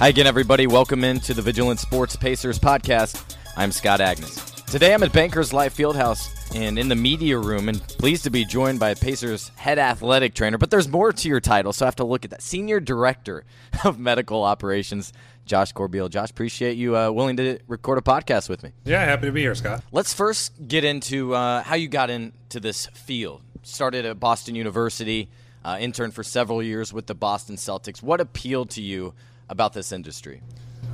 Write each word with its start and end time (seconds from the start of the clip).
Hi 0.00 0.08
again, 0.08 0.26
everybody. 0.26 0.66
Welcome 0.66 1.04
into 1.04 1.34
the 1.34 1.42
Vigilant 1.42 1.78
Sports 1.78 2.16
Pacers 2.16 2.58
podcast. 2.58 3.36
I'm 3.54 3.70
Scott 3.70 4.00
Agness. 4.00 4.64
Today 4.64 4.94
I'm 4.94 5.02
at 5.02 5.12
Bankers 5.12 5.52
Life 5.52 5.76
Fieldhouse 5.76 6.56
and 6.56 6.78
in 6.78 6.88
the 6.88 6.96
media 6.96 7.36
room, 7.36 7.68
and 7.68 7.82
pleased 7.82 8.24
to 8.24 8.30
be 8.30 8.46
joined 8.46 8.80
by 8.80 8.94
Pacers 8.94 9.50
head 9.56 9.78
athletic 9.78 10.32
trainer. 10.32 10.56
But 10.56 10.70
there's 10.70 10.88
more 10.88 11.12
to 11.12 11.28
your 11.28 11.38
title, 11.38 11.74
so 11.74 11.84
I 11.84 11.88
have 11.88 11.96
to 11.96 12.04
look 12.04 12.24
at 12.24 12.30
that. 12.30 12.40
Senior 12.40 12.80
Director 12.80 13.44
of 13.84 13.98
Medical 13.98 14.42
Operations, 14.42 15.12
Josh 15.44 15.72
Corbeil. 15.72 16.08
Josh, 16.08 16.30
appreciate 16.30 16.78
you 16.78 16.96
uh, 16.96 17.10
willing 17.10 17.36
to 17.36 17.58
record 17.68 17.98
a 17.98 18.00
podcast 18.00 18.48
with 18.48 18.62
me. 18.62 18.72
Yeah, 18.86 19.04
happy 19.04 19.26
to 19.26 19.32
be 19.32 19.42
here, 19.42 19.54
Scott. 19.54 19.84
Let's 19.92 20.14
first 20.14 20.66
get 20.66 20.82
into 20.82 21.34
uh, 21.34 21.62
how 21.62 21.74
you 21.74 21.88
got 21.88 22.08
into 22.08 22.58
this 22.58 22.86
field. 22.86 23.42
Started 23.64 24.06
at 24.06 24.18
Boston 24.18 24.54
University, 24.54 25.28
uh, 25.62 25.76
interned 25.78 26.14
for 26.14 26.24
several 26.24 26.62
years 26.62 26.90
with 26.90 27.06
the 27.06 27.14
Boston 27.14 27.56
Celtics. 27.56 28.02
What 28.02 28.22
appealed 28.22 28.70
to 28.70 28.80
you 28.80 29.12
about 29.50 29.74
this 29.74 29.92
industry? 29.92 30.40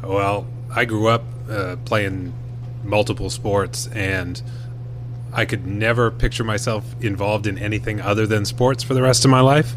Well, 0.03 0.47
I 0.75 0.87
grew 0.87 1.09
up 1.09 1.23
uh, 1.49 1.77
playing 1.85 2.35
multiple 2.83 3.31
sports, 3.31 3.87
and 3.89 4.43
I 5.33 5.45
could 5.45 5.67
never 5.67 6.11
picture 6.11 6.43
myself 6.43 6.85
involved 7.01 7.47
in 7.47 7.59
anything 7.59 8.01
other 8.01 8.27
than 8.27 8.45
sports 8.45 8.83
for 8.83 8.95
the 8.95 9.03
rest 9.03 9.25
of 9.25 9.31
my 9.31 9.41
life. 9.41 9.75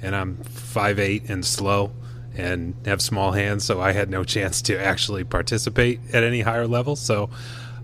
And 0.00 0.16
I'm 0.16 0.36
5'8 0.36 1.28
and 1.28 1.44
slow 1.44 1.92
and 2.36 2.74
have 2.86 3.02
small 3.02 3.32
hands, 3.32 3.64
so 3.64 3.80
I 3.80 3.92
had 3.92 4.08
no 4.08 4.24
chance 4.36 4.62
to 4.62 4.78
actually 4.78 5.24
participate 5.24 6.00
at 6.12 6.22
any 6.22 6.40
higher 6.40 6.66
level. 6.66 6.96
So 6.96 7.30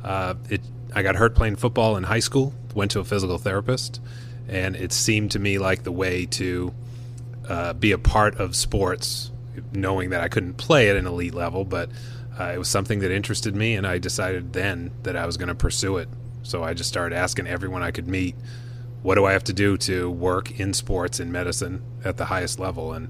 uh, 0.05 0.34
it, 0.48 0.60
I 0.94 1.03
got 1.03 1.16
hurt 1.16 1.34
playing 1.34 1.56
football 1.56 1.97
in 1.97 2.05
high 2.05 2.20
school, 2.20 2.55
went 2.75 2.92
to 2.92 3.00
a 3.00 3.05
physical 3.05 3.38
therapist, 3.38 4.00
and 4.48 4.77
it 4.77 4.92
seemed 4.92 5.33
to 5.33 5.41
me 5.41 5.58
like 5.58 5.83
the 5.83 5.92
way 5.92 6.25
to 6.27 6.72
uh, 7.48 7.72
be 7.72 7.92
a 7.92 7.98
part 7.98 8.36
of 8.36 8.55
sports 8.55 9.31
knowing 9.73 10.11
that 10.11 10.21
I 10.21 10.29
couldn't 10.29 10.55
play 10.55 10.89
at 10.91 10.97
an 10.97 11.07
elite 11.07 11.35
level, 11.35 11.65
but 11.65 11.91
uh, 12.39 12.53
it 12.55 12.59
was 12.59 12.69
something 12.69 12.99
that 13.01 13.11
interested 13.11 13.55
me, 13.55 13.75
and 13.77 13.87
I 13.87 13.99
decided 13.99 14.53
then 14.53 14.91
that 15.05 15.17
I 15.17 15.27
was 15.27 15.37
going 15.37 15.49
to 15.49 15.55
pursue 15.55 15.97
it. 15.97 16.09
So 16.43 16.62
I 16.62 16.75
just 16.75 16.89
started 16.89 17.17
asking 17.17 17.47
everyone 17.47 17.83
I 17.83 17.91
could 17.91 18.07
meet, 18.09 18.34
what 19.03 19.15
do 19.17 19.25
I 19.25 19.33
have 19.33 19.45
to 19.45 19.53
do 19.53 19.77
to 19.79 20.11
work 20.11 20.59
in 20.59 20.73
sports 20.75 21.21
in 21.21 21.31
medicine 21.33 21.83
at 22.05 22.17
the 22.17 22.27
highest 22.27 22.59
level? 22.59 22.93
And 22.93 23.09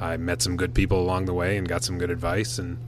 I 0.00 0.16
met 0.16 0.42
some 0.42 0.56
good 0.56 0.74
people 0.74 1.00
along 1.00 1.24
the 1.26 1.34
way 1.34 1.56
and 1.56 1.68
got 1.68 1.84
some 1.84 1.98
good 1.98 2.10
advice. 2.10 2.58
And 2.58 2.78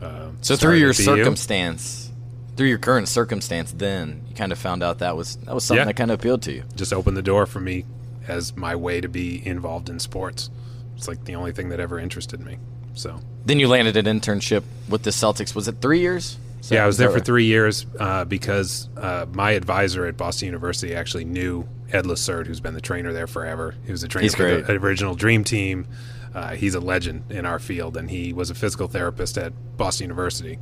uh, 0.00 0.30
so 0.40 0.56
through 0.56 0.76
your 0.76 0.92
circumstance, 0.92 2.10
through 2.56 2.68
your 2.68 2.78
current 2.78 3.08
circumstance, 3.08 3.72
then 3.72 4.22
you 4.28 4.34
kind 4.34 4.52
of 4.52 4.58
found 4.58 4.82
out 4.82 4.98
that 5.00 5.16
was 5.16 5.36
that 5.36 5.54
was 5.54 5.64
something 5.64 5.80
Yeah. 5.80 5.86
that 5.86 5.96
kind 5.96 6.10
of 6.10 6.20
appealed 6.20 6.42
to 6.42 6.52
you. 6.52 6.62
just 6.76 6.92
opened 6.92 7.16
the 7.16 7.22
door 7.22 7.46
for 7.46 7.60
me 7.60 7.84
as 8.28 8.56
my 8.56 8.74
way 8.76 9.00
to 9.00 9.08
be 9.08 9.44
involved 9.46 9.88
in 9.88 9.98
sports. 9.98 10.50
It's 10.96 11.08
like 11.08 11.24
the 11.24 11.34
only 11.34 11.52
thing 11.52 11.68
that 11.70 11.80
ever 11.80 11.98
interested 11.98 12.40
me. 12.40 12.58
So 12.94 13.20
Then 13.44 13.58
you 13.58 13.68
landed 13.68 13.96
an 13.96 14.06
internship 14.20 14.62
with 14.88 15.02
the 15.02 15.10
Celtics. 15.10 15.54
Was 15.54 15.66
it 15.68 15.76
three 15.80 16.00
years? 16.00 16.38
That- 16.68 16.76
yeah, 16.76 16.84
I 16.84 16.86
was 16.86 16.96
there 16.96 17.10
for 17.10 17.20
three 17.20 17.44
years 17.44 17.84
uh, 17.98 18.24
because 18.24 18.88
uh, 18.96 19.26
my 19.32 19.50
advisor 19.52 20.06
at 20.06 20.16
Boston 20.16 20.46
University 20.46 20.94
actually 20.94 21.24
knew 21.26 21.66
Ed 21.92 22.04
Lacerte, 22.06 22.46
who's 22.46 22.60
been 22.60 22.72
the 22.74 22.80
trainer 22.80 23.12
there 23.12 23.26
forever. 23.26 23.74
He 23.84 23.92
was 23.92 24.00
the 24.00 24.08
trainer 24.08 24.22
He's 24.22 24.34
for 24.34 24.44
great. 24.62 24.66
the 24.66 24.74
original 24.74 25.14
Dream 25.14 25.44
Team. 25.44 25.86
Uh, 26.34 26.54
he's 26.54 26.74
a 26.74 26.80
legend 26.80 27.30
in 27.30 27.44
our 27.46 27.58
field, 27.58 27.96
and 27.96 28.10
he 28.10 28.32
was 28.32 28.48
a 28.50 28.54
physical 28.54 28.88
therapist 28.88 29.36
at 29.38 29.52
Boston 29.76 30.04
University. 30.04 30.58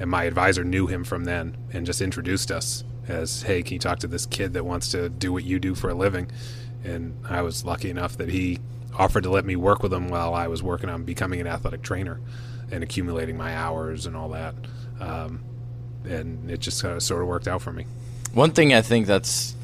And 0.00 0.10
my 0.10 0.24
advisor 0.24 0.64
knew 0.64 0.86
him 0.86 1.04
from 1.04 1.24
then 1.24 1.56
and 1.72 1.84
just 1.86 2.00
introduced 2.00 2.50
us 2.50 2.82
as, 3.06 3.42
"Hey, 3.42 3.62
can 3.62 3.74
you 3.74 3.78
talk 3.78 3.98
to 4.00 4.06
this 4.08 4.24
kid 4.26 4.54
that 4.54 4.64
wants 4.64 4.88
to 4.92 5.08
do 5.10 5.32
what 5.32 5.44
you 5.44 5.58
do 5.58 5.74
for 5.74 5.90
a 5.90 5.94
living?" 5.94 6.28
And 6.82 7.14
I 7.28 7.42
was 7.42 7.64
lucky 7.64 7.90
enough 7.90 8.16
that 8.16 8.30
he 8.30 8.58
offered 8.94 9.22
to 9.24 9.30
let 9.30 9.44
me 9.44 9.56
work 9.56 9.82
with 9.82 9.92
him 9.92 10.08
while 10.08 10.34
I 10.34 10.48
was 10.48 10.62
working 10.62 10.88
on 10.88 11.04
becoming 11.04 11.40
an 11.40 11.46
athletic 11.46 11.82
trainer 11.82 12.20
and 12.70 12.82
accumulating 12.82 13.36
my 13.36 13.54
hours 13.54 14.06
and 14.06 14.16
all 14.16 14.30
that. 14.30 14.54
Um, 15.00 15.44
and 16.04 16.50
it 16.50 16.60
just 16.60 16.84
uh, 16.84 16.98
sort 17.00 17.22
of 17.22 17.28
worked 17.28 17.48
out 17.48 17.62
for 17.62 17.72
me. 17.72 17.86
One 18.32 18.52
thing 18.52 18.72
I 18.74 18.82
think 18.82 19.06
that's 19.06 19.54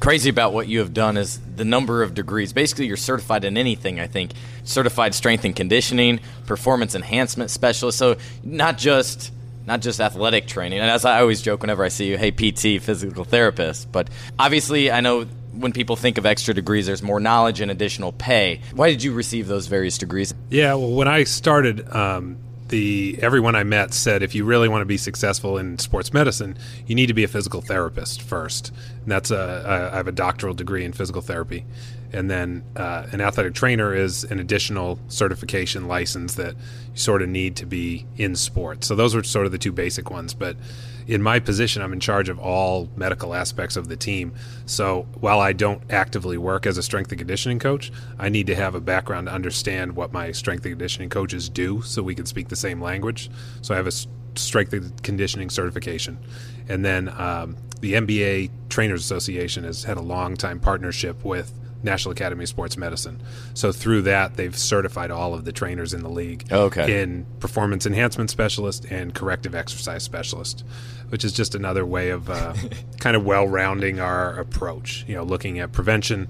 crazy 0.00 0.30
about 0.30 0.52
what 0.52 0.66
you 0.66 0.78
have 0.80 0.92
done 0.92 1.16
is 1.16 1.40
the 1.56 1.64
number 1.64 2.02
of 2.02 2.14
degrees. 2.14 2.52
Basically, 2.52 2.86
you're 2.86 2.96
certified 2.96 3.44
in 3.44 3.56
anything, 3.56 4.00
I 4.00 4.06
think. 4.06 4.32
Certified 4.64 5.14
strength 5.14 5.44
and 5.44 5.54
conditioning, 5.54 6.20
performance 6.46 6.94
enhancement 6.94 7.50
specialist. 7.50 7.98
So 7.98 8.16
not 8.42 8.78
just 8.78 9.30
not 9.66 9.80
just 9.80 9.98
athletic 9.98 10.46
training. 10.46 10.78
And 10.78 10.90
as 10.90 11.06
I 11.06 11.20
always 11.20 11.40
joke 11.40 11.62
whenever 11.62 11.84
I 11.84 11.88
see 11.88 12.08
you, 12.08 12.18
hey 12.18 12.30
PT, 12.30 12.82
physical 12.82 13.24
therapist. 13.24 13.90
But 13.90 14.08
obviously, 14.38 14.90
I 14.90 15.00
know 15.00 15.26
when 15.56 15.72
people 15.72 15.96
think 15.96 16.18
of 16.18 16.26
extra 16.26 16.54
degrees, 16.54 16.86
there's 16.86 17.02
more 17.02 17.20
knowledge 17.20 17.60
and 17.60 17.70
additional 17.70 18.12
pay. 18.12 18.60
Why 18.74 18.90
did 18.90 19.02
you 19.02 19.12
receive 19.12 19.46
those 19.46 19.66
various 19.66 19.98
degrees? 19.98 20.34
Yeah, 20.50 20.74
well, 20.74 20.92
when 20.92 21.08
I 21.08 21.24
started, 21.24 21.88
um, 21.94 22.38
the 22.68 23.18
everyone 23.20 23.54
I 23.54 23.62
met 23.62 23.92
said 23.92 24.22
if 24.22 24.34
you 24.34 24.44
really 24.44 24.68
want 24.68 24.82
to 24.82 24.86
be 24.86 24.96
successful 24.96 25.58
in 25.58 25.78
sports 25.78 26.12
medicine, 26.12 26.56
you 26.86 26.94
need 26.94 27.06
to 27.06 27.14
be 27.14 27.24
a 27.24 27.28
physical 27.28 27.60
therapist 27.60 28.22
first. 28.22 28.72
And 29.02 29.12
that's 29.12 29.30
a, 29.30 29.90
I 29.92 29.96
have 29.96 30.08
a 30.08 30.12
doctoral 30.12 30.54
degree 30.54 30.84
in 30.84 30.92
physical 30.92 31.22
therapy, 31.22 31.64
and 32.12 32.30
then 32.30 32.64
uh, 32.76 33.06
an 33.12 33.20
athletic 33.20 33.54
trainer 33.54 33.94
is 33.94 34.24
an 34.24 34.40
additional 34.40 34.98
certification 35.08 35.88
license 35.88 36.34
that 36.34 36.54
you 36.54 36.98
sort 36.98 37.22
of 37.22 37.28
need 37.28 37.56
to 37.56 37.66
be 37.66 38.06
in 38.16 38.34
sports. 38.34 38.86
So 38.86 38.94
those 38.94 39.14
were 39.14 39.22
sort 39.22 39.46
of 39.46 39.52
the 39.52 39.58
two 39.58 39.72
basic 39.72 40.10
ones, 40.10 40.34
but 40.34 40.56
in 41.06 41.22
my 41.22 41.38
position, 41.38 41.82
I'm 41.82 41.92
in 41.92 42.00
charge 42.00 42.28
of 42.28 42.38
all 42.38 42.88
medical 42.96 43.34
aspects 43.34 43.76
of 43.76 43.88
the 43.88 43.96
team. 43.96 44.34
So 44.66 45.06
while 45.20 45.40
I 45.40 45.52
don't 45.52 45.82
actively 45.90 46.38
work 46.38 46.66
as 46.66 46.78
a 46.78 46.82
strength 46.82 47.10
and 47.12 47.18
conditioning 47.18 47.58
coach, 47.58 47.92
I 48.18 48.28
need 48.28 48.46
to 48.46 48.54
have 48.54 48.74
a 48.74 48.80
background 48.80 49.26
to 49.26 49.32
understand 49.32 49.96
what 49.96 50.12
my 50.12 50.32
strength 50.32 50.64
and 50.64 50.72
conditioning 50.72 51.10
coaches 51.10 51.48
do 51.48 51.82
so 51.82 52.02
we 52.02 52.14
can 52.14 52.26
speak 52.26 52.48
the 52.48 52.56
same 52.56 52.80
language. 52.80 53.30
So 53.62 53.74
I 53.74 53.76
have 53.76 53.86
a 53.86 53.92
strength 54.38 54.72
and 54.72 55.02
conditioning 55.02 55.50
certification. 55.50 56.18
And 56.68 56.84
then 56.84 57.08
um, 57.20 57.56
the 57.80 57.94
NBA 57.94 58.50
Trainers 58.68 59.02
Association 59.02 59.64
has 59.64 59.84
had 59.84 59.96
a 59.96 60.02
long 60.02 60.36
time 60.36 60.58
partnership 60.58 61.24
with 61.24 61.52
National 61.84 62.12
Academy 62.12 62.42
of 62.44 62.48
Sports 62.48 62.76
Medicine. 62.76 63.20
So 63.54 63.70
through 63.70 64.02
that, 64.02 64.36
they've 64.36 64.56
certified 64.56 65.10
all 65.10 65.34
of 65.34 65.44
the 65.44 65.52
trainers 65.52 65.92
in 65.94 66.02
the 66.02 66.08
league 66.08 66.50
Okay. 66.50 67.02
in 67.02 67.26
performance 67.40 67.86
enhancement 67.86 68.30
specialist 68.30 68.86
and 68.86 69.14
corrective 69.14 69.54
exercise 69.54 70.02
specialist, 70.02 70.64
which 71.10 71.24
is 71.24 71.32
just 71.32 71.54
another 71.54 71.84
way 71.86 72.10
of 72.10 72.28
uh, 72.30 72.54
kind 73.00 73.14
of 73.16 73.24
well 73.24 73.46
rounding 73.46 74.00
our 74.00 74.34
approach. 74.38 75.04
You 75.06 75.14
know, 75.16 75.22
looking 75.24 75.60
at 75.60 75.72
prevention 75.72 76.28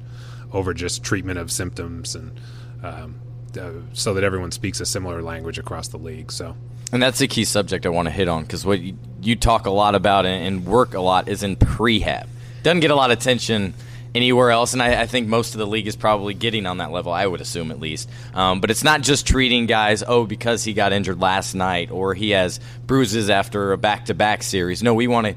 over 0.53 0.75
just 0.75 1.03
treatment 1.03 1.39
of 1.39 1.51
symptoms 1.51 2.15
and. 2.15 2.39
Um, 2.83 3.21
uh, 3.59 3.71
so 3.93 4.15
that 4.15 4.25
everyone 4.25 4.51
speaks 4.51 4.81
a 4.81 4.85
similar 4.85 5.23
language 5.23 5.59
across 5.61 5.87
the 5.87 5.97
league. 5.97 6.33
So, 6.33 6.57
And 6.93 7.01
that's 7.01 7.21
a 7.21 7.29
key 7.29 7.45
subject 7.45 7.87
I 7.87 7.89
want 7.89 8.07
to 8.07 8.13
hit 8.13 8.27
on 8.27 8.43
because 8.43 8.67
what 8.67 8.81
you, 8.81 8.99
you 9.23 9.37
talk 9.37 9.67
a 9.67 9.71
lot 9.71 9.95
about 9.95 10.27
and, 10.27 10.45
and 10.45 10.67
work 10.67 10.95
a 10.95 11.01
lot 11.01 11.29
is 11.29 11.45
in 11.45 11.55
prehab. 11.55 12.27
Doesn't 12.65 12.81
get 12.81 12.91
a 12.91 12.97
lot 12.97 13.13
of 13.13 13.19
attention 13.19 13.73
anywhere 14.15 14.51
else, 14.51 14.73
and 14.73 14.83
I, 14.83 15.03
I 15.03 15.07
think 15.07 15.27
most 15.27 15.55
of 15.55 15.59
the 15.59 15.67
league 15.67 15.87
is 15.87 15.97
probably 15.97 16.35
getting 16.35 16.67
on 16.67 16.79
that 16.79 16.93
level. 16.93 17.13
I 17.13 17.27
would 17.27 17.41
assume 17.41 17.71
at 17.71 17.81
least. 17.81 18.09
Um, 18.33 18.61
but 18.61 18.71
it's 18.71 18.85
not 18.85 19.03
just 19.03 19.27
treating 19.27 19.67
guys. 19.67 20.05
Oh, 20.07 20.25
because 20.25 20.63
he 20.65 20.73
got 20.73 20.93
injured 20.93 21.21
last 21.21 21.55
night 21.55 21.91
or 21.91 22.15
he 22.15 22.31
has 22.31 22.61
bruises 22.87 23.29
after 23.29 23.73
a 23.73 23.79
back-to-back 23.79 24.43
series. 24.43 24.83
No, 24.83 24.95
we 24.95 25.09
want 25.09 25.27
to 25.27 25.35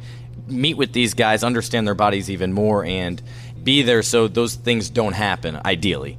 meet 0.48 0.78
with 0.78 0.94
these 0.94 1.14
guys, 1.14 1.44
understand 1.44 1.88
their 1.88 1.96
bodies 1.96 2.30
even 2.30 2.54
more, 2.54 2.86
and 2.86 3.22
be 3.64 3.82
there 3.82 4.04
so 4.04 4.28
those 4.28 4.56
things 4.56 4.90
don't 4.90 5.14
happen. 5.14 5.60
Ideally. 5.66 6.18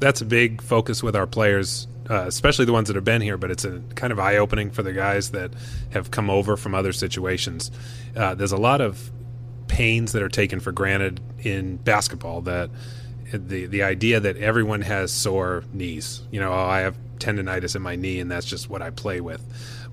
that's 0.00 0.20
a 0.20 0.24
big 0.24 0.60
focus 0.62 1.02
with 1.02 1.14
our 1.14 1.26
players, 1.26 1.86
uh, 2.08 2.24
especially 2.26 2.64
the 2.64 2.72
ones 2.72 2.88
that 2.88 2.96
have 2.96 3.04
been 3.04 3.22
here. 3.22 3.36
But 3.36 3.50
it's 3.50 3.64
a 3.64 3.80
kind 3.94 4.12
of 4.12 4.18
eye 4.18 4.36
opening 4.38 4.70
for 4.70 4.82
the 4.82 4.92
guys 4.92 5.30
that 5.30 5.52
have 5.90 6.10
come 6.10 6.28
over 6.28 6.56
from 6.56 6.74
other 6.74 6.92
situations. 6.92 7.70
Uh, 8.16 8.34
there's 8.34 8.52
a 8.52 8.56
lot 8.56 8.80
of 8.80 9.10
pains 9.70 10.12
that 10.12 10.22
are 10.22 10.28
taken 10.28 10.60
for 10.60 10.72
granted 10.72 11.20
in 11.38 11.76
basketball. 11.76 12.42
That 12.42 12.70
the 13.32 13.66
the 13.66 13.82
idea 13.84 14.20
that 14.20 14.36
everyone 14.36 14.82
has 14.82 15.12
sore 15.12 15.64
knees. 15.72 16.22
You 16.30 16.40
know, 16.40 16.52
oh, 16.52 16.66
I 16.66 16.80
have 16.80 16.98
tendonitis 17.18 17.76
in 17.76 17.82
my 17.82 17.96
knee, 17.96 18.18
and 18.18 18.30
that's 18.30 18.46
just 18.46 18.68
what 18.68 18.82
I 18.82 18.90
play 18.90 19.20
with. 19.20 19.42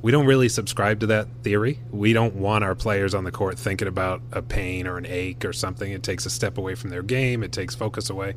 we 0.01 0.11
don't 0.11 0.25
really 0.25 0.49
subscribe 0.49 0.99
to 0.99 1.07
that 1.07 1.27
theory. 1.43 1.79
We 1.91 2.13
don't 2.13 2.35
want 2.35 2.63
our 2.63 2.75
players 2.75 3.13
on 3.15 3.23
the 3.23 3.31
court 3.31 3.57
thinking 3.57 3.87
about 3.87 4.21
a 4.31 4.41
pain 4.41 4.87
or 4.87 4.97
an 4.97 5.05
ache 5.05 5.43
or 5.43 5.53
something. 5.53 5.91
It 5.91 6.03
takes 6.03 6.25
a 6.25 6.29
step 6.29 6.57
away 6.57 6.75
from 6.75 6.91
their 6.91 7.01
game. 7.01 7.43
It 7.43 7.51
takes 7.51 7.73
focus 7.75 8.09
away. 8.09 8.35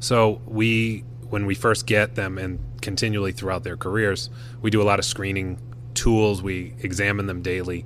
So 0.00 0.40
we, 0.46 1.04
when 1.28 1.46
we 1.46 1.54
first 1.54 1.86
get 1.86 2.14
them 2.14 2.38
and 2.38 2.58
continually 2.80 3.32
throughout 3.32 3.64
their 3.64 3.76
careers, 3.76 4.30
we 4.62 4.70
do 4.70 4.80
a 4.80 4.84
lot 4.84 4.98
of 4.98 5.04
screening 5.04 5.60
tools. 5.92 6.42
We 6.42 6.74
examine 6.80 7.26
them 7.26 7.42
daily. 7.42 7.84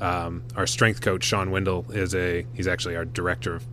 Um, 0.00 0.42
our 0.56 0.66
strength 0.66 1.00
coach 1.00 1.24
Shawn 1.24 1.50
Windle 1.50 1.86
is 1.90 2.14
a 2.14 2.46
he's 2.54 2.66
actually 2.66 2.96
our 2.96 3.04
director 3.04 3.56
of 3.56 3.66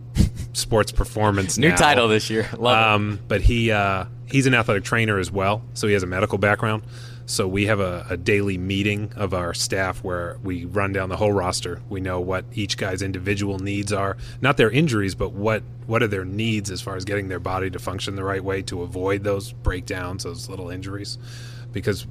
sports 0.52 0.92
performance. 0.92 1.56
New 1.56 1.70
now. 1.70 1.76
title 1.76 2.08
this 2.08 2.28
year. 2.30 2.48
Love 2.56 2.94
um, 2.94 3.20
but 3.28 3.40
he 3.40 3.70
uh, 3.70 4.04
he's 4.26 4.46
an 4.46 4.54
athletic 4.54 4.84
trainer 4.84 5.18
as 5.18 5.30
well, 5.30 5.62
so 5.74 5.86
he 5.86 5.94
has 5.94 6.02
a 6.02 6.06
medical 6.06 6.38
background. 6.38 6.82
So 7.26 7.46
we 7.46 7.66
have 7.66 7.78
a, 7.78 8.06
a, 8.08 8.16
daily 8.16 8.56
meeting 8.56 9.12
of 9.14 9.34
our 9.34 9.52
staff 9.52 10.02
where 10.02 10.38
we 10.42 10.64
run 10.64 10.94
down 10.94 11.10
the 11.10 11.16
whole 11.18 11.30
roster. 11.30 11.82
We 11.90 12.00
know 12.00 12.20
what 12.20 12.46
each 12.54 12.78
guy's 12.78 13.02
individual 13.02 13.58
needs 13.58 13.92
are, 13.92 14.16
not 14.40 14.56
their 14.56 14.70
injuries, 14.70 15.14
but 15.14 15.32
what 15.32 15.62
what 15.86 16.02
are 16.02 16.06
their 16.06 16.24
needs 16.24 16.70
as 16.70 16.80
far 16.80 16.96
as 16.96 17.04
getting 17.04 17.28
their 17.28 17.38
body 17.38 17.68
to 17.68 17.78
function 17.78 18.16
the 18.16 18.24
right 18.24 18.42
way 18.42 18.62
to 18.62 18.82
avoid 18.82 19.24
those 19.24 19.52
breakdowns, 19.52 20.24
those 20.24 20.48
little 20.48 20.70
injuries, 20.70 21.18
because 21.70 22.06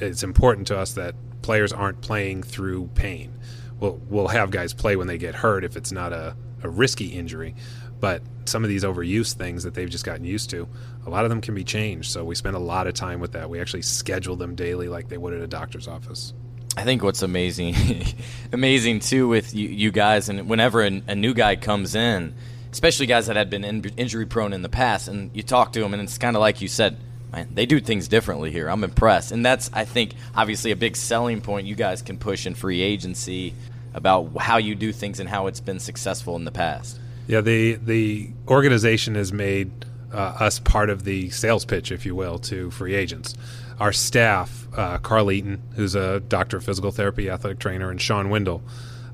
it's 0.00 0.22
important 0.22 0.66
to 0.68 0.78
us 0.78 0.92
that 0.94 1.14
players 1.42 1.72
aren't 1.72 2.00
playing 2.00 2.42
through 2.42 2.88
pain. 2.94 3.38
We'll 3.80 4.00
we'll 4.08 4.28
have 4.28 4.50
guys 4.50 4.74
play 4.74 4.96
when 4.96 5.06
they 5.06 5.18
get 5.18 5.34
hurt 5.34 5.64
if 5.64 5.76
it's 5.76 5.92
not 5.92 6.12
a, 6.12 6.36
a 6.62 6.68
risky 6.68 7.06
injury, 7.06 7.54
but 8.00 8.22
some 8.44 8.64
of 8.64 8.70
these 8.70 8.84
overuse 8.84 9.34
things 9.34 9.62
that 9.64 9.74
they've 9.74 9.90
just 9.90 10.04
gotten 10.04 10.24
used 10.24 10.50
to, 10.50 10.68
a 11.06 11.10
lot 11.10 11.24
of 11.24 11.30
them 11.30 11.40
can 11.40 11.54
be 11.54 11.64
changed. 11.64 12.10
So 12.10 12.24
we 12.24 12.34
spend 12.34 12.56
a 12.56 12.60
lot 12.60 12.86
of 12.86 12.94
time 12.94 13.20
with 13.20 13.32
that. 13.32 13.48
We 13.50 13.60
actually 13.60 13.82
schedule 13.82 14.36
them 14.36 14.54
daily 14.54 14.88
like 14.88 15.08
they 15.08 15.18
would 15.18 15.34
at 15.34 15.40
a 15.40 15.46
doctor's 15.46 15.86
office. 15.86 16.32
I 16.76 16.84
think 16.84 17.02
what's 17.02 17.22
amazing, 17.22 17.74
amazing 18.52 19.00
too 19.00 19.28
with 19.28 19.54
you, 19.54 19.68
you 19.68 19.90
guys, 19.90 20.28
and 20.28 20.48
whenever 20.48 20.82
a, 20.82 21.02
a, 21.08 21.14
new 21.14 21.34
guy 21.34 21.56
comes 21.56 21.94
in, 21.94 22.34
especially 22.70 23.06
guys 23.06 23.26
that 23.26 23.36
had 23.36 23.50
been 23.50 23.64
in, 23.64 23.84
injury 23.96 24.26
prone 24.26 24.52
in 24.52 24.62
the 24.62 24.68
past, 24.68 25.08
and 25.08 25.34
you 25.34 25.42
talk 25.42 25.72
to 25.72 25.80
them, 25.80 25.92
and 25.92 26.02
it's 26.02 26.18
kind 26.18 26.36
of 26.36 26.40
like 26.40 26.60
you 26.60 26.68
said, 26.68 26.96
man, 27.32 27.48
they 27.52 27.66
do 27.66 27.80
things 27.80 28.08
differently 28.08 28.50
here. 28.50 28.68
I'm 28.68 28.84
impressed, 28.84 29.32
and 29.32 29.44
that's 29.44 29.70
I 29.72 29.84
think 29.84 30.14
obviously 30.34 30.70
a 30.70 30.76
big 30.76 30.96
selling 30.96 31.40
point 31.40 31.66
you 31.66 31.74
guys 31.74 32.02
can 32.02 32.18
push 32.18 32.46
in 32.46 32.54
free 32.54 32.80
agency 32.80 33.54
about 33.94 34.36
how 34.38 34.58
you 34.58 34.74
do 34.74 34.92
things 34.92 35.20
and 35.20 35.28
how 35.28 35.46
it's 35.46 35.60
been 35.60 35.80
successful 35.80 36.36
in 36.36 36.44
the 36.44 36.52
past. 36.52 36.98
Yeah, 37.26 37.40
the 37.40 37.74
the 37.74 38.30
organization 38.48 39.14
has 39.14 39.32
made 39.32 39.70
uh, 40.12 40.16
us 40.40 40.58
part 40.58 40.90
of 40.90 41.04
the 41.04 41.30
sales 41.30 41.64
pitch, 41.64 41.92
if 41.92 42.06
you 42.06 42.14
will, 42.14 42.38
to 42.38 42.70
free 42.70 42.94
agents. 42.94 43.34
Our 43.78 43.92
staff, 43.92 44.66
uh, 44.76 44.98
Carl 44.98 45.30
Eaton, 45.30 45.62
who's 45.76 45.94
a 45.94 46.20
doctor 46.20 46.56
of 46.56 46.64
physical 46.64 46.90
therapy, 46.90 47.30
athletic 47.30 47.58
trainer, 47.58 47.90
and 47.90 48.00
Shawn 48.00 48.30
Windle, 48.30 48.62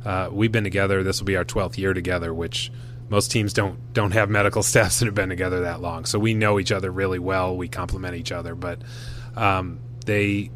uh, 0.04 0.28
we've 0.30 0.52
been 0.52 0.64
together. 0.64 1.02
This 1.02 1.20
will 1.20 1.26
be 1.26 1.36
our 1.36 1.44
12th 1.44 1.76
year 1.76 1.92
together, 1.92 2.32
which 2.32 2.70
most 3.08 3.30
teams 3.30 3.52
don't 3.52 3.92
don't 3.92 4.12
have 4.12 4.30
medical 4.30 4.62
staffs 4.70 4.98
that 4.98 5.06
have 5.06 5.14
been 5.14 5.28
together 5.28 5.60
that 5.60 5.80
long. 5.80 6.04
So 6.04 6.18
we 6.18 6.34
know 6.34 6.58
each 6.58 6.72
other 6.72 6.90
really 6.90 7.18
well. 7.18 7.56
We 7.56 7.68
complement 7.68 8.16
each 8.16 8.32
other, 8.32 8.54
but 8.54 8.80
um, 9.36 9.80
they 10.06 10.50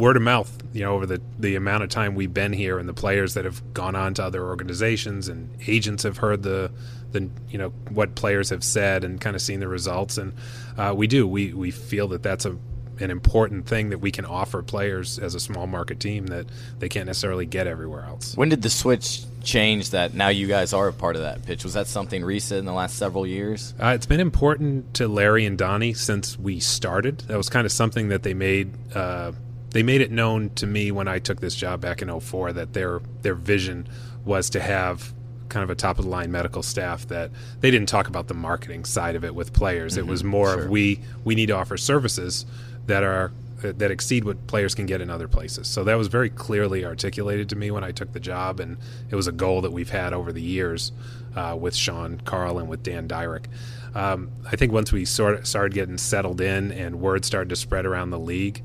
word 0.00 0.16
of 0.16 0.22
mouth, 0.22 0.50
you 0.72 0.82
know, 0.82 0.94
over 0.94 1.06
the, 1.06 1.20
the 1.38 1.56
amount 1.56 1.82
of 1.82 1.90
time 1.90 2.14
we've 2.14 2.32
been 2.32 2.52
here 2.52 2.78
and 2.78 2.88
the 2.88 2.94
players 2.94 3.34
that 3.34 3.44
have 3.44 3.74
gone 3.74 3.94
on 3.94 4.14
to 4.14 4.24
other 4.24 4.44
organizations 4.44 5.28
and 5.28 5.50
agents 5.66 6.02
have 6.02 6.16
heard 6.16 6.42
the, 6.42 6.72
the 7.12 7.28
you 7.50 7.58
know, 7.58 7.68
what 7.90 8.14
players 8.14 8.48
have 8.50 8.64
said 8.64 9.04
and 9.04 9.20
kind 9.20 9.36
of 9.36 9.42
seen 9.42 9.60
the 9.60 9.68
results. 9.68 10.16
And 10.16 10.32
uh, 10.78 10.94
we 10.96 11.06
do. 11.06 11.28
We, 11.28 11.52
we 11.52 11.70
feel 11.70 12.08
that 12.08 12.22
that's 12.22 12.46
a, 12.46 12.56
an 13.00 13.10
important 13.10 13.66
thing 13.66 13.90
that 13.90 13.98
we 13.98 14.10
can 14.10 14.24
offer 14.24 14.62
players 14.62 15.18
as 15.18 15.34
a 15.34 15.40
small 15.40 15.66
market 15.66 16.00
team 16.00 16.26
that 16.28 16.46
they 16.78 16.88
can't 16.88 17.06
necessarily 17.06 17.46
get 17.46 17.66
everywhere 17.66 18.04
else. 18.04 18.36
When 18.36 18.48
did 18.48 18.62
the 18.62 18.70
switch 18.70 19.22
change 19.42 19.90
that 19.90 20.14
now 20.14 20.28
you 20.28 20.46
guys 20.46 20.72
are 20.72 20.88
a 20.88 20.92
part 20.92 21.16
of 21.16 21.22
that 21.22 21.44
pitch? 21.44 21.64
Was 21.64 21.74
that 21.74 21.86
something 21.86 22.24
recent 22.24 22.58
in 22.58 22.64
the 22.64 22.72
last 22.72 22.96
several 22.96 23.26
years? 23.26 23.74
Uh, 23.80 23.88
it's 23.88 24.06
been 24.06 24.20
important 24.20 24.94
to 24.94 25.08
Larry 25.08 25.46
and 25.46 25.56
Donnie 25.56 25.94
since 25.94 26.38
we 26.38 26.60
started. 26.60 27.20
That 27.20 27.36
was 27.36 27.48
kind 27.48 27.64
of 27.64 27.72
something 27.72 28.08
that 28.08 28.22
they 28.22 28.34
made. 28.34 28.72
Uh, 28.94 29.32
they 29.70 29.82
made 29.82 30.00
it 30.00 30.10
known 30.10 30.50
to 30.56 30.66
me 30.66 30.90
when 30.90 31.06
I 31.06 31.20
took 31.20 31.40
this 31.40 31.54
job 31.54 31.80
back 31.80 32.02
in 32.02 32.20
04 32.20 32.52
that 32.54 32.72
their 32.72 33.00
their 33.22 33.34
vision 33.34 33.88
was 34.24 34.50
to 34.50 34.60
have 34.60 35.12
kind 35.48 35.64
of 35.64 35.70
a 35.70 35.74
top 35.74 35.98
of 35.98 36.04
the 36.04 36.10
line 36.10 36.30
medical 36.30 36.62
staff 36.62 37.06
that 37.08 37.30
they 37.60 37.70
didn't 37.70 37.88
talk 37.88 38.08
about 38.08 38.28
the 38.28 38.34
marketing 38.34 38.84
side 38.84 39.16
of 39.16 39.24
it 39.24 39.34
with 39.34 39.52
players. 39.52 39.92
Mm-hmm, 39.92 40.00
it 40.00 40.06
was 40.06 40.24
more 40.24 40.52
sure. 40.52 40.64
of 40.64 40.70
we 40.70 41.00
we 41.24 41.34
need 41.34 41.46
to 41.46 41.56
offer 41.56 41.76
services 41.76 42.46
that 42.86 43.02
are 43.02 43.32
that 43.62 43.90
exceed 43.90 44.24
what 44.24 44.46
players 44.46 44.74
can 44.74 44.86
get 44.86 45.00
in 45.00 45.10
other 45.10 45.28
places. 45.28 45.68
So 45.68 45.84
that 45.84 45.94
was 45.98 46.08
very 46.08 46.30
clearly 46.30 46.84
articulated 46.84 47.50
to 47.50 47.56
me 47.56 47.70
when 47.70 47.84
I 47.84 47.92
took 47.92 48.12
the 48.12 48.20
job, 48.20 48.60
and 48.60 48.78
it 49.10 49.16
was 49.16 49.26
a 49.26 49.32
goal 49.32 49.60
that 49.62 49.72
we've 49.72 49.90
had 49.90 50.12
over 50.12 50.32
the 50.32 50.40
years 50.40 50.92
uh, 51.36 51.56
with 51.60 51.74
Shawn 51.74 52.20
Carl 52.24 52.58
and 52.58 52.68
with 52.68 52.82
Dan 52.82 53.06
Dyrek. 53.06 53.46
Um, 53.94 54.30
I 54.50 54.56
think 54.56 54.72
once 54.72 54.92
we 54.92 55.04
sort 55.04 55.34
of 55.34 55.46
started 55.46 55.74
getting 55.74 55.98
settled 55.98 56.40
in 56.40 56.72
and 56.72 57.00
word 57.00 57.24
started 57.24 57.50
to 57.50 57.56
spread 57.56 57.86
around 57.86 58.10
the 58.10 58.18
league, 58.18 58.62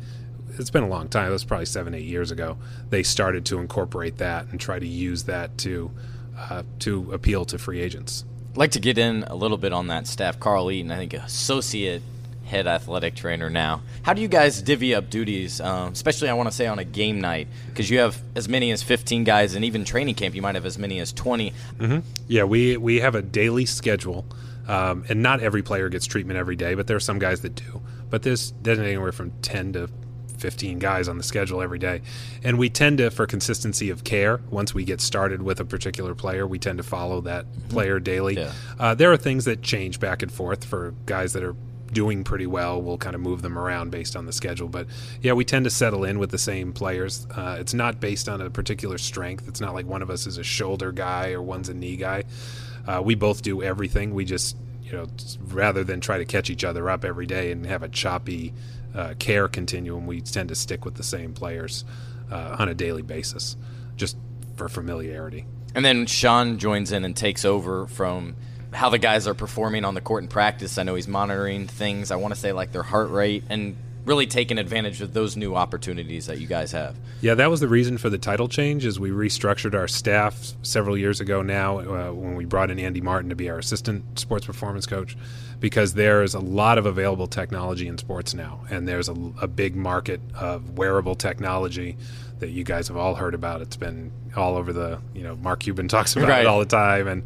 it's 0.58 0.70
been 0.70 0.84
a 0.84 0.88
long 0.88 1.10
time. 1.10 1.30
It 1.30 1.34
was 1.34 1.44
probably 1.44 1.66
seven, 1.66 1.94
eight 1.94 2.06
years 2.06 2.32
ago. 2.32 2.58
They 2.90 3.04
started 3.04 3.46
to 3.48 3.60
incorporate 3.60 4.18
that 4.20 4.48
and 4.48 4.60
try 4.60 4.80
to 4.80 4.88
use 4.88 5.24
that 5.24 5.58
to 5.60 5.92
uh, 6.38 6.64
to 6.80 7.12
appeal 7.14 7.46
to 7.46 7.58
free 7.58 7.82
agents. 7.82 8.26
I'd 8.52 8.58
like 8.58 8.72
to 8.72 8.80
get 8.80 8.98
in 8.98 9.24
a 9.24 9.36
little 9.36 9.58
bit 9.58 9.74
on 9.74 9.88
that 9.88 10.08
staff. 10.08 10.40
Carl 10.40 10.72
Eaton, 10.72 10.92
I 10.92 10.98
think, 10.98 11.14
associate 11.14 12.02
head 12.46 12.68
athletic 12.68 13.16
trainer 13.16 13.50
now. 13.50 13.82
How 14.04 14.14
do 14.14 14.22
you 14.22 14.28
guys 14.28 14.62
divvy 14.62 14.96
up 14.96 15.10
duties, 15.10 15.60
um, 15.60 15.92
especially 15.92 16.30
I 16.30 16.34
want 16.34 16.50
to 16.50 16.56
say 16.56 16.68
on 16.68 16.80
a 16.80 16.84
game 16.84 17.20
night? 17.20 17.48
Because 17.68 17.90
you 17.90 18.00
have 18.00 18.22
as 18.36 18.48
many 18.48 18.72
as 18.72 18.84
15 18.84 19.24
guys, 19.24 19.56
and 19.56 19.66
even 19.66 19.84
training 19.84 20.16
camp, 20.16 20.36
you 20.36 20.42
might 20.42 20.56
have 20.56 20.66
as 20.66 20.78
many 20.78 21.00
as 21.00 21.12
20. 21.12 21.52
Mm-hmm. 21.78 22.00
Yeah, 22.28 22.44
we, 22.44 22.78
we 22.78 23.00
have 23.02 23.16
a 23.16 23.22
daily 23.22 23.66
schedule, 23.66 24.26
um, 24.68 25.06
and 25.10 25.22
not 25.22 25.42
every 25.42 25.64
player 25.64 25.90
gets 25.90 26.06
treatment 26.06 26.38
every 26.38 26.56
day, 26.56 26.76
but 26.76 26.88
there 26.88 26.96
are 26.96 27.02
some 27.02 27.20
guys 27.20 27.42
that 27.42 27.56
do. 27.56 27.82
But 28.10 28.24
there's, 28.24 28.54
anywhere 28.66 29.12
from 29.12 29.32
10 29.42 29.74
to 29.74 29.90
15 30.38 30.80
guys 30.80 31.08
on 31.08 31.18
the 31.18 31.24
schedule 31.24 31.62
every 31.62 31.80
day. 31.80 32.02
And 32.44 32.58
we 32.58 32.70
tend 32.70 33.00
to, 33.00 33.10
for 33.10 33.26
consistency 33.26 33.90
of 33.90 34.04
care, 34.04 34.42
once 34.50 34.74
we 34.74 34.84
get 34.84 35.02
started 35.02 35.42
with 35.42 35.60
a 35.60 35.66
particular 35.66 36.14
player, 36.14 36.46
we 36.46 36.60
tend 36.60 36.78
to 36.78 36.84
follow 36.84 37.22
that 37.22 37.46
mm-hmm. 37.46 37.70
player 37.70 38.00
daily. 38.00 38.36
Yeah. 38.36 38.52
Uh, 38.80 38.94
there 38.94 39.12
are 39.12 39.18
things 39.18 39.46
that 39.46 39.62
change 39.62 40.00
back 40.00 40.22
and 40.22 40.32
forth 40.32 40.64
for 40.64 40.94
guys 41.06 41.34
that 41.34 41.44
are 41.44 41.56
doing 41.92 42.24
pretty 42.24 42.48
well. 42.48 42.82
We'll 42.82 42.98
kind 42.98 43.16
of 43.16 43.22
move 43.22 43.42
them 43.42 43.58
around 43.58 43.92
based 43.92 44.16
on 44.16 44.26
the 44.26 44.34
schedule. 44.34 44.68
But 44.68 44.88
yeah, 45.22 45.34
we 45.34 45.46
tend 45.46 45.66
to 45.66 45.70
settle 45.70 46.04
in 46.04 46.20
with 46.20 46.32
the 46.32 46.38
same 46.38 46.74
players. 46.74 47.28
Uh, 47.36 47.58
it's 47.60 47.74
not 47.74 48.00
based 48.00 48.28
on 48.28 48.42
a 48.42 48.50
particular 48.50 48.98
strength. 48.98 49.48
It's 49.48 49.62
not 49.62 49.74
like 49.74 49.86
one 49.86 50.02
of 50.02 50.10
us 50.10 50.28
is 50.28 50.38
a 50.38 50.44
shoulder 50.44 50.92
guy 50.92 51.32
or 51.32 51.42
one's 51.42 51.70
a 51.70 51.74
knee 51.74 51.98
guy. 51.98 52.24
Uh, 52.88 53.02
we 53.04 53.16
both 53.16 53.42
do 53.42 53.64
everything. 53.64 54.14
We 54.14 54.26
just, 54.26 54.58
you 54.84 54.92
know, 54.92 55.08
rather 55.48 55.84
than 55.84 56.02
try 56.02 56.18
to 56.18 56.26
catch 56.26 56.50
each 56.50 56.64
other 56.64 56.90
up 56.90 57.06
every 57.06 57.26
day 57.26 57.52
and 57.52 57.66
have 57.66 57.84
a 57.84 57.90
choppy 57.90 58.54
uh, 58.94 59.14
care 59.20 59.48
continuum, 59.48 60.08
we 60.08 60.22
tend 60.22 60.50
to 60.50 60.56
stick 60.56 60.86
with 60.86 60.96
the 60.96 61.04
same 61.04 61.34
players 61.34 61.84
uh, 62.32 62.56
on 62.60 62.70
a 62.70 62.74
daily 62.74 63.02
basis, 63.02 63.58
just 63.96 64.18
for 64.56 64.70
familiarity. 64.70 65.46
And 65.74 65.84
then 65.84 66.06
Shawn 66.06 66.58
joins 66.58 66.92
in 66.92 67.04
and 67.04 67.16
takes 67.16 67.44
over 67.44 67.86
from 67.88 68.36
how 68.76 68.90
the 68.90 69.00
guys 69.00 69.28
are 69.28 69.34
performing 69.34 69.86
on 69.86 69.96
the 69.96 70.02
court 70.02 70.24
in 70.24 70.30
practice. 70.30 70.78
I 70.78 70.84
know 70.84 70.96
he's 70.96 71.08
monitoring 71.08 71.68
things. 71.68 72.12
I 72.12 72.18
want 72.18 72.34
to 72.34 72.40
say 72.40 72.52
like 72.52 72.72
their 72.72 72.84
heart 72.84 73.10
rate 73.10 73.44
and 73.50 73.76
really 74.06 74.28
taking 74.28 74.58
advantage 74.58 75.02
of 75.02 75.14
those 75.14 75.36
new 75.36 75.56
opportunities 75.56 76.28
that 76.28 76.40
you 76.40 76.48
guys 76.48 76.72
have. 76.72 76.96
Yeah, 77.22 77.34
that 77.36 77.50
was 77.50 77.60
the 77.60 77.68
reason 77.68 77.98
for 77.98 78.10
the 78.10 78.18
title 78.18 78.48
change. 78.48 78.86
Is 78.86 79.00
we 79.00 79.10
restructured 79.10 79.74
our 79.74 79.88
staff 79.88 80.54
several 80.62 80.98
years 80.98 81.20
ago 81.20 81.42
now 81.42 81.80
uh, 81.80 82.12
when 82.12 82.36
we 82.36 82.46
brought 82.46 82.70
in 82.70 82.80
Andy 82.80 83.02
Martin 83.02 83.30
to 83.30 83.36
be 83.36 83.50
our 83.50 83.58
assistant 83.58 84.20
sports 84.20 84.46
performance 84.46 84.86
coach 84.86 85.18
because 85.60 85.94
there 85.94 86.22
is 86.22 86.34
a 86.34 86.40
lot 86.40 86.78
of 86.78 86.86
available 86.86 87.28
technology 87.28 87.88
in 87.88 87.98
sports 87.98 88.34
now, 88.34 88.60
and 88.70 88.88
there's 88.88 89.10
a, 89.10 89.16
a 89.42 89.48
big 89.48 89.76
market 89.76 90.22
of 90.36 90.78
wearable 90.78 91.16
technology 91.16 91.98
that 92.40 92.50
you 92.50 92.64
guys 92.64 92.90
have 92.90 92.98
all 92.98 93.16
heard 93.16 93.34
about. 93.34 93.62
It's 93.62 93.78
been 93.78 94.12
all 94.36 94.58
over 94.58 94.74
the, 94.74 95.00
you 95.14 95.24
know, 95.24 95.36
Mark 95.38 95.62
Cuban 95.62 95.88
talks 95.88 96.16
about 96.16 96.30
right. 96.30 96.42
it 96.42 96.48
all 96.48 96.60
the 96.60 96.66
time, 96.66 97.08
and 97.08 97.24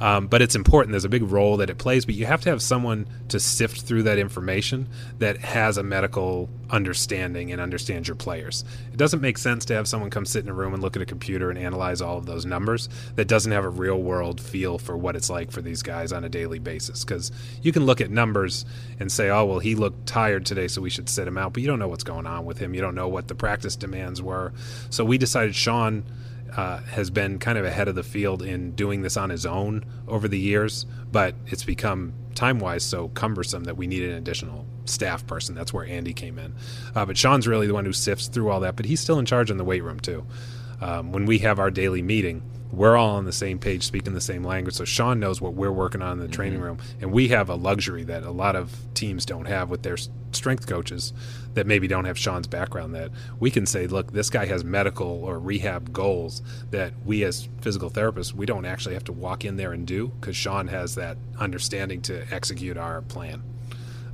um, 0.00 0.26
but 0.26 0.40
it's 0.40 0.54
important. 0.54 0.92
There's 0.92 1.04
a 1.04 1.10
big 1.10 1.22
role 1.22 1.58
that 1.58 1.68
it 1.68 1.78
plays, 1.78 2.06
but 2.06 2.14
you 2.14 2.26
have 2.26 2.40
to 2.42 2.50
have 2.50 2.62
someone 2.62 3.06
to 3.28 3.38
sift 3.38 3.82
through 3.82 4.04
that 4.04 4.18
information 4.18 4.88
that 5.18 5.38
has 5.38 5.76
a 5.76 5.82
medical 5.82 6.48
understanding 6.70 7.52
and 7.52 7.60
understands 7.60 8.08
your 8.08 8.14
players. 8.14 8.64
It 8.92 8.96
doesn't 8.96 9.20
make 9.20 9.36
sense 9.36 9.64
to 9.66 9.74
have 9.74 9.86
someone 9.86 10.08
come 10.08 10.24
sit 10.24 10.44
in 10.44 10.50
a 10.50 10.54
room 10.54 10.72
and 10.72 10.82
look 10.82 10.96
at 10.96 11.02
a 11.02 11.06
computer 11.06 11.50
and 11.50 11.58
analyze 11.58 12.00
all 12.00 12.16
of 12.16 12.26
those 12.26 12.46
numbers 12.46 12.88
that 13.16 13.28
doesn't 13.28 13.52
have 13.52 13.64
a 13.64 13.68
real 13.68 14.00
world 14.00 14.40
feel 14.40 14.78
for 14.78 14.96
what 14.96 15.16
it's 15.16 15.28
like 15.28 15.50
for 15.50 15.60
these 15.60 15.82
guys 15.82 16.12
on 16.12 16.24
a 16.24 16.28
daily 16.28 16.58
basis. 16.58 17.04
Because 17.04 17.30
you 17.60 17.72
can 17.72 17.84
look 17.84 18.00
at 18.00 18.10
numbers 18.10 18.64
and 18.98 19.12
say, 19.12 19.28
oh, 19.28 19.44
well, 19.44 19.58
he 19.58 19.74
looked 19.74 20.06
tired 20.06 20.46
today, 20.46 20.68
so 20.68 20.80
we 20.80 20.90
should 20.90 21.08
sit 21.08 21.28
him 21.28 21.36
out, 21.36 21.52
but 21.52 21.62
you 21.62 21.68
don't 21.68 21.78
know 21.78 21.88
what's 21.88 22.04
going 22.04 22.26
on 22.26 22.46
with 22.46 22.58
him. 22.58 22.74
You 22.74 22.80
don't 22.80 22.94
know 22.94 23.08
what 23.08 23.28
the 23.28 23.34
practice 23.34 23.76
demands 23.76 24.22
were. 24.22 24.52
So 24.88 25.04
we 25.04 25.18
decided 25.18 25.54
Shawn 25.54 26.04
uh, 26.56 26.78
has 26.78 27.10
been 27.10 27.38
kind 27.38 27.58
of 27.58 27.64
ahead 27.64 27.88
of 27.88 27.94
the 27.94 28.02
field 28.02 28.42
in 28.42 28.72
doing 28.72 29.02
this 29.02 29.16
on 29.16 29.30
his 29.30 29.46
own 29.46 29.84
over 30.08 30.28
the 30.28 30.38
years, 30.38 30.86
but 31.10 31.34
it's 31.46 31.64
become 31.64 32.12
time 32.34 32.58
wise 32.58 32.84
so 32.84 33.08
cumbersome 33.08 33.64
that 33.64 33.76
we 33.76 33.86
needed 33.86 34.10
an 34.10 34.16
additional 34.16 34.66
staff 34.84 35.26
person. 35.26 35.54
That's 35.54 35.72
where 35.72 35.86
Andy 35.86 36.12
came 36.12 36.38
in. 36.38 36.54
Uh, 36.94 37.06
but 37.06 37.16
Shawn's 37.16 37.46
really 37.46 37.66
the 37.66 37.74
one 37.74 37.84
who 37.84 37.92
sifts 37.92 38.28
through 38.28 38.50
all 38.50 38.60
that. 38.60 38.76
But 38.76 38.86
he's 38.86 39.00
still 39.00 39.18
in 39.18 39.26
charge 39.26 39.50
in 39.50 39.56
the 39.56 39.64
weight 39.64 39.82
room 39.82 40.00
too. 40.00 40.26
Um, 40.80 41.12
when 41.12 41.26
we 41.26 41.38
have 41.38 41.58
our 41.58 41.70
daily 41.70 42.02
meeting, 42.02 42.42
we're 42.72 42.96
all 42.96 43.16
on 43.16 43.24
the 43.24 43.32
same 43.32 43.58
page, 43.58 43.84
speaking 43.84 44.14
the 44.14 44.20
same 44.20 44.44
language. 44.44 44.74
So 44.74 44.84
Shawn 44.84 45.20
knows 45.20 45.40
what 45.40 45.54
we're 45.54 45.72
working 45.72 46.02
on 46.02 46.12
in 46.12 46.18
the 46.18 46.24
mm-hmm. 46.24 46.32
training 46.32 46.60
room, 46.60 46.78
and 47.00 47.12
we 47.12 47.28
have 47.28 47.48
a 47.48 47.54
luxury 47.54 48.04
that 48.04 48.22
a 48.22 48.30
lot 48.30 48.56
of 48.56 48.76
teams 48.94 49.24
don't 49.24 49.46
have 49.46 49.70
with 49.70 49.82
their 49.82 49.96
strength 50.32 50.66
coaches 50.66 51.12
that 51.54 51.66
maybe 51.66 51.88
don't 51.88 52.04
have 52.04 52.16
Shawn's 52.16 52.46
background. 52.46 52.94
That 52.94 53.10
we 53.38 53.50
can 53.50 53.66
say, 53.66 53.86
look, 53.86 54.12
this 54.12 54.30
guy 54.30 54.46
has 54.46 54.64
medical 54.64 55.24
or 55.24 55.38
rehab 55.38 55.92
goals 55.92 56.42
that 56.70 56.92
we 57.04 57.24
as 57.24 57.48
physical 57.60 57.90
therapists 57.90 58.32
we 58.32 58.46
don't 58.46 58.64
actually 58.64 58.94
have 58.94 59.04
to 59.04 59.12
walk 59.12 59.44
in 59.44 59.56
there 59.56 59.72
and 59.72 59.86
do 59.86 60.08
because 60.20 60.36
Shawn 60.36 60.68
has 60.68 60.94
that 60.94 61.16
understanding 61.38 62.02
to 62.02 62.24
execute 62.32 62.76
our 62.76 63.02
plan 63.02 63.42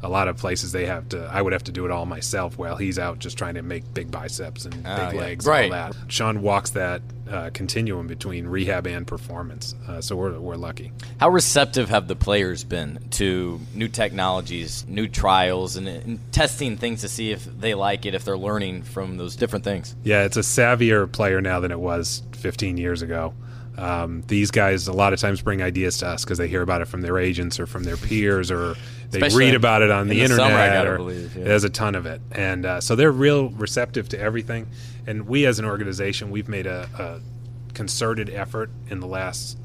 a 0.03 0.09
lot 0.09 0.29
of 0.29 0.37
places 0.37 0.73
they 0.73 0.87
have 0.87 1.09
to 1.11 1.29
I 1.33 1.43
would 1.43 1.53
have 1.53 1.65
to 1.65 1.73
do 1.73 1.85
it 1.85 1.91
all 1.91 2.07
myself 2.07 2.59
while 2.59 2.77
he's 2.77 2.99
out 2.99 3.19
just 3.19 3.39
trying 3.39 3.55
to 3.55 3.63
make 3.63 3.93
big 3.95 4.11
biceps 4.11 4.65
and 4.65 4.87
uh, 4.87 5.11
big 5.11 5.21
legs 5.21 5.47
right. 5.47 5.65
and 5.65 5.75
all 5.75 5.93
that. 5.93 6.13
Shawn 6.13 6.43
walks 6.43 6.71
that 6.71 7.03
uh, 7.31 7.51
continuum 7.53 8.07
between 8.07 8.47
rehab 8.47 8.87
and 8.87 9.07
performance. 9.07 9.75
Uh, 9.89 10.01
so 10.01 10.17
we're, 10.17 10.39
we're 10.39 10.57
lucky. 10.57 10.93
How 11.19 11.29
receptive 11.29 11.89
have 11.89 12.09
the 12.09 12.17
players 12.17 12.65
been 12.65 13.01
to 13.13 13.61
new 13.75 13.89
technologies, 13.89 14.87
new 14.89 15.09
trials, 15.09 15.77
and, 15.77 15.89
and, 15.89 16.21
testing 16.33 16.77
things 16.77 17.01
to 17.01 17.09
see 17.09 17.33
if 17.33 17.45
they 17.45 17.75
like 17.75 18.07
it, 18.07 18.15
if 18.15 18.25
they're 18.25 18.37
learning 18.37 18.83
from 18.83 19.17
those 19.17 19.37
different 19.37 19.65
things? 19.65 19.97
Yeah, 20.05 20.25
it's 20.25 20.37
a 20.37 20.41
savvier 20.41 21.11
player 21.11 21.41
now 21.41 21.61
than 21.61 21.73
it 21.73 21.81
was 21.81 22.23
15 22.33 22.77
years 22.77 23.03
ago. 23.03 23.35
Um, 23.79 24.23
these 24.27 24.51
guys 24.51 24.89
a 24.89 24.93
lot 24.93 25.13
of 25.13 25.21
times 25.21 25.43
bring 25.43 25.63
ideas 25.63 25.99
to 25.99 26.07
us 26.07 26.25
because 26.25 26.39
they 26.39 26.49
hear 26.49 26.63
about 26.63 26.81
it 26.81 26.87
from 26.87 27.03
their 27.03 27.19
agents 27.19 27.61
or 27.61 27.67
from 27.67 27.85
their 27.85 27.97
peers 27.97 28.51
or 28.51 28.75
they 29.11 29.19
Especially 29.19 29.47
read 29.47 29.55
about 29.55 29.83
it 29.83 29.91
on 29.91 30.09
the, 30.09 30.17
the 30.17 30.23
internet. 30.23 30.51
Summer, 30.51 30.93
or, 30.93 30.97
believe, 30.97 31.37
yeah. 31.37 31.45
There's 31.45 31.65
a 31.65 31.71
ton 31.71 31.95
of 31.95 32.07
it, 32.07 32.21
and 32.33 32.67
uh, 32.67 32.81
so 32.81 32.97
they're 32.97 33.13
real 33.13 33.51
receptive 33.51 34.09
to 34.11 34.19
everything. 34.19 34.69
And 35.07 35.27
we, 35.27 35.47
as 35.47 35.59
an 35.59 35.65
organization, 35.65 36.31
we've 36.31 36.49
made 36.49 36.67
a, 36.67 36.89
a 36.99 37.75
concerted 37.75 38.31
effort 38.31 38.71
in 38.89 39.01
the 39.01 39.07
last 39.07 39.59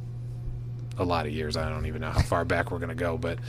a 0.97 1.03
lot 1.03 1.25
of 1.25 1.31
years. 1.31 1.57
I 1.57 1.69
don't 1.69 1.85
even 1.87 2.01
know 2.01 2.11
how 2.11 2.21
far 2.21 2.45
back 2.45 2.71
we're 2.71 2.79
going 2.79 2.89
to 2.89 2.95
go, 2.95 3.17
but 3.17 3.39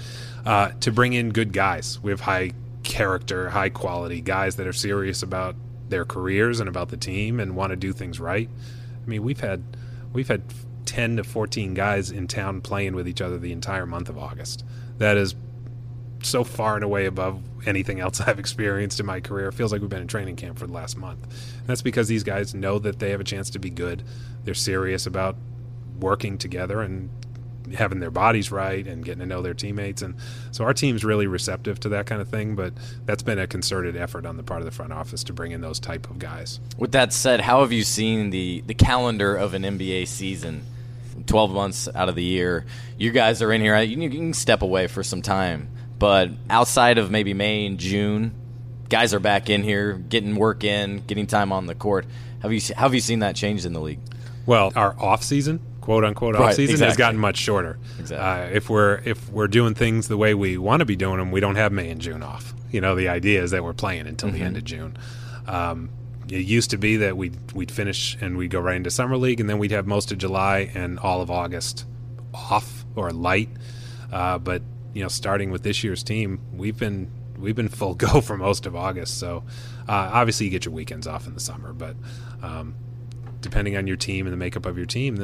uh, 0.46 0.70
to 0.80 0.90
bring 0.90 1.12
in 1.12 1.30
good 1.30 1.52
guys. 1.52 2.00
We 2.00 2.10
have 2.10 2.20
high 2.20 2.52
character, 2.82 3.50
high 3.50 3.68
quality 3.68 4.20
guys 4.20 4.56
that 4.56 4.66
are 4.66 4.72
serious 4.72 5.22
about 5.22 5.56
their 5.88 6.04
careers 6.04 6.60
and 6.60 6.68
about 6.68 6.88
the 6.88 6.96
team 6.96 7.38
and 7.38 7.54
want 7.54 7.70
to 7.70 7.76
do 7.76 7.92
things 7.92 8.18
right. 8.18 8.48
I 9.02 9.08
mean, 9.08 9.22
we've 9.22 9.40
had 9.40 9.62
we've 10.12 10.28
had 10.28 10.42
10 10.86 11.16
to 11.16 11.24
14 11.24 11.74
guys 11.74 12.10
in 12.10 12.26
town 12.26 12.60
playing 12.60 12.94
with 12.94 13.06
each 13.08 13.20
other 13.20 13.38
the 13.38 13.52
entire 13.52 13.86
month 13.86 14.08
of 14.08 14.18
August. 14.18 14.64
That 14.98 15.16
is 15.16 15.34
so 16.22 16.44
far 16.44 16.76
and 16.76 16.84
away 16.84 17.06
above 17.06 17.42
anything 17.66 18.00
else 18.00 18.20
I've 18.26 18.38
experienced 18.38 19.00
in 19.00 19.06
my 19.06 19.20
career. 19.20 19.48
It 19.48 19.54
feels 19.54 19.72
like 19.72 19.80
we've 19.80 19.90
been 19.90 20.02
in 20.02 20.08
training 20.08 20.36
camp 20.36 20.58
for 20.58 20.66
the 20.66 20.72
last 20.72 20.96
month. 20.96 21.22
And 21.24 21.66
that's 21.66 21.82
because 21.82 22.08
these 22.08 22.24
guys 22.24 22.54
know 22.54 22.78
that 22.78 22.98
they 22.98 23.10
have 23.10 23.20
a 23.20 23.24
chance 23.24 23.50
to 23.50 23.58
be 23.58 23.70
good. 23.70 24.02
They're 24.44 24.54
serious 24.54 25.06
about 25.06 25.36
working 26.00 26.38
together 26.38 26.80
and 26.80 27.10
having 27.74 28.00
their 28.00 28.10
bodies 28.10 28.50
right 28.50 28.86
and 28.86 29.04
getting 29.04 29.20
to 29.20 29.26
know 29.26 29.40
their 29.40 29.54
teammates 29.54 30.02
and 30.02 30.16
so 30.50 30.64
our 30.64 30.74
team's 30.74 31.04
really 31.04 31.26
receptive 31.26 31.78
to 31.78 31.88
that 31.90 32.06
kind 32.06 32.20
of 32.20 32.28
thing 32.28 32.56
but 32.56 32.72
that's 33.06 33.22
been 33.22 33.38
a 33.38 33.46
concerted 33.46 33.96
effort 33.96 34.26
on 34.26 34.36
the 34.36 34.42
part 34.42 34.60
of 34.60 34.64
the 34.64 34.70
front 34.70 34.92
office 34.92 35.22
to 35.24 35.32
bring 35.32 35.52
in 35.52 35.60
those 35.60 35.78
type 35.78 36.10
of 36.10 36.18
guys 36.18 36.60
with 36.76 36.92
that 36.92 37.12
said 37.12 37.40
how 37.40 37.60
have 37.60 37.72
you 37.72 37.84
seen 37.84 38.30
the 38.30 38.62
the 38.66 38.74
calendar 38.74 39.36
of 39.36 39.54
an 39.54 39.62
nba 39.62 40.06
season 40.06 40.64
12 41.26 41.50
months 41.52 41.88
out 41.94 42.08
of 42.08 42.14
the 42.14 42.24
year 42.24 42.66
you 42.98 43.10
guys 43.10 43.40
are 43.40 43.52
in 43.52 43.60
here 43.60 43.78
you 43.80 44.10
can 44.10 44.34
step 44.34 44.62
away 44.62 44.86
for 44.86 45.02
some 45.02 45.22
time 45.22 45.68
but 46.02 46.30
outside 46.50 46.98
of 46.98 47.10
maybe 47.10 47.32
may 47.32 47.64
and 47.66 47.78
june 47.78 48.34
guys 48.88 49.14
are 49.14 49.20
back 49.20 49.48
in 49.48 49.62
here 49.62 49.94
getting 49.94 50.36
work 50.36 50.64
in 50.64 51.02
getting 51.06 51.26
time 51.26 51.52
on 51.52 51.66
the 51.66 51.74
court 51.74 52.04
have 52.42 52.52
you 52.52 52.60
how 52.74 52.82
have 52.82 52.94
you 52.94 53.00
seen 53.00 53.20
that 53.20 53.36
change 53.36 53.64
in 53.64 53.72
the 53.72 53.80
league 53.80 54.00
well 54.44 54.72
our 54.76 54.98
off 55.00 55.22
season 55.22 55.60
quote 55.82 56.04
unquote 56.04 56.34
right, 56.34 56.44
off 56.44 56.54
season 56.54 56.74
exactly. 56.74 56.86
has 56.86 56.96
gotten 56.96 57.20
much 57.20 57.36
shorter. 57.36 57.78
Exactly. 57.98 58.16
Uh, 58.26 58.56
if 58.56 58.70
we're 58.70 59.02
if 59.04 59.28
we're 59.28 59.48
doing 59.48 59.74
things 59.74 60.08
the 60.08 60.16
way 60.16 60.32
we 60.32 60.56
want 60.56 60.80
to 60.80 60.86
be 60.86 60.96
doing 60.96 61.18
them, 61.18 61.30
we 61.30 61.40
don't 61.40 61.56
have 61.56 61.72
May 61.72 61.90
and 61.90 62.00
June 62.00 62.22
off. 62.22 62.54
You 62.70 62.80
know, 62.80 62.94
the 62.94 63.08
idea 63.08 63.42
is 63.42 63.50
that 63.50 63.62
we're 63.62 63.74
playing 63.74 64.06
until 64.06 64.30
mm-hmm. 64.30 64.38
the 64.38 64.44
end 64.44 64.56
of 64.56 64.64
June. 64.64 64.96
Um, 65.46 65.90
it 66.28 66.46
used 66.46 66.70
to 66.70 66.78
be 66.78 66.96
that 66.98 67.16
we'd 67.16 67.36
we'd 67.52 67.70
finish 67.70 68.16
and 68.20 68.38
we'd 68.38 68.50
go 68.50 68.60
right 68.60 68.76
into 68.76 68.90
summer 68.90 69.18
league, 69.18 69.40
and 69.40 69.50
then 69.50 69.58
we'd 69.58 69.72
have 69.72 69.86
most 69.86 70.12
of 70.12 70.18
July 70.18 70.70
and 70.72 70.98
all 70.98 71.20
of 71.20 71.30
August 71.30 71.84
off 72.32 72.84
or 72.96 73.10
light. 73.10 73.50
Uh, 74.10 74.38
but 74.38 74.62
you 74.94 75.02
know, 75.02 75.08
starting 75.08 75.50
with 75.50 75.62
this 75.62 75.82
year's 75.82 76.02
team, 76.02 76.40
we've 76.52 76.78
been 76.78 77.10
we've 77.38 77.56
been 77.56 77.68
full 77.68 77.94
go 78.06 78.20
for 78.20 78.36
most 78.36 78.66
of 78.66 78.76
August. 78.76 79.18
So 79.18 79.44
uh, 79.88 80.10
obviously, 80.12 80.46
you 80.46 80.50
get 80.50 80.64
your 80.64 80.74
weekends 80.74 81.06
off 81.06 81.26
in 81.26 81.34
the 81.34 81.40
summer, 81.40 81.72
but 81.72 81.96
um, 82.42 82.74
depending 83.40 83.76
on 83.76 83.86
your 83.86 83.96
team 83.96 84.26
and 84.26 84.32
the 84.32 84.38
makeup 84.38 84.66
of 84.66 84.76
your 84.76 84.86
team, 84.86 85.16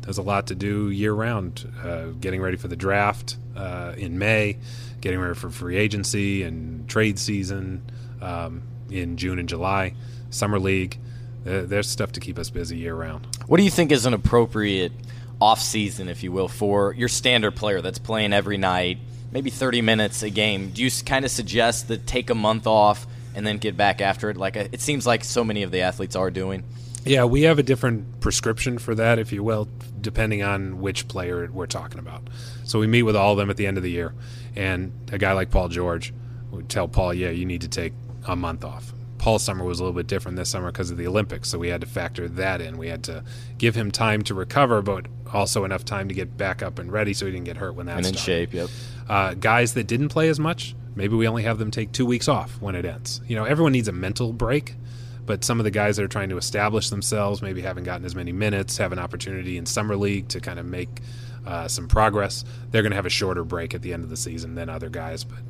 there's 0.00 0.18
a 0.18 0.22
lot 0.22 0.46
to 0.48 0.54
do 0.54 0.90
year 0.90 1.12
round. 1.12 1.72
Uh, 1.82 2.06
getting 2.20 2.40
ready 2.40 2.56
for 2.56 2.68
the 2.68 2.76
draft 2.76 3.36
uh, 3.56 3.94
in 3.96 4.18
May, 4.18 4.58
getting 5.00 5.18
ready 5.18 5.34
for 5.34 5.50
free 5.50 5.76
agency 5.76 6.42
and 6.42 6.88
trade 6.88 7.18
season 7.18 7.82
um, 8.20 8.62
in 8.90 9.16
June 9.16 9.38
and 9.38 9.48
July, 9.48 9.94
summer 10.30 10.58
league. 10.60 10.98
Uh, 11.46 11.62
there's 11.62 11.88
stuff 11.88 12.12
to 12.12 12.20
keep 12.20 12.38
us 12.38 12.50
busy 12.50 12.76
year 12.76 12.94
round. 12.94 13.26
What 13.46 13.58
do 13.58 13.62
you 13.62 13.70
think 13.70 13.92
is 13.92 14.04
an 14.04 14.14
appropriate 14.14 14.92
off 15.40 15.60
season, 15.60 16.08
if 16.08 16.22
you 16.22 16.32
will, 16.32 16.48
for 16.48 16.94
your 16.94 17.08
standard 17.08 17.56
player 17.56 17.80
that's 17.80 17.98
playing 17.98 18.32
every 18.32 18.56
night, 18.56 18.98
maybe 19.32 19.50
30 19.50 19.82
minutes 19.82 20.22
a 20.22 20.30
game? 20.30 20.70
Do 20.70 20.82
you 20.82 20.90
kind 21.04 21.24
of 21.24 21.30
suggest 21.30 21.88
that 21.88 22.06
take 22.06 22.30
a 22.30 22.34
month 22.34 22.66
off 22.66 23.06
and 23.34 23.46
then 23.46 23.58
get 23.58 23.76
back 23.76 24.00
after 24.00 24.30
it, 24.30 24.36
like 24.36 24.56
uh, 24.56 24.68
it 24.72 24.80
seems 24.80 25.06
like 25.06 25.22
so 25.22 25.44
many 25.44 25.62
of 25.62 25.70
the 25.70 25.82
athletes 25.82 26.16
are 26.16 26.30
doing? 26.30 26.64
Yeah, 27.04 27.24
we 27.24 27.42
have 27.42 27.60
a 27.60 27.62
different 27.62 28.20
prescription 28.20 28.78
for 28.78 28.94
that, 28.96 29.20
if 29.20 29.30
you 29.30 29.44
will, 29.44 29.68
depending 30.00 30.42
on 30.42 30.80
which 30.80 31.06
player 31.06 31.48
we're 31.52 31.66
talking 31.66 32.00
about. 32.00 32.28
So 32.64 32.80
we 32.80 32.88
meet 32.88 33.04
with 33.04 33.14
all 33.14 33.32
of 33.32 33.38
them 33.38 33.48
at 33.48 33.56
the 33.56 33.66
end 33.66 33.76
of 33.76 33.84
the 33.84 33.90
year, 33.90 34.12
and 34.56 34.92
a 35.12 35.18
guy 35.18 35.32
like 35.32 35.50
Paul 35.50 35.68
George 35.68 36.12
would 36.50 36.68
tell 36.68 36.88
Paul, 36.88 37.14
"Yeah, 37.14 37.30
you 37.30 37.44
need 37.44 37.60
to 37.60 37.68
take 37.68 37.92
a 38.26 38.34
month 38.34 38.64
off." 38.64 38.92
Paul's 39.26 39.42
summer 39.42 39.64
was 39.64 39.80
a 39.80 39.82
little 39.82 39.96
bit 39.96 40.06
different 40.06 40.36
this 40.36 40.50
summer 40.50 40.70
because 40.70 40.92
of 40.92 40.98
the 40.98 41.06
Olympics, 41.08 41.48
so 41.48 41.58
we 41.58 41.66
had 41.66 41.80
to 41.80 41.86
factor 41.88 42.28
that 42.28 42.60
in. 42.60 42.78
We 42.78 42.86
had 42.86 43.02
to 43.04 43.24
give 43.58 43.74
him 43.74 43.90
time 43.90 44.22
to 44.22 44.34
recover, 44.34 44.82
but 44.82 45.06
also 45.32 45.64
enough 45.64 45.84
time 45.84 46.06
to 46.06 46.14
get 46.14 46.36
back 46.36 46.62
up 46.62 46.78
and 46.78 46.92
ready 46.92 47.12
so 47.12 47.26
he 47.26 47.32
didn't 47.32 47.46
get 47.46 47.56
hurt 47.56 47.74
when 47.74 47.86
that. 47.86 47.96
And 47.96 48.06
in 48.06 48.14
shape, 48.14 48.54
yep. 48.54 48.70
Uh, 49.08 49.34
guys 49.34 49.74
that 49.74 49.88
didn't 49.88 50.10
play 50.10 50.28
as 50.28 50.38
much, 50.38 50.76
maybe 50.94 51.16
we 51.16 51.26
only 51.26 51.42
have 51.42 51.58
them 51.58 51.72
take 51.72 51.90
two 51.90 52.06
weeks 52.06 52.28
off 52.28 52.60
when 52.60 52.76
it 52.76 52.84
ends. 52.84 53.20
You 53.26 53.34
know, 53.34 53.42
everyone 53.42 53.72
needs 53.72 53.88
a 53.88 53.92
mental 53.92 54.32
break 54.32 54.76
but 55.24 55.42
some 55.42 55.58
of 55.58 55.64
the 55.64 55.72
guys 55.72 55.96
that 55.96 56.04
are 56.04 56.08
trying 56.08 56.28
to 56.28 56.36
establish 56.36 56.88
themselves 56.88 57.42
maybe 57.42 57.60
haven't 57.60 57.82
gotten 57.82 58.06
as 58.06 58.14
many 58.14 58.30
minutes, 58.30 58.76
have 58.76 58.92
an 58.92 59.00
opportunity 59.00 59.58
in 59.58 59.66
summer 59.66 59.96
league 59.96 60.28
to 60.28 60.40
kind 60.40 60.60
of 60.60 60.66
make 60.66 61.00
uh, 61.44 61.66
some 61.66 61.88
progress. 61.88 62.44
They're 62.70 62.82
going 62.82 62.92
to 62.92 62.96
have 62.96 63.06
a 63.06 63.10
shorter 63.10 63.42
break 63.42 63.74
at 63.74 63.82
the 63.82 63.92
end 63.92 64.04
of 64.04 64.10
the 64.10 64.16
season 64.16 64.54
than 64.54 64.68
other 64.68 64.88
guys, 64.88 65.24
but. 65.24 65.40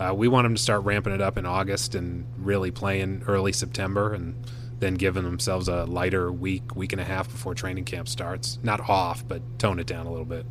Uh, 0.00 0.14
we 0.14 0.28
want 0.28 0.46
them 0.46 0.54
to 0.54 0.62
start 0.62 0.82
ramping 0.84 1.12
it 1.12 1.20
up 1.20 1.36
in 1.36 1.44
August 1.44 1.94
and 1.94 2.24
really 2.38 2.70
playing 2.70 3.22
early 3.26 3.52
September 3.52 4.14
and 4.14 4.34
then 4.78 4.94
giving 4.94 5.24
themselves 5.24 5.68
a 5.68 5.84
lighter 5.84 6.32
week, 6.32 6.74
week 6.74 6.92
and 6.92 7.02
a 7.02 7.04
half 7.04 7.30
before 7.30 7.54
training 7.54 7.84
camp 7.84 8.08
starts. 8.08 8.58
Not 8.62 8.88
off, 8.88 9.28
but 9.28 9.42
tone 9.58 9.78
it 9.78 9.86
down 9.86 10.06
a 10.06 10.10
little 10.10 10.24
bit. 10.24 10.46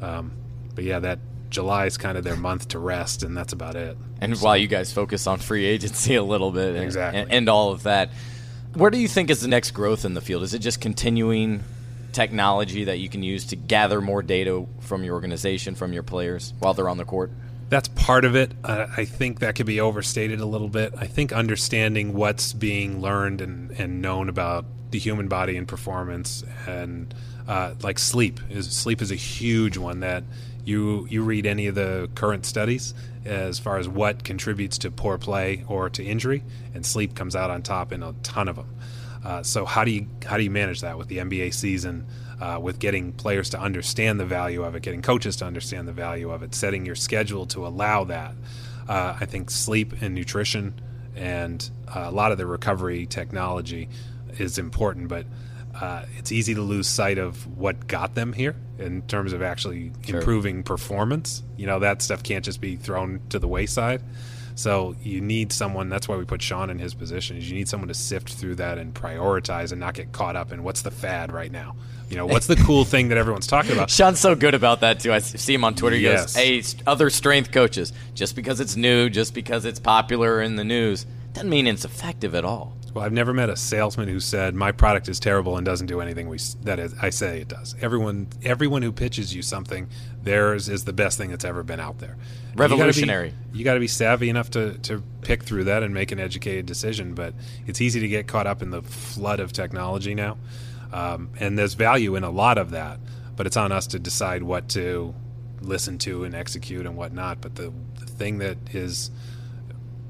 Um, 0.00 0.32
but 0.74 0.84
yeah, 0.84 1.00
that 1.00 1.18
July 1.50 1.84
is 1.84 1.98
kind 1.98 2.16
of 2.16 2.24
their 2.24 2.36
month 2.36 2.68
to 2.68 2.78
rest, 2.78 3.22
and 3.22 3.36
that's 3.36 3.52
about 3.52 3.76
it. 3.76 3.98
And 4.22 4.38
so. 4.38 4.44
while 4.44 4.56
you 4.56 4.68
guys 4.68 4.90
focus 4.90 5.26
on 5.26 5.38
free 5.38 5.66
agency 5.66 6.14
a 6.16 6.22
little 6.22 6.50
bit, 6.50 6.74
and, 6.74 6.84
exactly, 6.84 7.20
and, 7.20 7.30
and 7.30 7.48
all 7.50 7.72
of 7.72 7.82
that, 7.82 8.10
where 8.72 8.90
do 8.90 8.98
you 8.98 9.08
think 9.08 9.28
is 9.28 9.42
the 9.42 9.48
next 9.48 9.72
growth 9.72 10.06
in 10.06 10.14
the 10.14 10.22
field? 10.22 10.42
Is 10.44 10.54
it 10.54 10.60
just 10.60 10.80
continuing 10.80 11.62
technology 12.12 12.84
that 12.84 12.98
you 12.98 13.10
can 13.10 13.22
use 13.22 13.44
to 13.46 13.56
gather 13.56 14.00
more 14.00 14.22
data 14.22 14.64
from 14.80 15.04
your 15.04 15.14
organization, 15.14 15.74
from 15.74 15.92
your 15.92 16.02
players 16.02 16.54
while 16.58 16.72
they're 16.72 16.88
on 16.88 16.96
the 16.96 17.04
court? 17.04 17.30
That's 17.68 17.88
part 17.88 18.24
of 18.24 18.34
it. 18.34 18.52
Uh, 18.64 18.86
I 18.96 19.04
think 19.04 19.40
that 19.40 19.54
could 19.54 19.66
be 19.66 19.80
overstated 19.80 20.40
a 20.40 20.46
little 20.46 20.68
bit. 20.68 20.94
I 20.96 21.06
think 21.06 21.32
understanding 21.32 22.14
what's 22.14 22.52
being 22.52 23.00
learned 23.00 23.40
and, 23.40 23.70
and 23.72 24.00
known 24.00 24.28
about 24.28 24.64
the 24.90 24.98
human 24.98 25.28
body 25.28 25.56
and 25.56 25.68
performance 25.68 26.42
and 26.66 27.14
uh, 27.46 27.74
like 27.82 27.98
sleep 27.98 28.40
is 28.50 28.70
sleep 28.70 29.02
is 29.02 29.10
a 29.10 29.16
huge 29.16 29.76
one 29.76 30.00
that 30.00 30.24
you 30.64 31.06
you 31.10 31.22
read 31.22 31.46
any 31.46 31.66
of 31.66 31.74
the 31.74 32.08
current 32.14 32.46
studies 32.46 32.94
as 33.24 33.58
far 33.58 33.78
as 33.78 33.88
what 33.88 34.24
contributes 34.24 34.78
to 34.78 34.90
poor 34.90 35.18
play 35.18 35.64
or 35.68 35.90
to 35.90 36.04
injury, 36.04 36.42
and 36.74 36.84
sleep 36.84 37.14
comes 37.14 37.36
out 37.36 37.50
on 37.50 37.62
top 37.62 37.92
in 37.92 38.02
a 38.02 38.14
ton 38.22 38.48
of 38.48 38.56
them. 38.56 38.74
Uh, 39.24 39.42
so 39.42 39.64
how 39.64 39.84
do 39.84 39.90
you 39.90 40.06
how 40.24 40.36
do 40.36 40.42
you 40.42 40.50
manage 40.50 40.80
that 40.80 40.96
with 40.96 41.08
the 41.08 41.18
NBA 41.18 41.52
season? 41.54 42.06
Uh, 42.40 42.56
with 42.62 42.78
getting 42.78 43.12
players 43.12 43.50
to 43.50 43.58
understand 43.58 44.20
the 44.20 44.24
value 44.24 44.62
of 44.62 44.76
it, 44.76 44.82
getting 44.84 45.02
coaches 45.02 45.34
to 45.34 45.44
understand 45.44 45.88
the 45.88 45.92
value 45.92 46.30
of 46.30 46.44
it, 46.44 46.54
setting 46.54 46.86
your 46.86 46.94
schedule 46.94 47.46
to 47.46 47.66
allow 47.66 48.04
that. 48.04 48.32
Uh, 48.88 49.16
I 49.20 49.26
think 49.26 49.50
sleep 49.50 49.92
and 50.00 50.14
nutrition 50.14 50.80
and 51.18 51.68
uh, 51.88 52.04
a 52.06 52.10
lot 52.10 52.32
of 52.32 52.38
the 52.38 52.46
recovery 52.46 53.06
technology 53.06 53.88
is 54.38 54.58
important, 54.58 55.08
but 55.08 55.26
uh, 55.74 56.04
it's 56.16 56.32
easy 56.32 56.54
to 56.54 56.62
lose 56.62 56.88
sight 56.88 57.18
of 57.18 57.46
what 57.56 57.86
got 57.86 58.14
them 58.14 58.32
here 58.32 58.56
in 58.78 59.02
terms 59.02 59.32
of 59.32 59.42
actually 59.42 59.92
sure. 60.06 60.18
improving 60.18 60.62
performance. 60.62 61.42
You 61.56 61.66
know, 61.66 61.78
that 61.80 62.02
stuff 62.02 62.22
can't 62.22 62.44
just 62.44 62.60
be 62.60 62.76
thrown 62.76 63.20
to 63.30 63.38
the 63.38 63.48
wayside. 63.48 64.02
So 64.54 64.96
you 65.02 65.20
need 65.20 65.52
someone. 65.52 65.88
That's 65.88 66.08
why 66.08 66.16
we 66.16 66.24
put 66.24 66.42
Shawn 66.42 66.68
in 66.68 66.80
his 66.80 66.94
position. 66.94 67.36
Is 67.36 67.48
you 67.48 67.56
need 67.56 67.68
someone 67.68 67.88
to 67.88 67.94
sift 67.94 68.32
through 68.32 68.56
that 68.56 68.78
and 68.78 68.92
prioritize 68.92 69.70
and 69.70 69.80
not 69.80 69.94
get 69.94 70.10
caught 70.10 70.34
up 70.34 70.52
in 70.52 70.64
what's 70.64 70.82
the 70.82 70.90
fad 70.90 71.32
right 71.32 71.52
now. 71.52 71.76
You 72.10 72.16
know, 72.16 72.26
what's 72.26 72.46
the 72.46 72.56
cool 72.56 72.84
thing 72.84 73.08
that 73.08 73.18
everyone's 73.18 73.46
talking 73.46 73.72
about? 73.72 73.90
Shawn's 73.98 74.18
so 74.18 74.34
good 74.34 74.54
about 74.54 74.80
that 74.80 75.00
too. 75.00 75.12
I 75.12 75.18
see 75.18 75.52
him 75.54 75.64
on 75.64 75.74
Twitter. 75.74 75.96
He 75.96 76.02
Yes. 76.02 76.34
goes, 76.34 76.36
"Hey, 76.36 76.62
other 76.86 77.10
strength 77.10 77.52
coaches, 77.52 77.92
just 78.14 78.34
because 78.34 78.60
it's 78.60 78.76
new, 78.76 79.10
just 79.10 79.34
because 79.34 79.64
it's 79.64 79.78
popular 79.78 80.40
in 80.40 80.56
the 80.56 80.64
news, 80.64 81.04
doesn't 81.34 81.50
mean 81.50 81.66
it's 81.66 81.84
effective 81.84 82.34
at 82.34 82.44
all." 82.44 82.74
Well, 82.94 83.04
I've 83.04 83.12
never 83.12 83.34
met 83.34 83.50
a 83.50 83.56
salesman 83.56 84.08
who 84.08 84.18
said 84.18 84.54
my 84.54 84.72
product 84.72 85.08
is 85.10 85.20
terrible 85.20 85.58
and 85.58 85.64
doesn't 85.66 85.86
do 85.88 86.00
anything 86.00 86.26
we 86.30 86.38
that 86.62 86.78
is, 86.78 86.94
I 87.02 87.10
say 87.10 87.42
it 87.42 87.48
does. 87.48 87.76
Everyone, 87.82 88.26
everyone 88.42 88.80
who 88.80 88.90
pitches 88.90 89.34
you 89.34 89.42
something, 89.42 89.88
theirs 90.22 90.70
is 90.70 90.84
the 90.84 90.94
best 90.94 91.18
thing 91.18 91.28
that's 91.28 91.44
ever 91.44 91.62
been 91.62 91.78
out 91.80 91.98
there. 91.98 92.16
Be- 92.54 92.62
Revolutionary. 92.62 93.34
You 93.52 93.62
got 93.64 93.74
to 93.74 93.80
be 93.80 93.86
savvy 93.88 94.30
enough 94.30 94.50
to 94.52 94.78
to 94.78 95.02
pick 95.20 95.42
through 95.42 95.64
that 95.64 95.82
and 95.82 95.92
make 95.92 96.10
an 96.12 96.18
educated 96.18 96.64
decision. 96.64 97.12
But 97.12 97.34
it's 97.66 97.82
easy 97.82 98.00
to 98.00 98.08
get 98.08 98.26
caught 98.26 98.46
up 98.46 98.62
in 98.62 98.70
the 98.70 98.80
flood 98.80 99.38
of 99.40 99.52
technology 99.52 100.14
now, 100.14 100.38
um, 100.92 101.30
and 101.38 101.58
there's 101.58 101.74
value 101.74 102.16
in 102.16 102.24
a 102.24 102.30
lot 102.30 102.58
of 102.58 102.70
that. 102.70 103.00
But 103.36 103.46
it's 103.46 103.56
on 103.56 103.70
us 103.70 103.86
to 103.88 103.98
decide 103.98 104.42
what 104.42 104.68
to 104.70 105.14
listen 105.60 105.98
to 105.98 106.24
and 106.24 106.34
execute 106.34 106.86
and 106.86 106.96
whatnot. 106.96 107.40
But 107.40 107.54
the, 107.54 107.72
the 107.98 108.06
thing 108.06 108.38
that 108.38 108.58
is 108.74 109.10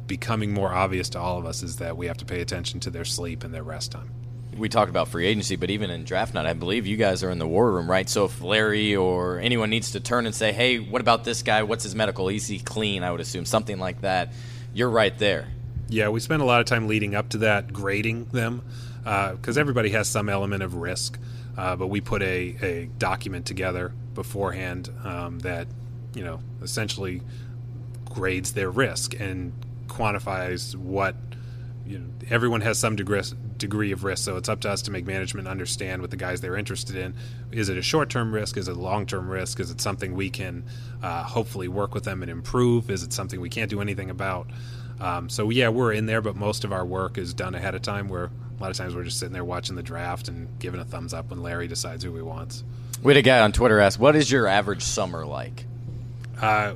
becoming 0.07 0.53
more 0.53 0.73
obvious 0.73 1.11
to 1.11 1.21
all 1.21 1.39
of 1.39 1.45
us 1.45 1.63
is 1.63 1.77
that 1.77 1.97
we 1.97 2.07
have 2.07 2.17
to 2.19 2.25
pay 2.25 2.41
attention 2.41 2.81
to 2.81 2.91
their 2.91 3.05
sleep 3.05 3.45
and 3.45 3.53
their 3.53 3.63
rest 3.63 3.93
time. 3.93 4.11
We 4.57 4.69
talked 4.69 4.91
about 4.91 5.09
free 5.09 5.27
agency, 5.27 5.55
but 5.55 5.71
even 5.71 5.91
in 5.91 6.05
draft 6.05 6.35
night, 6.35 6.47
I 6.47 6.55
believe 6.55 6.87
you 6.87 6.97
guys 6.97 7.23
are 7.23 7.31
in 7.31 7.39
the 7.39 7.47
war 7.47 7.71
room, 7.71 7.89
right? 7.89 8.09
So 8.09 8.25
if 8.25 8.41
Larry 8.41 8.97
or 8.97 9.39
anyone 9.39 9.71
needs 9.71 9.93
to 9.93 10.01
turn 10.01 10.27
and 10.27 10.35
say, 10.35 10.53
"Hey, 10.53 10.79
what 10.81 11.01
about 11.01 11.23
this 11.23 11.43
guy? 11.43 11.63
What's 11.63 11.85
his 11.85 11.95
medical? 11.95 12.29
Is 12.29 12.49
he 12.49 12.59
clean?" 12.59 13.05
I 13.05 13.13
would 13.13 13.21
assume 13.21 13.45
something 13.45 13.79
like 13.79 14.01
that. 14.01 14.33
You're 14.75 14.91
right 14.91 15.17
there. 15.17 15.47
Yeah, 15.89 16.09
we 16.09 16.19
spend 16.19 16.43
a 16.43 16.45
lot 16.45 16.61
of 16.61 16.67
time 16.67 16.89
leading 16.89 17.15
up 17.15 17.29
to 17.31 17.39
that, 17.39 17.73
grading 17.73 18.27
them, 18.27 18.63
because 19.33 19.57
everybody 19.57 19.91
has 19.91 20.09
some 20.09 20.29
element 20.29 20.63
of 20.63 20.75
risk. 20.75 21.19
Uh, 21.57 21.75
but 21.75 21.89
we 21.89 22.01
put 22.01 22.23
a, 22.23 22.57
a 22.63 22.91
document 22.99 23.47
together 23.47 23.93
beforehand 24.15 24.91
um, 25.05 25.41
that, 25.41 25.67
you 26.15 26.23
know, 26.23 26.41
essentially 26.63 27.23
grades 28.05 28.53
their 28.53 28.71
risk 28.71 29.19
and 29.19 29.53
quantifies 29.89 30.77
what 30.77 31.17
you 31.89 31.99
know, 31.99 32.07
everyone 32.31 32.61
has 32.61 32.79
some 32.79 32.97
degree, 32.97 33.23
degree 33.57 33.93
of 33.93 34.05
risk, 34.05 34.25
so 34.25 34.37
it's 34.37 34.49
up 34.49 34.61
to 34.61 34.71
us 34.71 34.83
to 34.83 34.91
make 34.91 35.07
management 35.07 35.49
understand 35.49 36.03
what 36.03 36.11
the 36.11 36.19
guys 36.19 36.43
they're 36.43 36.57
interested 36.57 36.97
in. 36.97 37.15
Is 37.51 37.71
it 37.71 37.79
a 37.79 37.83
short 37.83 38.11
term 38.11 38.33
risk? 38.33 38.59
Is 38.59 38.69
it 38.69 38.77
a 38.77 38.81
long 38.81 39.07
term 39.07 39.29
risk? 39.29 39.59
Is 39.59 39.71
it 39.71 39.81
something 39.81 40.15
we 40.15 40.29
can 40.29 40.65
uh, 41.03 41.23
hopefully 41.25 41.67
work 41.67 41.95
with 41.95 42.05
them 42.05 42.23
and 42.23 42.31
improve? 42.31 42.91
Is 42.91 43.03
it 43.03 43.13
something 43.13 43.41
we 43.41 43.49
can't 43.49 43.71
do 43.71 43.81
anything 43.81 44.11
about? 44.11 44.49
Um, 45.01 45.31
so 45.31 45.49
yeah, 45.49 45.71
we're 45.71 45.93
in 45.93 46.07
there, 46.07 46.21
but 46.21 46.37
most 46.37 46.65
of 46.65 46.73
our 46.73 46.85
work 46.85 47.17
is 47.17 47.33
done 47.33 47.55
ahead 47.55 47.75
of 47.75 47.81
time. 47.81 48.09
Where 48.09 48.31
a 48.59 48.63
lot 48.63 48.71
of 48.71 48.77
times 48.77 48.95
we're 48.95 49.05
just 49.05 49.19
sitting 49.19 49.33
there 49.33 49.45
watching 49.45 49.77
the 49.77 49.83
draft 49.83 50.29
and 50.29 50.49
giving 50.59 50.81
a 50.81 50.85
thumbs 50.85 51.15
up 51.15 51.31
when 51.31 51.43
Larry 51.43 51.69
decides 51.69 52.03
who 52.05 52.15
he 52.17 52.23
wants. 52.23 52.65
We 53.03 53.13
had 53.13 53.19
a 53.19 53.23
guy 53.23 53.41
on 53.41 53.53
Twitter 53.53 53.79
ask, 53.79 54.01
"What 54.01 54.17
is 54.17 54.31
your 54.31 54.47
average 54.49 54.83
summer 54.83 55.25
like?" 55.25 55.65
Uh, 56.41 56.75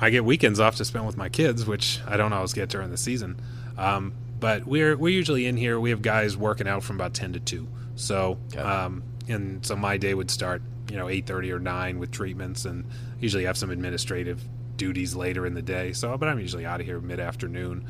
I 0.00 0.10
get 0.10 0.24
weekends 0.24 0.60
off 0.60 0.76
to 0.76 0.84
spend 0.84 1.06
with 1.06 1.16
my 1.16 1.28
kids, 1.28 1.66
which 1.66 2.00
I 2.06 2.16
don't 2.16 2.32
always 2.32 2.52
get 2.52 2.68
during 2.68 2.90
the 2.90 2.96
season. 2.96 3.40
Um, 3.78 4.12
but 4.40 4.66
we're 4.66 4.96
we're 4.96 5.08
usually 5.14 5.46
in 5.46 5.56
here. 5.56 5.78
We 5.80 5.90
have 5.90 6.02
guys 6.02 6.36
working 6.36 6.68
out 6.68 6.82
from 6.84 6.96
about 6.96 7.14
ten 7.14 7.32
to 7.32 7.40
two. 7.40 7.66
So, 7.96 8.38
Okay. 8.52 8.58
um, 8.60 9.02
and 9.28 9.64
so 9.64 9.74
my 9.76 9.96
day 9.96 10.14
would 10.14 10.30
start, 10.30 10.62
you 10.90 10.96
know, 10.96 11.08
eight 11.08 11.26
thirty 11.26 11.50
or 11.52 11.58
nine 11.58 11.98
with 11.98 12.10
treatments, 12.10 12.64
and 12.64 12.84
usually 13.20 13.44
have 13.44 13.56
some 13.56 13.70
administrative 13.70 14.42
duties 14.76 15.14
later 15.14 15.46
in 15.46 15.54
the 15.54 15.62
day. 15.62 15.92
So, 15.92 16.16
but 16.18 16.28
I'm 16.28 16.38
usually 16.40 16.66
out 16.66 16.80
of 16.80 16.86
here 16.86 17.00
mid 17.00 17.20
afternoon. 17.20 17.84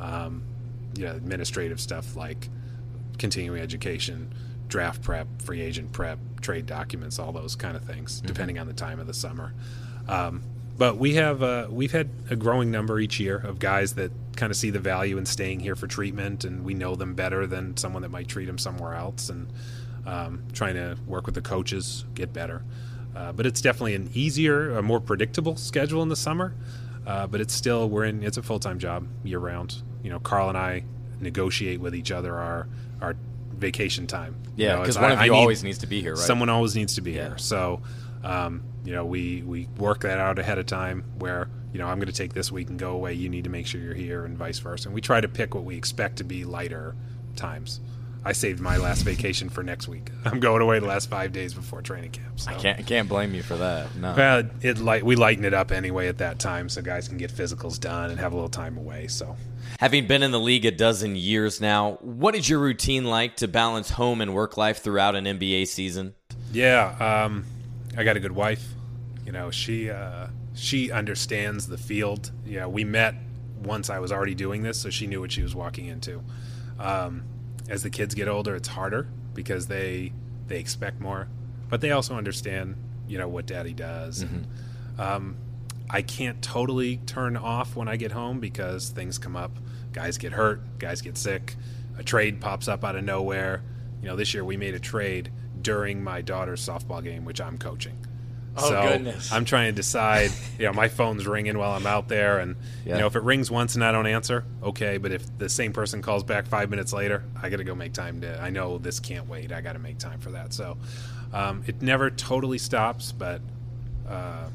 Um, 0.00 0.42
yeah, 0.94 1.12
administrative 1.14 1.80
stuff 1.80 2.14
like 2.16 2.48
continuing 3.18 3.60
education, 3.60 4.32
draft 4.68 5.02
prep, 5.02 5.26
free 5.42 5.60
agent 5.60 5.92
prep, 5.92 6.18
trade 6.40 6.66
documents, 6.66 7.18
all 7.18 7.32
those 7.32 7.56
kind 7.56 7.76
of 7.76 7.84
things, 7.84 8.20
depending 8.20 8.58
on 8.58 8.66
the 8.66 8.72
time 8.72 9.00
of 9.00 9.06
the 9.06 9.14
summer. 9.14 9.52
Um, 10.08 10.42
but 10.76 10.96
we 10.96 11.14
have 11.14 11.42
uh, 11.42 11.68
we've 11.70 11.92
had 11.92 12.10
a 12.30 12.36
growing 12.36 12.70
number 12.70 12.98
each 12.98 13.20
year 13.20 13.36
of 13.36 13.58
guys 13.58 13.94
that 13.94 14.10
kind 14.36 14.50
of 14.50 14.56
see 14.56 14.70
the 14.70 14.80
value 14.80 15.18
in 15.18 15.26
staying 15.26 15.60
here 15.60 15.76
for 15.76 15.86
treatment, 15.86 16.44
and 16.44 16.64
we 16.64 16.74
know 16.74 16.96
them 16.96 17.14
better 17.14 17.46
than 17.46 17.76
someone 17.76 18.02
that 18.02 18.10
might 18.10 18.26
treat 18.26 18.46
them 18.46 18.58
somewhere 18.58 18.94
else, 18.94 19.28
and 19.28 19.48
um, 20.06 20.42
trying 20.52 20.74
to 20.74 20.98
work 21.06 21.26
with 21.26 21.34
the 21.34 21.42
coaches 21.42 22.04
get 22.14 22.32
better. 22.32 22.62
Uh, 23.14 23.32
but 23.32 23.46
it's 23.46 23.60
definitely 23.60 23.94
an 23.94 24.10
easier, 24.12 24.76
a 24.76 24.82
more 24.82 25.00
predictable 25.00 25.56
schedule 25.56 26.02
in 26.02 26.08
the 26.08 26.16
summer. 26.16 26.54
Uh, 27.06 27.26
but 27.26 27.40
it's 27.40 27.54
still 27.54 27.88
we're 27.88 28.04
in. 28.04 28.22
It's 28.22 28.36
a 28.36 28.42
full 28.42 28.58
time 28.58 28.78
job 28.78 29.06
year 29.22 29.38
round. 29.38 29.82
You 30.02 30.10
know, 30.10 30.18
Carl 30.18 30.48
and 30.48 30.58
I 30.58 30.84
negotiate 31.20 31.80
with 31.80 31.94
each 31.94 32.10
other 32.10 32.34
our 32.36 32.66
our 33.00 33.14
vacation 33.56 34.06
time. 34.06 34.36
Yeah, 34.56 34.74
know, 34.76 34.80
because 34.80 34.96
it's- 34.96 35.02
one 35.02 35.10
I- 35.10 35.14
of 35.14 35.20
I 35.20 35.24
you 35.26 35.32
need- 35.32 35.38
always 35.38 35.64
needs 35.64 35.78
to 35.78 35.86
be 35.86 36.00
here, 36.00 36.14
right? 36.14 36.18
Someone 36.24 36.48
always 36.48 36.74
needs 36.74 36.94
to 36.96 37.00
be 37.00 37.12
Yeah. 37.12 37.28
here. 37.28 37.38
So, 37.38 37.80
um, 38.22 38.62
you 38.84 38.92
know, 38.92 39.04
we 39.04 39.42
we 39.42 39.68
work 39.78 40.00
that 40.02 40.18
out 40.18 40.38
ahead 40.38 40.58
of 40.58 40.66
time. 40.66 41.04
Where 41.18 41.48
you 41.72 41.78
know 41.78 41.86
I'm 41.86 41.98
going 41.98 42.06
to 42.06 42.12
take 42.12 42.34
this 42.34 42.52
week 42.52 42.68
and 42.70 42.78
go 42.78 42.92
away. 42.92 43.14
You 43.14 43.28
need 43.28 43.44
to 43.44 43.50
make 43.50 43.66
sure 43.66 43.80
you're 43.80 43.94
here, 43.94 44.24
and 44.24 44.36
vice 44.38 44.58
versa. 44.58 44.88
And 44.88 44.94
we 44.94 45.00
try 45.00 45.20
to 45.20 45.28
pick 45.28 45.54
what 45.54 45.64
we 45.64 45.76
expect 45.76 46.16
to 46.18 46.24
be 46.24 46.44
lighter 46.44 46.94
times. 47.36 47.80
I 48.24 48.32
saved 48.32 48.60
my 48.60 48.78
last 48.78 49.02
vacation 49.02 49.48
for 49.50 49.62
next 49.62 49.86
week. 49.86 50.10
I'm 50.24 50.40
going 50.40 50.62
away 50.62 50.78
the 50.78 50.86
last 50.86 51.10
five 51.10 51.32
days 51.32 51.52
before 51.52 51.82
training 51.82 52.12
camp. 52.12 52.40
So. 52.40 52.50
I 52.50 52.54
can't 52.54 52.78
I 52.78 52.82
can't 52.82 53.08
blame 53.08 53.34
you 53.34 53.42
for 53.42 53.56
that. 53.56 53.94
No. 53.96 54.14
Well, 54.16 54.42
it 54.62 54.78
light 54.78 55.04
we 55.04 55.16
lighten 55.16 55.44
it 55.44 55.54
up 55.54 55.70
anyway 55.70 56.08
at 56.08 56.18
that 56.18 56.38
time, 56.38 56.68
so 56.68 56.80
guys 56.82 57.08
can 57.08 57.18
get 57.18 57.30
physicals 57.30 57.78
done 57.78 58.10
and 58.10 58.18
have 58.18 58.32
a 58.32 58.34
little 58.34 58.48
time 58.48 58.78
away. 58.78 59.08
So 59.08 59.36
Having 59.80 60.06
been 60.06 60.22
in 60.22 60.30
the 60.30 60.40
league 60.40 60.64
a 60.64 60.70
dozen 60.70 61.16
years 61.16 61.60
now, 61.60 61.98
what 62.00 62.34
is 62.34 62.48
your 62.48 62.58
routine 62.58 63.04
like 63.04 63.36
to 63.36 63.48
balance 63.48 63.90
home 63.90 64.20
and 64.20 64.34
work 64.34 64.56
life 64.56 64.82
throughout 64.82 65.14
an 65.14 65.24
NBA 65.24 65.66
season? 65.66 66.14
Yeah, 66.52 67.24
um, 67.24 67.44
I 67.96 68.04
got 68.04 68.16
a 68.16 68.20
good 68.20 68.32
wife. 68.32 68.64
You 69.26 69.32
know, 69.32 69.50
she 69.50 69.90
uh, 69.90 70.28
she 70.54 70.90
understands 70.92 71.66
the 71.66 71.78
field. 71.78 72.30
Yeah, 72.46 72.66
we 72.66 72.84
met 72.84 73.14
once 73.62 73.90
I 73.90 73.98
was 73.98 74.12
already 74.12 74.34
doing 74.34 74.62
this, 74.62 74.80
so 74.80 74.90
she 74.90 75.06
knew 75.06 75.20
what 75.20 75.32
she 75.32 75.42
was 75.42 75.54
walking 75.54 75.86
into. 75.86 76.22
Um, 76.78 77.24
as 77.68 77.82
the 77.82 77.90
kids 77.90 78.14
get 78.14 78.28
older, 78.28 78.54
it's 78.54 78.68
harder 78.68 79.08
because 79.34 79.66
they 79.66 80.12
they 80.46 80.58
expect 80.58 81.00
more, 81.00 81.28
but 81.70 81.80
they 81.80 81.90
also 81.90 82.14
understand, 82.14 82.76
you 83.08 83.18
know, 83.18 83.28
what 83.28 83.46
daddy 83.46 83.72
does. 83.72 84.20
And, 84.22 84.46
um, 84.98 85.36
I 85.88 86.02
can't 86.02 86.42
totally 86.42 86.98
turn 86.98 87.36
off 87.36 87.76
when 87.76 87.88
I 87.88 87.96
get 87.96 88.12
home 88.12 88.40
because 88.40 88.90
things 88.90 89.18
come 89.18 89.36
up. 89.36 89.52
Guys 89.92 90.18
get 90.18 90.32
hurt, 90.32 90.78
guys 90.78 91.00
get 91.00 91.16
sick, 91.16 91.56
a 91.98 92.02
trade 92.02 92.40
pops 92.40 92.68
up 92.68 92.84
out 92.84 92.96
of 92.96 93.04
nowhere. 93.04 93.62
You 94.02 94.08
know, 94.08 94.16
this 94.16 94.34
year 94.34 94.44
we 94.44 94.56
made 94.56 94.74
a 94.74 94.78
trade 94.80 95.30
during 95.62 96.02
my 96.02 96.20
daughter's 96.20 96.66
softball 96.66 97.02
game, 97.02 97.24
which 97.24 97.40
I'm 97.40 97.56
coaching. 97.58 97.96
Oh, 98.56 98.68
so 98.68 98.82
goodness. 98.88 99.32
I'm 99.32 99.44
trying 99.44 99.66
to 99.66 99.72
decide. 99.76 100.30
You 100.58 100.66
know, 100.66 100.72
my 100.72 100.88
phone's 100.88 101.26
ringing 101.26 101.58
while 101.58 101.72
I'm 101.72 101.86
out 101.86 102.08
there, 102.08 102.38
and 102.38 102.54
Yeah. 102.84 102.94
you 102.94 103.00
know, 103.00 103.06
if 103.08 103.16
it 103.16 103.22
rings 103.22 103.50
once 103.50 103.74
and 103.74 103.82
I 103.84 103.90
don't 103.92 104.06
answer, 104.06 104.44
okay. 104.62 104.96
But 104.98 105.10
if 105.12 105.38
the 105.38 105.48
same 105.48 105.72
person 105.72 106.02
calls 106.02 106.22
back 106.22 106.46
five 106.46 106.70
minutes 106.70 106.92
later, 106.92 107.24
I 107.42 107.48
got 107.50 107.56
to 107.56 107.64
go 107.64 107.74
make 107.74 107.92
time 107.92 108.20
to. 108.20 108.40
I 108.40 108.50
know 108.50 108.78
this 108.78 109.00
can't 109.00 109.28
wait. 109.28 109.50
I 109.52 109.60
got 109.60 109.72
to 109.72 109.78
make 109.80 109.98
time 109.98 110.20
for 110.20 110.30
that. 110.30 110.52
So 110.52 110.76
um, 111.32 111.64
it 111.66 111.82
never 111.82 112.10
totally 112.10 112.58
stops, 112.58 113.10
but 113.10 113.40
uh, 114.08 114.46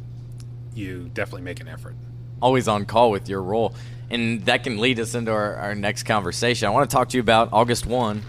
you 0.74 1.10
definitely 1.14 1.42
make 1.42 1.60
an 1.60 1.68
effort. 1.68 1.96
always 2.42 2.68
on 2.70 2.86
call 2.86 3.12
with 3.12 3.28
your 3.28 3.42
role. 3.44 3.76
And 4.12 4.46
that 4.46 4.64
can 4.64 4.78
lead 4.80 5.00
us 5.00 5.14
into 5.14 5.32
our, 5.32 5.56
our 5.58 5.76
next 5.76 6.04
conversation. 6.04 6.68
I 6.68 6.72
want 6.72 6.90
to 6.90 6.96
talk 6.96 7.10
to 7.10 7.18
you 7.18 7.22
about 7.22 7.50
August 7.52 7.86
1, 7.86 8.24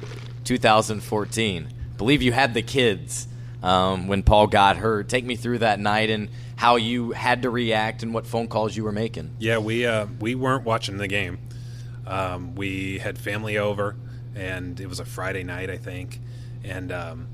2014. 0.44 1.68
believe 1.96 2.20
you 2.22 2.32
had 2.32 2.54
the 2.54 2.62
kids 2.62 3.28
um, 3.62 4.06
when 4.06 4.22
Paul 4.22 4.46
got 4.46 4.76
hurt. 4.76 5.08
Take 5.08 5.24
me 5.24 5.36
through 5.36 5.58
that 5.58 5.80
night 5.80 6.10
and 6.10 6.28
how 6.56 6.76
you 6.76 7.12
had 7.12 7.42
to 7.42 7.50
react 7.50 8.02
and 8.02 8.12
what 8.12 8.26
phone 8.26 8.48
calls 8.48 8.76
you 8.76 8.84
were 8.84 8.92
making. 8.92 9.36
Yeah, 9.38 9.58
we 9.58 9.86
uh, 9.86 10.06
we 10.20 10.34
weren't 10.34 10.64
watching 10.64 10.96
the 10.96 11.08
game. 11.08 11.38
Um, 12.06 12.54
we 12.54 12.98
had 12.98 13.18
family 13.18 13.58
over, 13.58 13.96
and 14.34 14.80
it 14.80 14.88
was 14.88 15.00
a 15.00 15.04
Friday 15.04 15.42
night, 15.42 15.70
I 15.70 15.76
think, 15.76 16.20
and 16.64 16.90
um, 16.90 17.28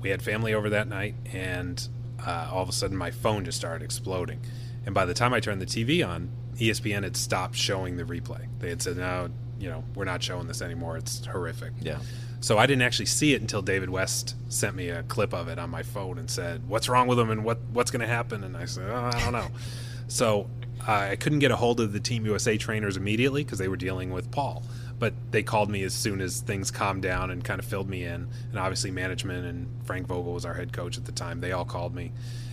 we 0.00 0.10
had 0.10 0.22
family 0.22 0.54
over 0.54 0.70
that 0.70 0.88
night, 0.88 1.14
and 1.32 1.86
uh, 2.24 2.48
all 2.52 2.62
of 2.62 2.68
a 2.68 2.72
sudden 2.72 2.96
my 2.96 3.10
phone 3.10 3.44
just 3.44 3.58
started 3.58 3.84
exploding. 3.84 4.40
And 4.84 4.94
by 4.94 5.04
the 5.04 5.14
time 5.14 5.32
I 5.32 5.40
turned 5.40 5.60
the 5.60 5.66
TV 5.66 6.06
on, 6.06 6.30
ESPN 6.56 7.02
had 7.04 7.16
stopped 7.16 7.56
showing 7.56 7.96
the 7.96 8.04
replay. 8.04 8.46
They 8.58 8.68
had 8.68 8.82
said, 8.82 8.96
"No, 8.96 9.28
you 9.58 9.68
know, 9.70 9.84
we're 9.94 10.04
not 10.04 10.22
showing 10.22 10.46
this 10.46 10.62
anymore. 10.62 10.96
It's 10.96 11.24
horrific." 11.24 11.72
Yeah. 11.80 11.98
So 12.42 12.58
I 12.58 12.66
didn't 12.66 12.82
actually 12.82 13.06
see 13.06 13.34
it 13.34 13.40
until 13.40 13.62
David 13.62 13.88
West 13.88 14.34
sent 14.48 14.74
me 14.74 14.88
a 14.88 15.04
clip 15.04 15.32
of 15.32 15.46
it 15.46 15.60
on 15.60 15.70
my 15.70 15.84
phone 15.84 16.18
and 16.18 16.28
said, 16.28 16.68
"What's 16.68 16.88
wrong 16.88 17.06
with 17.06 17.16
him 17.16 17.30
and 17.30 17.44
what 17.44 17.58
what's 17.72 17.92
going 17.92 18.00
to 18.00 18.06
happen?" 18.08 18.42
And 18.42 18.56
I 18.56 18.64
said, 18.64 18.90
oh, 18.90 19.10
"I 19.14 19.20
don't 19.20 19.32
know." 19.32 19.46
so 20.08 20.50
I 20.86 21.14
couldn't 21.14 21.38
get 21.38 21.52
a 21.52 21.56
hold 21.56 21.78
of 21.78 21.92
the 21.92 22.00
Team 22.00 22.26
USA 22.26 22.58
trainers 22.58 22.96
immediately 22.96 23.44
because 23.44 23.58
they 23.58 23.68
were 23.68 23.76
dealing 23.76 24.10
with 24.10 24.32
Paul. 24.32 24.64
But 24.98 25.14
they 25.30 25.44
called 25.44 25.70
me 25.70 25.84
as 25.84 25.94
soon 25.94 26.20
as 26.20 26.40
things 26.40 26.72
calmed 26.72 27.02
down 27.02 27.30
and 27.30 27.44
kind 27.44 27.60
of 27.60 27.64
filled 27.64 27.88
me 27.88 28.04
in. 28.04 28.28
And 28.50 28.58
obviously, 28.58 28.90
management 28.90 29.46
and 29.46 29.68
Frank 29.84 30.08
Vogel 30.08 30.34
was 30.34 30.44
our 30.44 30.54
head 30.54 30.72
coach 30.72 30.98
at 30.98 31.04
the 31.04 31.12
time. 31.12 31.40
They 31.40 31.52
all 31.52 31.64
called 31.64 31.94
me, 31.94 32.10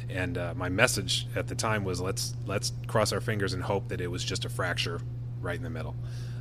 and 0.07 0.37
uh, 0.37 0.53
my 0.55 0.69
message 0.69 1.25
at 1.35 1.47
the 1.47 1.55
time 1.55 1.83
was, 1.83 1.99
"Let's 1.99 2.35
let's 2.45 2.73
cross 2.85 3.11
our 3.11 3.21
fingers 3.21 3.53
and 3.53 3.63
hope 3.63 3.87
that 3.89 4.01
it 4.01 4.11
was 4.11 4.23
just 4.23 4.45
a 4.45 4.49
fracture 4.49 5.01
right 5.41 5.57
in 5.57 5.63
the 5.63 5.69
middle. 5.71 5.95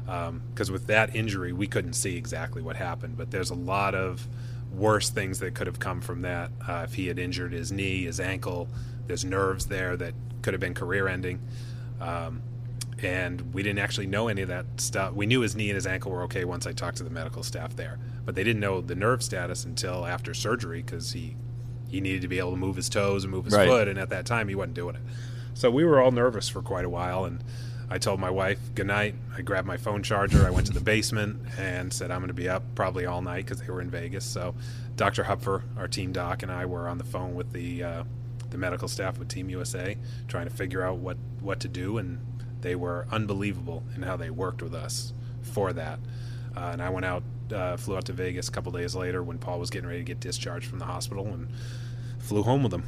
Because 0.09 0.69
um, 0.69 0.73
with 0.73 0.87
that 0.87 1.15
injury, 1.15 1.53
we 1.53 1.67
couldn't 1.67 1.93
see 1.93 2.17
exactly 2.17 2.63
what 2.63 2.77
happened, 2.77 3.19
but 3.19 3.31
there's 3.31 3.51
a 3.51 3.55
lot 3.55 3.95
of 3.95 4.27
worse 4.73 5.11
things 5.11 5.41
that 5.41 5.55
could 5.55 5.67
have 5.67 5.79
come 5.79 6.01
from 6.01 6.23
that. 6.23 6.51
Uh, 6.67 6.87
if 6.89 6.95
he 6.95 7.09
had 7.09 7.19
injured 7.19 7.53
his 7.53 7.71
knee, 7.71 8.05
his 8.05 8.19
ankle, 8.19 8.69
there's 9.07 9.25
nerves 9.25 9.67
there 9.67 9.99
that 9.99 10.15
could 10.41 10.55
have 10.55 10.61
been 10.61 10.73
career 10.73 11.09
ending. 11.09 11.41
Um, 12.01 12.43
and 13.03 13.53
we 13.53 13.63
didn't 13.63 13.81
actually 13.81 14.07
know 14.07 14.29
any 14.29 14.43
of 14.43 14.49
that 14.49 14.65
stuff. 14.79 15.13
We 15.13 15.27
knew 15.27 15.41
his 15.41 15.55
knee 15.55 15.69
and 15.69 15.75
his 15.75 15.87
ankle 15.87 16.11
were 16.11 16.23
okay 16.23 16.45
once 16.45 16.67
I 16.67 16.73
talked 16.73 16.97
to 16.99 17.05
the 17.05 17.11
medical 17.11 17.43
staff 17.43 17.77
there, 17.77 17.99
but 18.25 18.35
they 18.35 18.43
didn't 18.43 18.61
know 18.61 18.81
the 18.81 18.95
nerve 18.95 19.23
status 19.23 19.65
until 19.65 20.07
after 20.07 20.33
surgery 20.35 20.83
because 20.83 21.13
he 21.13 21.37
he 21.89 22.01
needed 22.03 22.21
to 22.21 22.29
be 22.29 22.39
able 22.39 22.51
to 22.51 22.57
move 22.57 22.77
his 22.77 22.89
toes 22.89 23.25
and 23.25 23.31
move 23.31 23.47
his 23.47 23.55
right. 23.55 23.67
foot, 23.67 23.89
and 23.89 23.99
at 23.99 24.11
that 24.11 24.27
time 24.27 24.49
he 24.49 24.55
wasn't 24.55 24.75
doing 24.75 24.95
it. 24.95 25.01
So 25.55 25.71
we 25.71 25.85
were 25.85 26.01
all 26.01 26.11
nervous 26.11 26.49
for 26.49 26.61
quite 26.61 26.85
a 26.85 26.91
while, 26.91 27.25
and 27.25 27.43
I 27.91 27.99
told 27.99 28.21
my 28.21 28.31
wife 28.31 28.59
good 28.75 28.87
night. 28.87 29.15
I 29.37 29.41
grabbed 29.41 29.67
my 29.67 29.79
phone 29.79 30.03
charger. 30.03 30.47
I 30.47 30.51
went 30.51 30.67
to 30.67 30.73
the 30.73 30.81
basement 30.81 31.41
and 31.59 31.93
said 31.93 32.11
I'm 32.11 32.19
going 32.21 32.29
to 32.29 32.35
be 32.35 32.49
up 32.49 32.63
probably 32.75 33.07
all 33.07 33.23
night 33.23 33.47
because 33.47 33.61
they 33.61 33.73
were 33.73 33.81
in 33.81 33.91
Vegas. 33.91 34.25
So 34.25 34.55
Dr. 34.97 35.25
Hupfer, 35.25 35.63
our 35.77 35.89
team 35.89 36.13
doc, 36.13 36.43
and 36.43 36.53
I 36.53 36.67
were 36.67 36.89
on 36.89 36.99
the 36.99 37.05
phone 37.05 37.35
with 37.35 37.53
the 37.53 37.83
uh, 37.83 38.05
the 38.51 38.59
medical 38.59 38.89
staff 38.89 39.19
with 39.19 39.29
Team 39.29 39.49
USA, 39.51 39.97
trying 40.27 40.49
to 40.49 40.55
figure 40.55 40.83
out 40.83 40.99
what 40.99 41.17
what 41.41 41.61
to 41.61 41.69
do, 41.69 41.99
and 41.99 42.21
they 42.61 42.75
were 42.75 43.07
unbelievable 43.11 43.85
in 43.95 44.03
how 44.03 44.17
they 44.17 44.31
worked 44.31 44.63
with 44.63 44.75
us 44.75 45.13
for 45.43 45.73
that. 45.73 45.99
Uh, 46.57 46.71
and 46.73 46.83
I 46.83 46.91
went 46.91 47.07
out, 47.07 47.23
uh, 47.53 47.77
flew 47.77 47.97
out 47.97 48.07
to 48.07 48.13
Vegas 48.13 48.49
a 48.49 48.51
couple 48.51 48.73
days 48.73 48.95
later 48.95 49.23
when 49.23 49.39
Paul 49.39 49.61
was 49.61 49.71
getting 49.71 49.89
ready 49.89 50.01
to 50.01 50.05
get 50.05 50.21
discharged 50.21 50.67
from 50.67 50.79
the 50.79 50.85
hospital, 50.85 51.27
and 51.27 51.49
flew 52.19 52.43
home 52.43 52.63
with 52.63 52.75
him. 52.75 52.85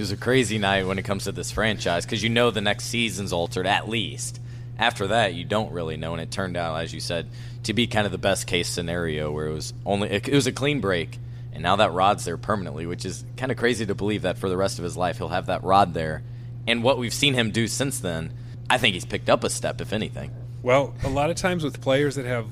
It 0.00 0.04
was 0.08 0.12
a 0.12 0.16
crazy 0.16 0.56
night 0.56 0.86
when 0.86 0.98
it 0.98 1.02
comes 1.02 1.24
to 1.24 1.32
this 1.32 1.50
franchise 1.50 2.06
because 2.06 2.22
you 2.22 2.30
know 2.30 2.50
the 2.50 2.62
next 2.62 2.86
season's 2.86 3.34
altered 3.34 3.66
at 3.66 3.86
least. 3.86 4.40
After 4.78 5.08
that, 5.08 5.34
you 5.34 5.44
don't 5.44 5.72
really 5.72 5.98
know, 5.98 6.14
and 6.14 6.22
it 6.22 6.30
turned 6.30 6.56
out, 6.56 6.80
as 6.80 6.94
you 6.94 7.00
said, 7.00 7.28
to 7.64 7.74
be 7.74 7.86
kind 7.86 8.06
of 8.06 8.10
the 8.10 8.16
best 8.16 8.46
case 8.46 8.66
scenario 8.66 9.30
where 9.30 9.48
it 9.48 9.52
was 9.52 9.74
only 9.84 10.08
it 10.08 10.32
was 10.32 10.46
a 10.46 10.52
clean 10.52 10.80
break, 10.80 11.18
and 11.52 11.62
now 11.62 11.76
that 11.76 11.92
rod's 11.92 12.24
there 12.24 12.38
permanently, 12.38 12.86
which 12.86 13.04
is 13.04 13.26
kind 13.36 13.52
of 13.52 13.58
crazy 13.58 13.84
to 13.84 13.94
believe 13.94 14.22
that 14.22 14.38
for 14.38 14.48
the 14.48 14.56
rest 14.56 14.78
of 14.78 14.84
his 14.84 14.96
life 14.96 15.18
he'll 15.18 15.28
have 15.28 15.44
that 15.48 15.62
rod 15.64 15.92
there. 15.92 16.22
And 16.66 16.82
what 16.82 16.96
we've 16.96 17.12
seen 17.12 17.34
him 17.34 17.50
do 17.50 17.68
since 17.68 18.00
then, 18.00 18.32
I 18.70 18.78
think 18.78 18.94
he's 18.94 19.04
picked 19.04 19.28
up 19.28 19.44
a 19.44 19.50
step, 19.50 19.82
if 19.82 19.92
anything. 19.92 20.30
Well, 20.62 20.94
a 21.04 21.10
lot 21.10 21.28
of 21.28 21.36
times 21.36 21.62
with 21.62 21.82
players 21.82 22.14
that 22.14 22.24
have, 22.24 22.46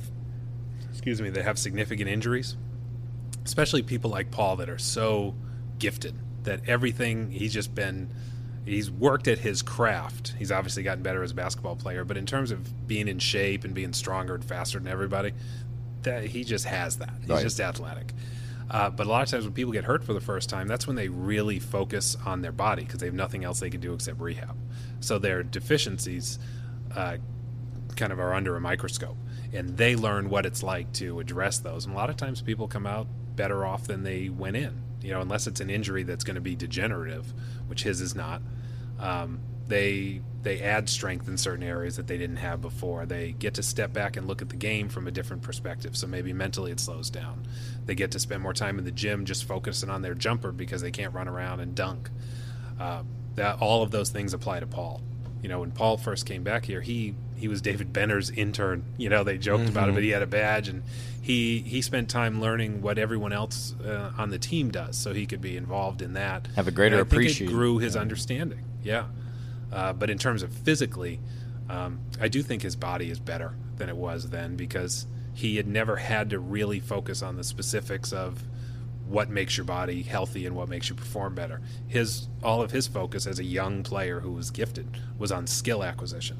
excuse 0.90 1.22
me, 1.22 1.30
that 1.30 1.44
have 1.46 1.58
significant 1.58 2.10
injuries, 2.10 2.58
especially 3.46 3.80
people 3.80 4.10
like 4.10 4.30
Paul 4.30 4.56
that 4.56 4.68
are 4.68 4.76
so 4.76 5.34
gifted 5.78 6.14
that 6.48 6.66
everything 6.66 7.30
he's 7.30 7.52
just 7.52 7.74
been 7.74 8.10
he's 8.64 8.90
worked 8.90 9.28
at 9.28 9.38
his 9.38 9.62
craft. 9.62 10.34
He's 10.38 10.50
obviously 10.50 10.82
gotten 10.82 11.02
better 11.02 11.22
as 11.22 11.30
a 11.30 11.34
basketball 11.34 11.76
player, 11.76 12.04
but 12.04 12.16
in 12.16 12.26
terms 12.26 12.50
of 12.50 12.86
being 12.86 13.08
in 13.08 13.18
shape 13.18 13.64
and 13.64 13.74
being 13.74 13.92
stronger 13.92 14.34
and 14.34 14.44
faster 14.44 14.78
than 14.78 14.88
everybody, 14.88 15.32
that 16.02 16.24
he 16.24 16.44
just 16.44 16.64
has 16.64 16.98
that. 16.98 17.14
He's 17.20 17.30
right. 17.30 17.42
just 17.42 17.60
athletic. 17.60 18.12
Uh, 18.70 18.90
but 18.90 19.06
a 19.06 19.10
lot 19.10 19.22
of 19.22 19.28
times 19.28 19.44
when 19.44 19.54
people 19.54 19.72
get 19.72 19.84
hurt 19.84 20.04
for 20.04 20.12
the 20.12 20.20
first 20.20 20.50
time, 20.50 20.68
that's 20.68 20.86
when 20.86 20.96
they 20.96 21.08
really 21.08 21.58
focus 21.58 22.16
on 22.26 22.42
their 22.42 22.52
body 22.52 22.84
because 22.84 23.00
they 23.00 23.06
have 23.06 23.14
nothing 23.14 23.42
else 23.42 23.60
they 23.60 23.70
can 23.70 23.80
do 23.80 23.94
except 23.94 24.20
rehab. 24.20 24.56
So 25.00 25.18
their 25.18 25.42
deficiencies 25.42 26.38
uh, 26.94 27.16
kind 27.96 28.12
of 28.12 28.20
are 28.20 28.34
under 28.34 28.56
a 28.56 28.60
microscope, 28.60 29.16
and 29.54 29.76
they 29.78 29.96
learn 29.96 30.28
what 30.28 30.44
it's 30.44 30.62
like 30.62 30.92
to 30.94 31.20
address 31.20 31.58
those. 31.58 31.86
And 31.86 31.94
a 31.94 31.96
lot 31.96 32.10
of 32.10 32.16
times 32.16 32.42
people 32.42 32.68
come 32.68 32.86
out 32.86 33.06
better 33.34 33.64
off 33.64 33.84
than 33.84 34.02
they 34.02 34.28
went 34.28 34.56
in 34.56 34.82
you 35.02 35.12
know, 35.12 35.20
unless 35.20 35.46
it's 35.46 35.60
an 35.60 35.70
injury 35.70 36.02
that's 36.02 36.24
going 36.24 36.34
to 36.34 36.40
be 36.40 36.56
degenerative, 36.56 37.32
which 37.66 37.82
his 37.82 38.00
is 38.00 38.14
not. 38.14 38.42
Um, 38.98 39.40
they 39.68 40.22
they 40.42 40.60
add 40.62 40.88
strength 40.88 41.28
in 41.28 41.36
certain 41.36 41.62
areas 41.62 41.96
that 41.96 42.06
they 42.06 42.16
didn't 42.16 42.36
have 42.36 42.60
before. 42.60 43.04
They 43.04 43.32
get 43.32 43.54
to 43.54 43.62
step 43.62 43.92
back 43.92 44.16
and 44.16 44.26
look 44.26 44.40
at 44.40 44.48
the 44.48 44.56
game 44.56 44.88
from 44.88 45.06
a 45.06 45.10
different 45.10 45.42
perspective. 45.42 45.96
So 45.96 46.06
maybe 46.06 46.32
mentally 46.32 46.72
it 46.72 46.80
slows 46.80 47.10
down. 47.10 47.46
They 47.84 47.94
get 47.94 48.12
to 48.12 48.18
spend 48.18 48.42
more 48.42 48.54
time 48.54 48.78
in 48.78 48.84
the 48.84 48.90
gym 48.90 49.24
just 49.24 49.44
focusing 49.44 49.90
on 49.90 50.00
their 50.00 50.14
jumper 50.14 50.52
because 50.52 50.80
they 50.80 50.90
can't 50.90 51.12
run 51.12 51.28
around 51.28 51.60
and 51.60 51.74
dunk. 51.74 52.08
Uh, 52.80 53.02
that 53.34 53.60
all 53.60 53.82
of 53.82 53.90
those 53.90 54.10
things 54.10 54.32
apply 54.32 54.60
to 54.60 54.66
Paul. 54.66 55.02
You 55.42 55.48
know, 55.48 55.60
when 55.60 55.70
Paul 55.70 55.96
first 55.96 56.24
came 56.26 56.42
back 56.42 56.64
here, 56.64 56.80
he 56.80 57.14
he 57.38 57.48
was 57.48 57.62
David 57.62 57.92
Benner's 57.92 58.30
intern. 58.30 58.84
You 58.96 59.08
know, 59.08 59.24
they 59.24 59.38
joked 59.38 59.64
mm-hmm. 59.64 59.72
about 59.72 59.88
it, 59.88 59.94
but 59.94 60.02
he 60.02 60.10
had 60.10 60.22
a 60.22 60.26
badge 60.26 60.68
and 60.68 60.82
he 61.28 61.60
he 61.60 61.82
spent 61.82 62.08
time 62.08 62.40
learning 62.40 62.80
what 62.80 62.98
everyone 62.98 63.32
else 63.32 63.74
uh, 63.84 64.12
on 64.16 64.30
the 64.30 64.38
team 64.38 64.70
does, 64.70 64.96
so 64.96 65.12
he 65.12 65.26
could 65.26 65.42
be 65.42 65.56
involved 65.56 66.00
in 66.00 66.14
that. 66.14 66.48
Have 66.56 66.68
a 66.68 66.70
greater 66.70 67.00
appreciation. 67.00 67.54
grew 67.54 67.78
his 67.78 67.94
yeah. 67.94 68.00
understanding. 68.00 68.64
Yeah, 68.82 69.06
uh, 69.70 69.92
but 69.92 70.08
in 70.08 70.16
terms 70.16 70.42
of 70.42 70.52
physically, 70.52 71.20
um, 71.68 72.00
I 72.18 72.28
do 72.28 72.42
think 72.42 72.62
his 72.62 72.76
body 72.76 73.10
is 73.10 73.20
better 73.20 73.54
than 73.76 73.90
it 73.90 73.96
was 73.96 74.30
then 74.30 74.56
because 74.56 75.06
he 75.34 75.56
had 75.56 75.66
never 75.66 75.96
had 75.96 76.30
to 76.30 76.38
really 76.38 76.80
focus 76.80 77.22
on 77.22 77.36
the 77.36 77.44
specifics 77.44 78.12
of 78.12 78.42
what 79.06 79.30
makes 79.30 79.56
your 79.56 79.64
body 79.64 80.02
healthy 80.02 80.46
and 80.46 80.56
what 80.56 80.68
makes 80.68 80.88
you 80.88 80.94
perform 80.94 81.34
better. 81.34 81.60
His 81.88 82.28
all 82.42 82.62
of 82.62 82.70
his 82.70 82.86
focus 82.86 83.26
as 83.26 83.38
a 83.38 83.44
young 83.44 83.82
player 83.82 84.20
who 84.20 84.32
was 84.32 84.50
gifted 84.50 84.98
was 85.18 85.30
on 85.30 85.46
skill 85.46 85.84
acquisition. 85.84 86.38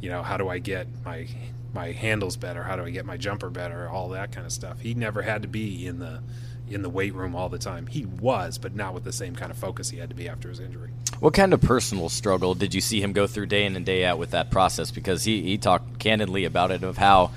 You 0.00 0.10
know, 0.10 0.22
how 0.22 0.36
do 0.36 0.48
I 0.48 0.58
get 0.58 0.86
my 1.04 1.26
my 1.74 1.92
handles 1.92 2.36
better? 2.36 2.62
How 2.62 2.76
do 2.76 2.84
I 2.84 2.90
get 2.90 3.04
my 3.04 3.16
jumper 3.16 3.50
better? 3.50 3.88
All 3.88 4.10
that 4.10 4.32
kind 4.32 4.46
of 4.46 4.52
stuff. 4.52 4.80
He 4.80 4.94
never 4.94 5.22
had 5.22 5.42
to 5.42 5.48
be 5.48 5.86
in 5.86 5.98
the 5.98 6.22
in 6.70 6.82
the 6.82 6.88
weight 6.88 7.14
room 7.14 7.34
all 7.34 7.48
the 7.48 7.58
time. 7.58 7.86
He 7.86 8.04
was, 8.04 8.58
but 8.58 8.74
not 8.74 8.94
with 8.94 9.04
the 9.04 9.12
same 9.12 9.34
kind 9.34 9.50
of 9.50 9.56
focus 9.56 9.90
he 9.90 9.98
had 9.98 10.10
to 10.10 10.14
be 10.14 10.28
after 10.28 10.48
his 10.48 10.60
injury. 10.60 10.90
What 11.20 11.34
kind 11.34 11.52
of 11.52 11.60
personal 11.60 12.08
struggle 12.08 12.54
did 12.54 12.74
you 12.74 12.80
see 12.80 13.00
him 13.00 13.12
go 13.12 13.26
through 13.26 13.46
day 13.46 13.64
in 13.64 13.76
and 13.76 13.84
day 13.84 14.04
out 14.04 14.18
with 14.18 14.30
that 14.32 14.50
process? 14.50 14.90
Because 14.90 15.24
he, 15.24 15.42
he 15.42 15.58
talked 15.58 15.98
candidly 15.98 16.44
about 16.44 16.70
it 16.70 16.82
of 16.82 16.98
how 16.98 17.30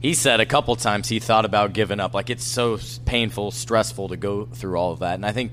he 0.00 0.14
said 0.14 0.40
a 0.40 0.46
couple 0.46 0.74
times 0.76 1.08
he 1.08 1.18
thought 1.18 1.44
about 1.44 1.72
giving 1.72 2.00
up. 2.00 2.14
Like 2.14 2.30
it's 2.30 2.44
so 2.44 2.78
painful, 3.04 3.50
stressful 3.50 4.08
to 4.08 4.16
go 4.16 4.46
through 4.46 4.76
all 4.76 4.92
of 4.92 5.00
that. 5.00 5.14
And 5.14 5.26
I 5.26 5.32
think 5.32 5.52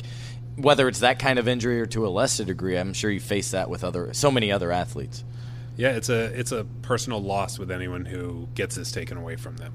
whether 0.55 0.87
it's 0.87 0.99
that 0.99 1.19
kind 1.19 1.37
of 1.37 1.47
injury 1.47 1.81
or 1.81 1.85
to 1.87 2.07
a 2.07 2.09
lesser 2.09 2.45
degree, 2.45 2.77
I'm 2.77 2.93
sure 2.93 3.11
you 3.11 3.19
face 3.19 3.51
that 3.51 3.69
with 3.69 3.83
other 3.83 4.13
so 4.13 4.31
many 4.31 4.51
other 4.51 4.71
athletes. 4.71 5.23
Yeah, 5.77 5.91
it's 5.91 6.09
a 6.09 6.25
it's 6.37 6.51
a 6.51 6.65
personal 6.81 7.21
loss 7.21 7.59
with 7.59 7.69
anyone 7.69 8.05
who 8.05 8.47
gets 8.55 8.75
this 8.75 8.91
taken 8.91 9.17
away 9.17 9.35
from 9.35 9.57
them. 9.57 9.73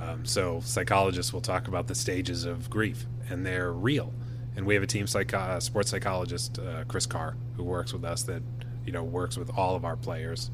Um, 0.00 0.24
so 0.24 0.60
psychologists 0.60 1.32
will 1.32 1.40
talk 1.40 1.68
about 1.68 1.86
the 1.86 1.94
stages 1.94 2.44
of 2.44 2.68
grief, 2.68 3.06
and 3.30 3.46
they're 3.46 3.72
real. 3.72 4.12
And 4.56 4.66
we 4.66 4.74
have 4.74 4.82
a 4.82 4.86
team 4.86 5.06
uh, 5.14 5.60
sports 5.60 5.90
psychologist, 5.90 6.58
uh, 6.58 6.84
Chris 6.88 7.06
Carr, 7.06 7.36
who 7.56 7.62
works 7.62 7.92
with 7.92 8.04
us 8.04 8.22
that 8.24 8.42
you 8.84 8.92
know 8.92 9.04
works 9.04 9.36
with 9.36 9.50
all 9.56 9.76
of 9.76 9.84
our 9.84 9.96
players. 9.96 10.50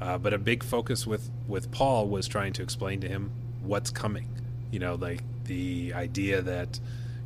Uh, 0.00 0.16
but 0.16 0.32
a 0.32 0.38
big 0.38 0.62
focus 0.62 1.06
with 1.06 1.30
with 1.48 1.70
Paul 1.72 2.08
was 2.08 2.28
trying 2.28 2.52
to 2.54 2.62
explain 2.62 3.00
to 3.00 3.08
him 3.08 3.32
what's 3.62 3.90
coming. 3.90 4.28
You 4.70 4.78
know, 4.78 4.94
like 4.94 5.22
the 5.44 5.94
idea 5.94 6.42
that 6.42 6.78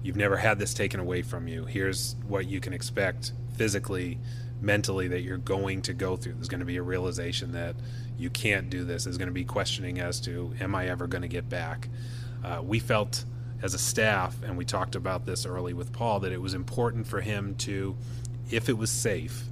you've 0.02 0.16
never 0.16 0.36
had 0.36 0.58
this 0.58 0.72
taken 0.72 0.98
away 0.98 1.22
from 1.22 1.46
you. 1.46 1.66
Here's 1.66 2.16
what 2.26 2.46
you 2.46 2.60
can 2.60 2.72
expect 2.72 3.32
physically 3.56 4.18
mentally 4.62 5.08
that 5.08 5.20
you're 5.20 5.36
going 5.36 5.82
to 5.82 5.92
go 5.92 6.16
through. 6.16 6.34
There's 6.34 6.48
going 6.48 6.60
to 6.60 6.66
be 6.66 6.76
a 6.76 6.82
realization 6.82 7.52
that 7.52 7.74
you 8.16 8.30
can't 8.30 8.70
do 8.70 8.84
this. 8.84 9.04
There's 9.04 9.18
going 9.18 9.28
to 9.28 9.34
be 9.34 9.44
questioning 9.44 9.98
as 9.98 10.20
to, 10.20 10.54
am 10.60 10.74
I 10.74 10.86
ever 10.88 11.06
going 11.06 11.22
to 11.22 11.28
get 11.28 11.48
back? 11.48 11.88
Uh, 12.44 12.60
we 12.62 12.78
felt 12.78 13.24
as 13.60 13.74
a 13.74 13.78
staff, 13.78 14.36
and 14.42 14.56
we 14.56 14.64
talked 14.64 14.94
about 14.94 15.26
this 15.26 15.44
early 15.44 15.72
with 15.72 15.92
Paul, 15.92 16.20
that 16.20 16.32
it 16.32 16.40
was 16.40 16.54
important 16.54 17.06
for 17.06 17.20
him 17.20 17.54
to, 17.56 17.96
if 18.50 18.68
it 18.68 18.78
was 18.78 18.90
safe, 18.90 19.44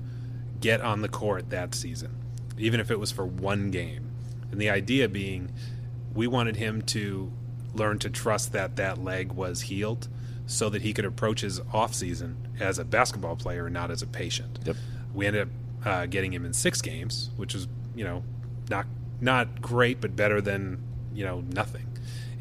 get 0.61 0.81
on 0.81 1.03
the 1.03 1.09
court 1.09 1.51
that 1.51 1.75
season, 1.75 2.15
even 2.59 2.81
if 2.81 2.91
it 2.91 2.99
was 2.99 3.11
for 3.11 3.27
one 3.27 3.71
game. 3.71 4.11
And 4.51 4.61
the 4.61 4.71
idea 4.71 5.09
being, 5.09 5.53
we 6.15 6.27
wanted 6.27 6.57
him 6.57 6.83
to 6.83 7.33
learn 7.73 7.99
to 8.01 8.11
trust 8.11 8.53
that 8.53 8.77
that 8.77 9.03
leg 9.03 9.33
was 9.33 9.63
healed 9.63 10.09
so 10.47 10.69
that 10.69 10.83
he 10.83 10.93
could 10.93 11.05
approach 11.05 11.43
his 11.43 11.61
off 11.73 11.95
season 11.95 12.37
as 12.59 12.79
a 12.79 12.85
basketball 12.85 13.37
player 13.37 13.67
and 13.67 13.75
not 13.75 13.93
as 13.93 14.03
a 14.03 14.07
patient. 14.07 14.59
Yep. 14.65 14.77
We 15.15 15.27
ended 15.27 15.43
up 15.43 15.49
uh, 15.87 16.07
getting 16.07 16.33
him 16.33 16.45
in 16.45 16.53
six 16.53 16.83
games, 16.83 17.31
which 17.37 17.55
was 17.55 17.69
you 17.95 18.05
know 18.05 18.25
not 18.69 18.87
not 19.21 19.61
great, 19.61 20.01
but 20.01 20.17
better 20.17 20.41
than 20.41 20.83
you 21.13 21.25
know 21.25 21.41
nothing. 21.41 21.87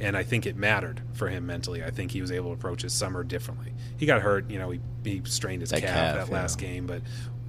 And 0.01 0.15
I 0.15 0.23
think 0.23 0.45
it 0.45 0.55
mattered 0.55 1.01
for 1.13 1.27
him 1.27 1.45
mentally. 1.45 1.83
I 1.83 1.91
think 1.91 2.11
he 2.11 2.21
was 2.21 2.31
able 2.31 2.51
to 2.51 2.53
approach 2.53 2.83
his 2.83 2.93
summer 2.93 3.23
differently. 3.23 3.73
He 3.97 4.05
got 4.05 4.21
hurt, 4.21 4.49
you 4.49 4.57
know, 4.57 4.69
he, 4.69 4.79
he 5.03 5.21
strained 5.25 5.59
his 5.59 5.71
calf, 5.71 5.81
calf, 5.81 6.15
that 6.15 6.27
yeah. 6.29 6.33
last 6.33 6.57
game, 6.57 6.87
but 6.87 7.01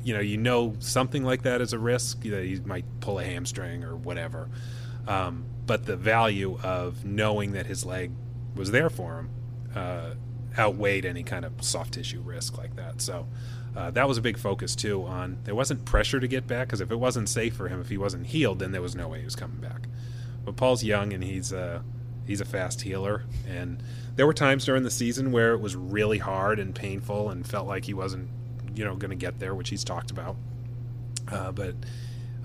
you 0.03 0.15
know, 0.15 0.21
you 0.21 0.37
know 0.37 0.75
something 0.81 1.23
like 1.23 1.43
that 1.43 1.61
is 1.61 1.73
a 1.73 1.79
risk 1.79 2.23
that 2.23 2.45
he 2.45 2.59
might 2.61 2.85
pull 3.01 3.19
a 3.21 3.25
hamstring 3.25 3.85
or 3.85 3.95
whatever. 3.95 4.49
Um, 5.07 5.45
but 5.67 5.87
the 5.87 5.97
value 5.97 6.59
of 6.63 7.05
knowing 7.05 7.53
that 7.53 7.67
his 7.67 7.85
leg 7.85 8.11
was 8.57 8.71
there 8.71 8.91
for 8.91 9.19
him 9.19 9.31
uh, 9.75 10.15
outweighed 10.59 11.05
any 11.05 11.23
kind 11.23 11.45
of 11.45 11.53
soft 11.61 11.95
tissue 11.95 12.21
risk 12.21 12.59
like 12.59 12.77
that. 12.77 13.01
So 13.01 13.29
uh, 13.77 13.91
that 13.93 14.09
was 14.09 14.19
a 14.19 14.21
big 14.21 14.37
focus 14.37 14.75
too. 14.75 15.05
On 15.05 15.39
there 15.45 15.55
wasn't 15.55 15.85
pressure 15.85 16.21
to 16.21 16.29
get 16.29 16.47
back 16.47 16.69
because 16.69 16.81
if 16.81 16.91
it 16.91 16.97
wasn't 16.97 17.29
safe 17.29 17.55
for 17.55 17.69
him, 17.69 17.81
if 17.81 17.89
he 17.89 17.97
wasn't 17.97 18.27
healed, 18.27 18.59
then 18.59 18.73
there 18.73 18.83
was 18.83 18.97
no 18.97 19.09
way 19.09 19.19
he 19.19 19.25
was 19.25 19.37
coming 19.37 19.59
back. 19.59 19.87
But 20.45 20.57
Paul's 20.57 20.83
young 20.83 21.13
and 21.13 21.23
he's 21.23 21.53
uh, 21.53 21.83
he's 22.27 22.41
a 22.41 22.45
fast 22.45 22.83
healer, 22.83 23.25
and 23.49 23.83
there 24.17 24.27
were 24.27 24.35
times 24.35 24.65
during 24.65 24.83
the 24.83 24.91
season 24.91 25.33
where 25.33 25.53
it 25.53 25.61
was 25.61 25.77
really 25.77 26.19
hard 26.19 26.59
and 26.59 26.75
painful 26.75 27.31
and 27.31 27.47
felt 27.47 27.67
like 27.67 27.85
he 27.85 27.95
wasn't 27.95 28.29
you 28.75 28.85
know 28.85 28.97
going 28.97 29.11
to 29.11 29.17
get 29.17 29.39
there, 29.39 29.55
which 29.55 29.69
he's 29.69 29.85
talked 29.85 30.11
about. 30.11 30.37
Uh, 31.31 31.53
but 31.53 31.75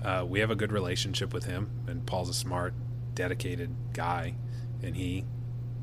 uh, 0.04 0.24
we 0.26 0.40
have 0.40 0.50
a 0.50 0.54
good 0.54 0.70
relationship 0.70 1.34
with 1.34 1.44
him, 1.44 1.70
and 1.88 2.06
Paul's 2.06 2.28
a 2.28 2.34
smart, 2.34 2.74
dedicated 3.14 3.74
guy, 3.92 4.34
and 4.82 4.94
he 4.94 5.24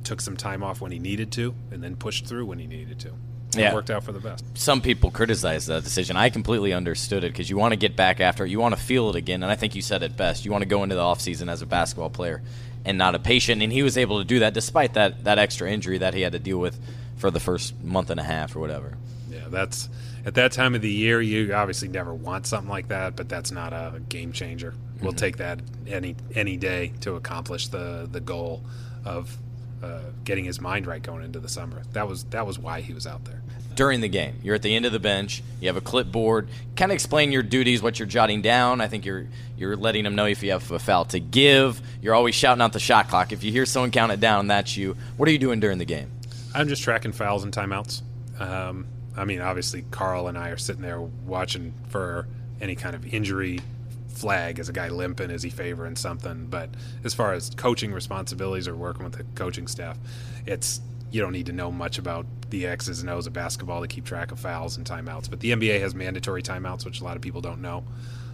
took 0.06 0.21
some 0.21 0.38
time 0.38 0.63
off 0.63 0.79
when 0.79 0.91
he 0.91 0.99
needed 0.99 1.32
to, 1.34 1.53
and 1.71 1.84
then 1.84 1.95
pushed 1.95 2.25
through 2.25 2.45
when 2.45 2.60
he 2.60 2.67
needed 2.67 2.99
to. 3.01 3.13
Yeah. 3.62 3.72
It 3.72 3.76
worked 3.76 3.89
out 3.89 4.04
for 4.04 4.12
the 4.12 4.20
best. 4.20 4.44
some 4.58 4.82
people 4.82 5.12
criticize 5.12 5.66
that 5.68 5.84
decision. 5.84 6.16
I 6.16 6.30
completely 6.30 6.74
understood 6.74 7.24
it 7.24 7.32
because 7.32 7.50
you 7.50 7.58
want 7.58 7.72
to 7.74 7.78
get 7.78 7.96
back 7.96 8.20
after 8.20 8.46
it. 8.46 8.50
You 8.50 8.60
want 8.60 8.76
to 8.76 8.82
feel 8.82 9.10
it 9.10 9.16
again. 9.16 9.44
And 9.44 9.52
I 9.52 9.56
think 9.56 9.76
you 9.76 9.82
said 9.82 10.04
it 10.04 10.16
best. 10.18 10.46
You 10.46 10.52
want 10.52 10.62
to 10.63 10.68
go 10.68 10.84
into 10.84 10.96
the 10.96 11.02
offseason 11.02 11.50
as 11.52 11.62
a 11.62 11.66
basketball 11.66 12.10
player 12.10 12.42
and 12.86 12.98
not 12.98 13.16
a 13.16 13.20
patient. 13.20 13.62
And 13.62 13.72
he 13.72 13.84
was 13.84 13.98
able 13.98 14.20
to 14.20 14.26
do 14.26 14.39
that 14.39 14.54
despite 14.54 14.94
that, 14.96 15.24
that 15.24 15.39
extra 15.39 15.72
injury 15.72 16.00
that 16.00 16.13
he 16.13 16.22
had 16.22 16.34
to 16.34 16.39
deal 16.39 16.58
with 16.58 16.80
for 17.18 17.32
the 17.32 17.39
first 17.39 17.82
month 17.84 18.10
and 18.10 18.20
a 18.20 18.24
half 18.24 18.56
or 18.56 18.60
whatever. 18.60 18.98
Yeah, 19.30 19.48
that's 19.50 19.89
at 20.26 20.36
that 20.36 20.52
time 20.52 20.76
of 20.76 20.82
the 20.82 20.92
year. 20.92 21.22
You 21.22 21.54
obviously 21.54 21.88
never 21.88 22.13
want 22.13 22.46
something 22.46 22.70
like 22.70 22.89
that, 22.89 23.16
but 23.16 23.30
that's 23.30 23.52
not 23.52 23.74
a 23.74 24.00
game 24.10 24.32
changer. 24.32 24.74
We'll 25.02 25.12
take 25.13 25.38
that 25.38 25.60
any 25.86 26.16
any 26.34 26.56
day 26.56 26.94
to 27.02 27.16
accomplish 27.16 27.68
the 27.68 28.08
the 28.10 28.22
goal 28.22 28.63
of 29.04 29.36
uh, 29.84 30.00
getting 30.24 30.46
his 30.46 30.62
mind 30.62 30.88
right 30.88 31.02
going 31.02 31.24
into 31.24 31.39
the 31.39 31.50
summer. 31.50 31.82
That 31.92 32.08
was 32.08 32.24
that 32.26 32.48
was 32.48 32.58
why 32.58 32.80
he 32.82 32.94
was 32.94 33.06
out 33.06 33.26
there. 33.26 33.42
During 33.76 34.02
the 34.02 34.08
game, 34.08 34.40
you're 34.44 34.56
at 34.56 34.62
the 34.62 34.76
end 34.76 34.86
of 34.86 34.92
the 34.92 35.00
bench. 35.00 35.42
You 35.60 35.68
have 35.68 35.78
a 35.78 35.82
clipboard. 35.82 36.50
Kind 36.76 36.92
of 36.92 36.96
explain 36.96 37.32
your 37.32 37.44
duties, 37.44 37.82
what 37.82 37.98
you're 37.98 38.08
jotting 38.08 38.42
down. 38.42 38.82
I 38.82 38.88
think 38.88 39.06
you're 39.06 39.28
you're 39.58 39.76
letting 39.76 40.04
them 40.04 40.16
know 40.16 40.26
if 40.26 40.44
you 40.44 40.52
have 40.52 40.70
a 40.72 40.80
foul 40.80 41.06
to 41.06 41.20
give. 41.20 41.82
You're 42.02 42.14
always 42.14 42.36
shouting 42.36 42.62
out 42.62 42.74
the 42.74 42.80
shot 42.80 43.10
clock. 43.10 43.32
If 43.32 43.44
you 43.44 43.52
hear 43.52 43.66
someone 43.66 43.92
count 43.92 44.12
it 44.12 44.20
down, 44.20 44.48
that's 44.48 44.78
you. 44.78 44.96
What 45.18 45.30
are 45.30 45.32
you 45.32 45.40
doing 45.40 45.60
during 45.60 45.78
the 45.78 45.86
game? 45.86 46.12
I'm 46.54 46.68
just 46.68 46.84
tracking 46.84 47.14
fouls 47.14 47.44
and 47.44 47.54
timeouts. 47.54 48.02
Um, 48.40 48.88
I 49.18 49.26
mean, 49.26 49.42
obviously, 49.42 49.84
Carl 49.92 50.28
and 50.28 50.38
I 50.38 50.50
are 50.50 50.58
sitting 50.58 50.82
there 50.82 51.02
watching 51.02 51.74
for 51.90 52.28
any 52.62 52.76
kind 52.76 52.96
of 52.96 53.12
injury 53.14 53.60
flag. 54.10 54.60
Is 54.60 54.70
a 54.70 54.74
guy 54.74 54.90
limping? 54.90 55.32
Is 55.32 55.44
he 55.44 55.50
favoring 55.50 55.96
something? 55.96 56.48
But 56.48 56.70
as 57.04 57.14
far 57.14 57.34
as 57.34 57.50
coaching 57.52 57.92
responsibilities 57.92 58.68
or 58.68 58.76
working 58.76 59.04
with 59.04 59.14
the 59.14 59.24
coaching 59.36 59.68
staff, 59.68 59.98
it's 60.46 60.82
you 61.13 61.21
don't 61.21 61.32
need 61.32 61.45
to 61.45 61.54
know 61.54 61.71
much 61.71 61.99
about 61.99 62.26
the 62.49 62.65
X's 62.65 63.02
and 63.02 63.10
O's 63.10 63.28
of 63.28 63.34
basketball 63.34 63.82
to 63.82 63.88
keep 63.88 64.04
track 64.04 64.32
of 64.32 64.39
fouls 64.39 64.78
and 64.78 64.86
timeouts. 64.86 65.30
But 65.30 65.41
the 65.41 65.52
NBA 65.52 65.80
has 65.80 65.93
mandatory 65.93 66.41
timeouts, 66.41 66.86
which 66.86 67.02
a 67.02 67.04
lot 67.04 67.15
of 67.15 67.21
people 67.21 67.39
don't 67.39 67.62
know. 67.62 67.84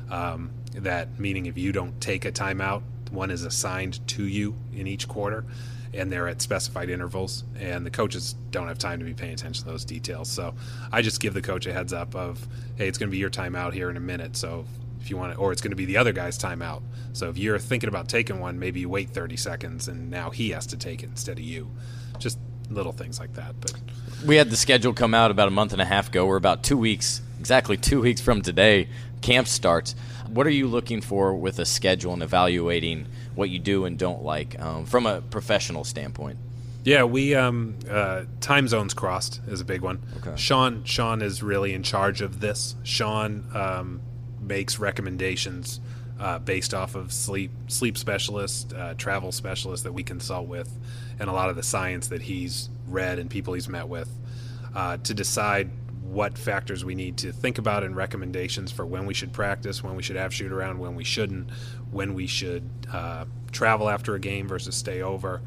Um, 0.09 0.51
that 0.75 1.19
meaning 1.19 1.45
if 1.45 1.57
you 1.57 1.73
don't 1.73 1.99
take 1.99 2.23
a 2.23 2.31
timeout, 2.31 2.81
one 3.11 3.31
is 3.31 3.43
assigned 3.43 4.07
to 4.07 4.23
you 4.23 4.55
in 4.73 4.87
each 4.87 5.09
quarter, 5.09 5.43
and 5.93 6.09
they're 6.09 6.29
at 6.29 6.41
specified 6.41 6.89
intervals, 6.89 7.43
and 7.59 7.85
the 7.85 7.91
coaches 7.91 8.35
don't 8.49 8.69
have 8.69 8.77
time 8.77 8.99
to 8.99 9.05
be 9.05 9.13
paying 9.13 9.33
attention 9.33 9.65
to 9.65 9.69
those 9.69 9.83
details. 9.83 10.29
So 10.29 10.55
I 10.89 11.01
just 11.01 11.19
give 11.19 11.33
the 11.33 11.41
coach 11.41 11.65
a 11.65 11.73
heads 11.73 11.91
up 11.91 12.15
of, 12.15 12.47
hey, 12.77 12.87
it's 12.87 12.97
going 12.97 13.09
to 13.09 13.11
be 13.11 13.17
your 13.17 13.29
timeout 13.29 13.73
here 13.73 13.89
in 13.89 13.97
a 13.97 14.01
minute. 14.01 14.37
So 14.37 14.65
if 15.01 15.09
you 15.09 15.17
want 15.17 15.33
to, 15.33 15.37
or 15.37 15.51
it's 15.51 15.61
going 15.61 15.71
to 15.71 15.75
be 15.75 15.85
the 15.85 15.97
other 15.97 16.13
guy's 16.13 16.39
timeout. 16.39 16.81
So 17.11 17.27
if 17.29 17.37
you're 17.37 17.59
thinking 17.59 17.89
about 17.89 18.07
taking 18.07 18.39
one, 18.39 18.57
maybe 18.57 18.79
you 18.79 18.87
wait 18.87 19.09
30 19.09 19.35
seconds, 19.35 19.89
and 19.89 20.09
now 20.09 20.29
he 20.29 20.51
has 20.51 20.65
to 20.67 20.77
take 20.77 21.03
it 21.03 21.07
instead 21.07 21.39
of 21.39 21.43
you. 21.43 21.69
Just 22.19 22.37
little 22.69 22.91
things 22.91 23.19
like 23.19 23.33
that. 23.33 23.55
But 23.61 23.73
We 24.25 24.35
had 24.35 24.49
the 24.49 24.57
schedule 24.57 24.93
come 24.93 25.13
out 25.13 25.31
about 25.31 25.47
a 25.47 25.51
month 25.51 25.73
and 25.73 25.81
a 25.81 25.85
half 25.85 26.09
ago. 26.09 26.25
We're 26.25 26.37
about 26.37 26.63
two 26.63 26.77
weeks, 26.77 27.21
exactly 27.39 27.77
two 27.77 28.01
weeks 28.01 28.21
from 28.21 28.41
today. 28.41 28.87
Camp 29.21 29.47
starts. 29.47 29.95
What 30.27 30.45
are 30.45 30.51
you 30.51 30.67
looking 30.67 31.01
for 31.01 31.33
with 31.33 31.59
a 31.59 31.65
schedule 31.65 32.13
and 32.13 32.21
evaluating 32.21 33.07
what 33.35 33.49
you 33.49 33.59
do 33.59 33.85
and 33.85 33.97
don't 33.97 34.23
like 34.23 34.59
um, 34.59 34.85
from 34.85 35.05
a 35.05 35.21
professional 35.21 35.83
standpoint? 35.83 36.37
Yeah, 36.83 37.03
we 37.03 37.35
um, 37.35 37.75
uh, 37.89 38.23
time 38.39 38.67
zones 38.67 38.93
crossed 38.93 39.41
is 39.47 39.59
a 39.59 39.65
big 39.65 39.81
one. 39.81 40.01
Okay. 40.17 40.35
Shawn 40.37 40.83
Shawn 40.85 41.21
is 41.21 41.43
really 41.43 41.73
in 41.73 41.83
charge 41.83 42.21
of 42.21 42.39
this. 42.39 42.75
Shawn 42.83 43.45
um, 43.53 44.01
makes 44.41 44.79
recommendations 44.79 45.79
uh, 46.19 46.39
based 46.39 46.73
off 46.73 46.95
of 46.95 47.11
sleep 47.13 47.51
sleep 47.67 47.97
specialists, 47.97 48.71
uh, 48.73 48.93
travel 48.97 49.31
specialists 49.31 49.83
that 49.83 49.93
we 49.93 50.03
consult 50.03 50.47
with, 50.47 50.69
and 51.19 51.29
a 51.29 51.33
lot 51.33 51.49
of 51.49 51.55
the 51.55 51.63
science 51.63 52.07
that 52.07 52.21
he's 52.21 52.69
read 52.87 53.19
and 53.19 53.29
people 53.29 53.53
he's 53.53 53.69
met 53.69 53.87
with 53.87 54.09
uh, 54.75 54.97
to 54.97 55.13
decide 55.13 55.69
what 56.03 56.37
factors 56.37 56.83
we 56.83 56.95
need 56.95 57.17
to 57.17 57.31
think 57.31 57.59
about 57.59 57.83
and 57.83 57.95
recommendations 57.95 58.71
for 58.71 58.85
when 58.85 59.05
we 59.05 59.13
should 59.13 59.31
practice, 59.31 59.83
when 59.83 59.95
we 59.95 60.01
should 60.01 60.15
have 60.15 60.33
shoot 60.33 60.51
around, 60.51 60.79
when 60.79 60.95
we 60.95 61.03
shouldn't, 61.03 61.49
when 61.91 62.15
we 62.15 62.25
should 62.25 62.67
uh, 62.91 63.25
travel 63.51 63.89
after 63.89 64.15
a 64.15 64.19
game 64.19 64.47
versus 64.47 64.75
stay 64.75 65.01
over. 65.01 65.41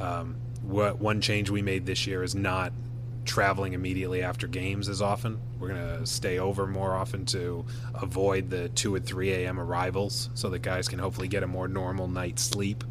Um, 0.00 0.36
what 0.62 0.98
one 0.98 1.20
change 1.20 1.50
we 1.50 1.62
made 1.62 1.86
this 1.86 2.06
year 2.06 2.22
is 2.22 2.34
not 2.34 2.72
traveling 3.24 3.72
immediately 3.72 4.22
after 4.22 4.46
games 4.46 4.88
as 4.88 5.00
often. 5.00 5.40
We're 5.58 5.68
going 5.68 5.98
to 6.00 6.06
stay 6.06 6.38
over 6.38 6.66
more 6.66 6.94
often 6.94 7.24
to 7.26 7.64
avoid 7.94 8.50
the 8.50 8.68
2 8.70 8.96
and 8.96 9.06
3 9.06 9.32
a.m. 9.32 9.60
arrivals 9.60 10.30
so 10.34 10.50
that 10.50 10.60
guys 10.60 10.88
can 10.88 10.98
hopefully 10.98 11.28
get 11.28 11.42
a 11.42 11.46
more 11.46 11.68
normal 11.68 12.08
night's 12.08 12.42
sleep. 12.42 12.84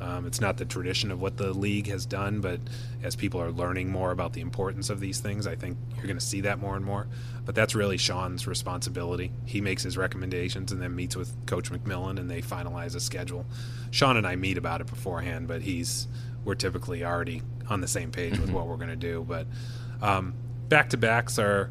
Um, 0.00 0.24
it's 0.26 0.40
not 0.40 0.56
the 0.56 0.64
tradition 0.64 1.10
of 1.10 1.20
what 1.20 1.36
the 1.36 1.52
league 1.52 1.86
has 1.88 2.06
done, 2.06 2.40
but 2.40 2.58
as 3.02 3.14
people 3.14 3.40
are 3.40 3.50
learning 3.50 3.90
more 3.90 4.12
about 4.12 4.32
the 4.32 4.40
importance 4.40 4.88
of 4.88 4.98
these 4.98 5.20
things, 5.20 5.46
I 5.46 5.56
think 5.56 5.76
you're 5.96 6.06
going 6.06 6.18
to 6.18 6.24
see 6.24 6.40
that 6.42 6.58
more 6.58 6.74
and 6.74 6.84
more. 6.84 7.06
But 7.44 7.54
that's 7.54 7.74
really 7.74 7.98
Shawn's 7.98 8.46
responsibility. 8.46 9.30
He 9.44 9.60
makes 9.60 9.82
his 9.82 9.98
recommendations 9.98 10.72
and 10.72 10.80
then 10.80 10.96
meets 10.96 11.16
with 11.16 11.34
Coach 11.44 11.70
McMillan, 11.70 12.18
and 12.18 12.30
they 12.30 12.40
finalize 12.40 12.94
a 12.94 13.00
schedule. 13.00 13.44
Shawn 13.90 14.16
and 14.16 14.26
I 14.26 14.36
meet 14.36 14.56
about 14.56 14.80
it 14.80 14.86
beforehand, 14.86 15.48
but 15.48 15.60
he's 15.60 16.08
we're 16.44 16.54
typically 16.54 17.04
already 17.04 17.42
on 17.68 17.80
the 17.80 17.88
same 17.88 18.10
page 18.10 18.38
with 18.38 18.50
what 18.50 18.66
we're 18.66 18.76
going 18.76 18.88
to 18.88 18.96
do. 18.96 19.24
But 19.26 19.46
um, 20.02 20.34
back 20.68 20.90
to 20.90 20.96
backs 20.96 21.38
are 21.38 21.70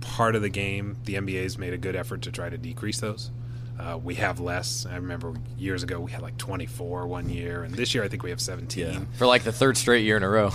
part 0.00 0.34
of 0.34 0.42
the 0.42 0.48
game. 0.48 0.96
The 1.04 1.14
NBA's 1.14 1.58
made 1.58 1.72
a 1.72 1.78
good 1.78 1.96
effort 1.96 2.22
to 2.22 2.32
try 2.32 2.48
to 2.48 2.58
decrease 2.58 3.00
those. 3.00 3.30
Uh, 3.78 3.98
we 4.02 4.14
have 4.14 4.40
less. 4.40 4.86
I 4.86 4.96
remember 4.96 5.34
years 5.58 5.82
ago 5.82 6.00
we 6.00 6.10
had 6.10 6.22
like 6.22 6.38
24 6.38 7.06
one 7.06 7.28
year, 7.28 7.62
and 7.62 7.74
this 7.74 7.94
year 7.94 8.02
I 8.02 8.08
think 8.08 8.22
we 8.22 8.30
have 8.30 8.40
17. 8.40 9.08
For 9.18 9.26
like 9.26 9.44
the 9.44 9.52
third 9.52 9.76
straight 9.76 10.04
year 10.04 10.16
in 10.16 10.22
a 10.22 10.28
row. 10.28 10.50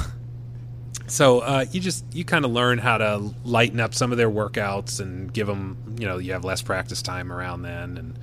So 1.08 1.40
uh, 1.40 1.66
you 1.72 1.82
just 1.82 2.06
you 2.14 2.24
kind 2.24 2.46
of 2.46 2.52
learn 2.52 2.78
how 2.78 2.98
to 2.98 3.34
lighten 3.44 3.82
up 3.82 3.94
some 3.94 4.14
of 4.14 4.18
their 4.18 4.30
workouts 4.30 5.02
and 5.02 5.32
give 5.32 5.46
them. 5.46 5.98
You 6.00 6.08
know, 6.08 6.18
you 6.20 6.32
have 6.32 6.46
less 6.46 6.62
practice 6.62 7.02
time 7.02 7.34
around 7.34 7.64
then, 7.64 7.98
and 7.98 8.20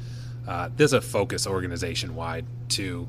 uh, 0.49 0.71
there's 0.75 0.95
a 0.95 1.03
focus 1.03 1.47
organization 1.47 2.15
wide 2.15 2.47
to 2.71 3.07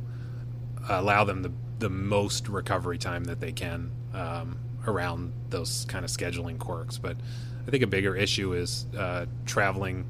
allow 0.89 1.23
them 1.23 1.43
the 1.43 1.51
the 1.79 1.89
most 1.89 2.47
recovery 2.47 2.97
time 2.97 3.23
that 3.25 3.39
they 3.39 3.51
can 3.51 3.91
um, 4.13 4.57
around 4.85 5.33
those 5.49 5.85
kind 5.87 6.05
of 6.05 6.11
scheduling 6.11 6.57
quirks. 6.57 6.97
But 6.97 7.17
I 7.67 7.71
think 7.71 7.83
a 7.83 7.87
bigger 7.87 8.15
issue 8.15 8.53
is 8.53 8.85
uh, 8.97 9.25
traveling, 9.45 10.05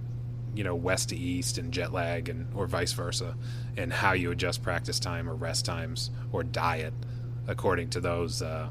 you 0.56 0.64
know, 0.64 0.76
west 0.76 1.10
to 1.10 1.16
east 1.16 1.58
and 1.58 1.72
jet 1.72 1.94
lag, 1.94 2.30
and 2.30 2.48
or 2.56 2.68
vice 2.68 2.94
versa, 2.94 3.36
and 3.78 3.94
how 3.94 4.14
you 4.14 4.32
adjust 4.32 4.64
practice 4.64 5.00
time 5.00 5.30
or 5.30 5.36
rest 5.36 5.66
times 5.66 6.12
or 6.32 6.44
diet 6.44 6.94
according 7.48 7.90
to 7.90 8.00
those 8.00 8.42
uh, 8.42 8.70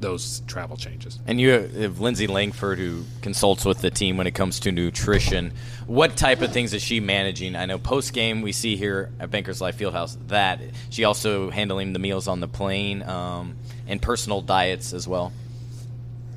those 0.00 0.40
travel 0.46 0.76
changes. 0.76 1.18
And 1.26 1.40
you 1.40 1.50
have 1.50 2.00
Lindsay 2.00 2.26
Langford 2.26 2.78
who 2.78 3.04
consults 3.22 3.64
with 3.64 3.80
the 3.80 3.90
team 3.90 4.16
when 4.16 4.26
it 4.26 4.34
comes 4.34 4.60
to 4.60 4.72
nutrition. 4.72 5.52
What 5.86 6.16
type 6.16 6.40
of 6.40 6.52
things 6.52 6.72
is 6.74 6.82
she 6.82 7.00
managing? 7.00 7.56
I 7.56 7.66
know 7.66 7.78
post 7.78 8.12
game 8.12 8.42
we 8.42 8.52
see 8.52 8.76
here 8.76 9.10
at 9.18 9.30
Bankers 9.30 9.60
Life 9.60 9.78
Fieldhouse 9.78 10.16
that 10.28 10.60
she 10.90 11.04
also 11.04 11.50
handling 11.50 11.92
the 11.92 11.98
meals 11.98 12.28
on 12.28 12.40
the 12.40 12.48
plane 12.48 13.02
um, 13.02 13.56
and 13.86 14.00
personal 14.00 14.40
diets 14.40 14.92
as 14.92 15.08
well. 15.08 15.32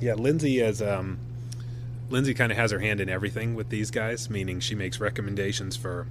Yeah, 0.00 0.14
Lindsay 0.14 0.58
is 0.60 0.82
um, 0.82 1.18
Lindsay 2.10 2.34
kind 2.34 2.50
of 2.50 2.58
has 2.58 2.70
her 2.72 2.80
hand 2.80 3.00
in 3.00 3.08
everything 3.08 3.54
with 3.54 3.68
these 3.68 3.90
guys, 3.90 4.28
meaning 4.28 4.60
she 4.60 4.74
makes 4.74 5.00
recommendations 5.00 5.76
for 5.76 6.06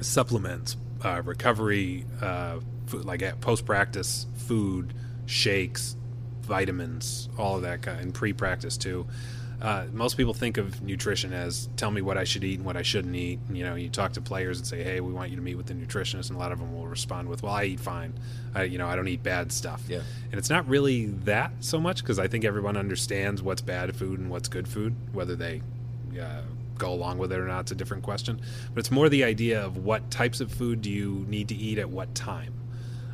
supplements, 0.00 0.76
uh, 1.04 1.22
recovery, 1.24 2.04
uh, 2.20 2.58
food, 2.86 3.04
like 3.04 3.40
post 3.40 3.64
practice 3.64 4.26
food, 4.36 4.92
shakes, 5.26 5.96
vitamins, 6.48 7.28
all 7.38 7.56
of 7.56 7.62
that 7.62 7.82
kind, 7.82 8.00
and 8.00 8.14
pre 8.14 8.32
practice 8.32 8.76
too. 8.76 9.06
Uh, 9.60 9.86
most 9.92 10.16
people 10.16 10.34
think 10.34 10.56
of 10.56 10.82
nutrition 10.82 11.32
as 11.32 11.68
tell 11.76 11.90
me 11.90 12.00
what 12.00 12.16
I 12.16 12.22
should 12.22 12.44
eat 12.44 12.58
and 12.58 12.64
what 12.64 12.76
I 12.76 12.82
shouldn't 12.82 13.16
eat. 13.16 13.40
And, 13.48 13.58
you 13.58 13.64
know, 13.64 13.74
you 13.74 13.88
talk 13.88 14.12
to 14.12 14.20
players 14.20 14.58
and 14.58 14.66
say, 14.66 14.84
"Hey, 14.84 15.00
we 15.00 15.12
want 15.12 15.30
you 15.30 15.36
to 15.36 15.42
meet 15.42 15.56
with 15.56 15.66
the 15.66 15.74
nutritionist," 15.74 16.28
and 16.28 16.36
a 16.36 16.38
lot 16.38 16.52
of 16.52 16.60
them 16.60 16.72
will 16.72 16.86
respond 16.86 17.28
with, 17.28 17.42
"Well, 17.42 17.52
I 17.52 17.64
eat 17.64 17.80
fine. 17.80 18.14
I, 18.54 18.64
you 18.64 18.78
know, 18.78 18.86
I 18.86 18.94
don't 18.94 19.08
eat 19.08 19.22
bad 19.22 19.50
stuff." 19.50 19.82
Yeah. 19.88 20.02
And 20.30 20.38
it's 20.38 20.50
not 20.50 20.68
really 20.68 21.06
that 21.24 21.52
so 21.60 21.80
much 21.80 22.02
because 22.02 22.20
I 22.20 22.28
think 22.28 22.44
everyone 22.44 22.76
understands 22.76 23.42
what's 23.42 23.60
bad 23.60 23.94
food 23.96 24.20
and 24.20 24.30
what's 24.30 24.48
good 24.48 24.68
food, 24.68 24.94
whether 25.12 25.34
they 25.34 25.60
uh, 26.20 26.42
go 26.78 26.92
along 26.92 27.18
with 27.18 27.32
it 27.32 27.38
or 27.38 27.46
not. 27.46 27.62
It's 27.62 27.72
a 27.72 27.74
different 27.74 28.04
question. 28.04 28.40
But 28.72 28.80
it's 28.80 28.90
more 28.90 29.08
the 29.08 29.24
idea 29.24 29.60
of 29.60 29.76
what 29.76 30.10
types 30.10 30.40
of 30.40 30.52
food 30.52 30.82
do 30.82 30.90
you 30.90 31.26
need 31.28 31.48
to 31.48 31.56
eat 31.56 31.78
at 31.78 31.90
what 31.90 32.14
time, 32.14 32.54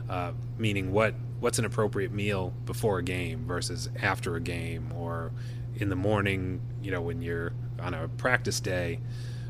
uh, 0.08 0.32
meaning 0.58 0.92
what 0.92 1.14
what's 1.40 1.58
an 1.58 1.64
appropriate 1.64 2.12
meal 2.12 2.54
before 2.64 2.98
a 2.98 3.02
game 3.02 3.44
versus 3.46 3.88
after 4.00 4.36
a 4.36 4.40
game 4.40 4.92
or 4.92 5.32
in 5.76 5.88
the 5.88 5.96
morning. 5.96 6.60
You 6.82 6.90
know, 6.90 7.02
when 7.02 7.22
you're 7.22 7.52
on 7.80 7.94
a 7.94 8.08
practice 8.08 8.60
day, 8.60 9.00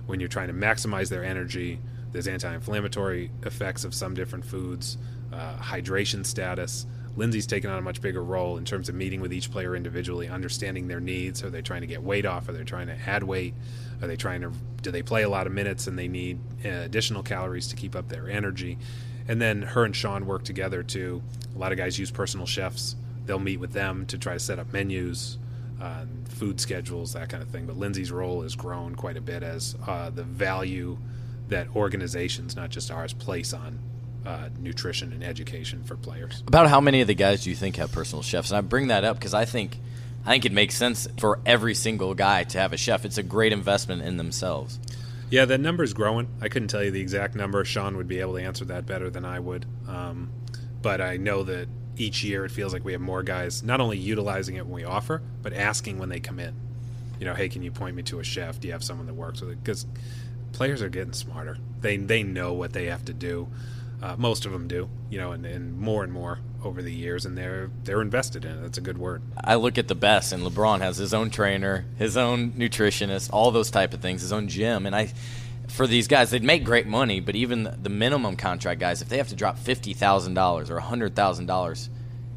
when 0.07 0.21
you're 0.21 0.29
trying 0.29 0.49
to 0.49 0.55
maximize 0.55 1.09
their 1.09 1.25
energy. 1.25 1.81
There's 2.13 2.29
anti-inflammatory 2.29 3.33
effects 3.43 3.85
of 3.85 3.93
some 3.93 4.15
different 4.15 4.45
foods, 4.45 4.99
uh, 5.33 5.57
hydration 5.57 6.25
status, 6.25 6.87
Lindsay's 7.17 7.47
taken 7.47 7.71
on 7.71 7.79
a 7.79 7.83
much 7.83 8.01
bigger 8.01 8.23
role 8.23 8.57
in 8.57 8.65
terms 8.65 8.89
of 8.89 8.95
meeting 8.95 9.21
with 9.21 9.33
each 9.33 9.51
player 9.51 9.77
individually, 9.77 10.29
understanding 10.29 10.89
their 10.89 11.01
needs. 11.01 11.45
Are 11.45 11.51
they 11.51 11.63
trying 11.63 11.83
to 11.83 11.87
get 11.87 12.03
weight 12.03 12.27
off? 12.27 12.49
Are 12.49 12.53
they 12.53 12.65
trying 12.65 12.89
to 12.89 12.97
add 13.07 13.23
weight? 13.23 13.55
Are 14.03 14.09
they 14.09 14.17
trying 14.17 14.41
to 14.41 14.51
do 14.83 14.91
they 14.91 15.03
play 15.03 15.23
a 15.23 15.29
lot 15.29 15.47
of 15.47 15.53
minutes 15.53 15.87
and 15.87 15.99
they 15.99 16.09
need 16.09 16.39
uh, 16.65 16.69
additional 16.69 17.23
calories 17.23 17.69
to 17.69 17.77
keep 17.77 17.95
up 17.95 18.09
their 18.09 18.29
energy? 18.29 18.79
And 19.27 19.41
then 19.41 19.63
her 19.63 19.85
and 19.85 19.95
Shawn 19.95 20.27
work 20.27 20.45
together 20.45 20.83
to. 20.83 21.23
A 21.55 21.59
lot 21.59 21.73
of 21.73 21.79
guys 21.79 21.99
use 21.99 22.11
personal 22.11 22.47
chefs. 22.47 22.97
They'll 23.27 23.39
meet 23.39 23.59
with 23.59 23.73
them 23.73 24.07
to 24.07 24.19
try 24.19 24.35
to 24.35 24.39
set 24.39 24.59
up 24.59 24.73
menus, 24.73 25.39
uh, 25.81 26.05
food 26.29 26.61
schedules, 26.61 27.15
that 27.15 27.29
kind 27.29 27.43
of 27.43 27.49
thing. 27.49 27.67
But 27.67 27.77
Lindsay's 27.77 28.13
role 28.13 28.43
has 28.43 28.55
grown 28.55 28.95
quite 28.95 29.17
a 29.17 29.21
bit 29.21 29.43
as 29.43 29.77
uh, 29.87 30.11
the 30.11 30.25
value 30.25 30.99
that 31.49 31.69
organizations, 31.75 32.57
not 32.57 32.71
just 32.71 32.91
ours, 32.91 33.13
place 33.13 33.53
on 33.53 33.79
uh, 34.27 34.49
nutrition 34.59 35.13
and 35.13 35.23
education 35.23 35.85
for 35.85 35.97
players. 35.97 36.43
About 36.47 36.69
how 36.69 36.81
many 36.81 37.01
of 37.01 37.07
the 37.07 37.15
guys 37.15 37.45
do 37.45 37.51
you 37.51 37.57
think 37.57 37.77
have 37.77 37.93
personal 37.93 38.23
chefs? 38.23 38.51
And 38.51 38.59
I 38.59 38.61
bring 38.61 38.89
that 38.89 39.05
up 39.05 39.17
because 39.19 39.35
I 39.35 39.45
think 39.45 39.79
I 40.27 40.31
think 40.31 40.47
it 40.47 40.53
makes 40.53 40.75
sense 40.75 41.07
for 41.19 41.39
every 41.45 41.75
single 41.75 42.15
guy 42.15 42.45
to 42.45 42.59
have 42.59 42.73
a 42.73 42.79
chef. 42.79 43.05
It's 43.05 43.19
a 43.19 43.23
great 43.23 43.53
investment 43.53 44.03
in 44.03 44.17
themselves. 44.17 44.79
Yeah, 45.35 45.47
that 45.47 45.59
number's 45.59 45.95
growing. 45.95 46.29
I 46.41 46.47
couldn't 46.49 46.69
tell 46.69 46.85
you 46.85 46.93
the 46.93 47.01
exact 47.01 47.35
number. 47.35 47.65
Shawn 47.65 47.97
would 47.97 48.07
be 48.07 48.21
able 48.21 48.35
to 48.35 48.41
answer 48.41 48.65
that 48.67 48.87
better 48.87 49.11
than 49.11 49.25
I 49.25 49.41
would. 49.41 49.67
Um, 49.89 50.31
but 50.81 51.01
I 51.01 51.17
know 51.17 51.43
that 51.43 51.67
each 51.97 52.23
year 52.23 52.45
it 52.45 52.53
feels 52.53 52.73
like 52.73 52.85
we 52.85 52.93
have 52.93 53.01
more 53.01 53.25
guys 53.25 53.61
not 53.65 53.81
only 53.81 53.99
utilizing 53.99 54.55
it 54.55 54.65
when 54.65 54.75
we 54.75 54.85
offer, 54.85 55.23
but 55.43 55.53
asking 55.53 55.99
when 55.99 56.09
they 56.09 56.21
come 56.21 56.39
in. 56.39 56.55
You 57.19 57.27
know, 57.27 57.35
hey, 57.35 57.49
can 57.49 57.65
you 57.65 57.73
point 57.73 57.97
me 57.97 58.05
to 58.05 58.21
a 58.21 58.23
chef? 58.23 58.61
Do 58.61 58.69
you 58.69 58.73
have 58.75 58.85
someone 58.85 59.09
that 59.09 59.15
works 59.15 59.41
with 59.41 59.51
it? 59.51 59.65
Because 59.65 59.87
players 60.53 60.83
are 60.83 60.89
getting 60.89 61.13
smarter. 61.13 61.59
They 61.81 61.97
they 61.97 62.23
know 62.23 62.53
what 62.53 62.73
they 62.73 62.87
have 62.87 63.05
to 63.07 63.13
do. 63.13 63.49
Uh, 64.01 64.15
most 64.17 64.47
of 64.47 64.53
them 64.53 64.69
do, 64.69 64.89
you 65.11 65.19
know, 65.19 65.33
and, 65.33 65.45
and 65.45 65.77
more 65.77 66.05
and 66.05 66.13
more 66.13 66.39
over 66.65 66.83
the 66.83 66.93
years, 66.93 67.27
and 67.27 67.37
they're 67.37 67.71
they're 67.85 68.03
invested 68.03 68.45
in 68.45 68.59
it. 68.59 68.63
That's 68.63 68.79
a 68.79 68.83
good 68.83 68.99
word. 68.99 69.23
I 69.37 69.57
look 69.57 69.79
at 69.79 69.89
the 69.89 69.95
best, 69.95 70.33
and 70.33 70.43
LeBron 70.43 70.81
has 70.81 70.97
his 70.97 71.15
own 71.15 71.31
trainer, 71.31 71.85
his 71.99 72.17
own 72.17 72.53
nutritionist, 72.53 73.31
all 73.33 73.51
those 73.51 73.71
type 73.71 73.95
of 73.95 74.01
things, 74.01 74.23
his 74.23 74.33
own 74.33 74.49
gym, 74.49 74.87
and 74.87 74.95
I. 74.95 75.13
For 75.69 75.87
these 75.87 76.09
guys, 76.09 76.31
they'd 76.31 76.43
make 76.43 76.63
great 76.63 76.87
money, 76.87 77.21
but 77.21 77.35
even 77.35 77.75
the 77.83 77.89
minimum 77.89 78.37
contract 78.37 78.79
guys, 78.81 79.01
if 79.01 79.09
they 79.09 79.17
have 79.17 79.29
to 79.29 79.35
drop 79.35 79.59
fifty 79.59 79.95
thousand 79.95 80.35
dollars 80.35 80.71
or 80.71 80.79
hundred 80.79 81.17
thousand 81.17 81.47
dollars, 81.47 81.89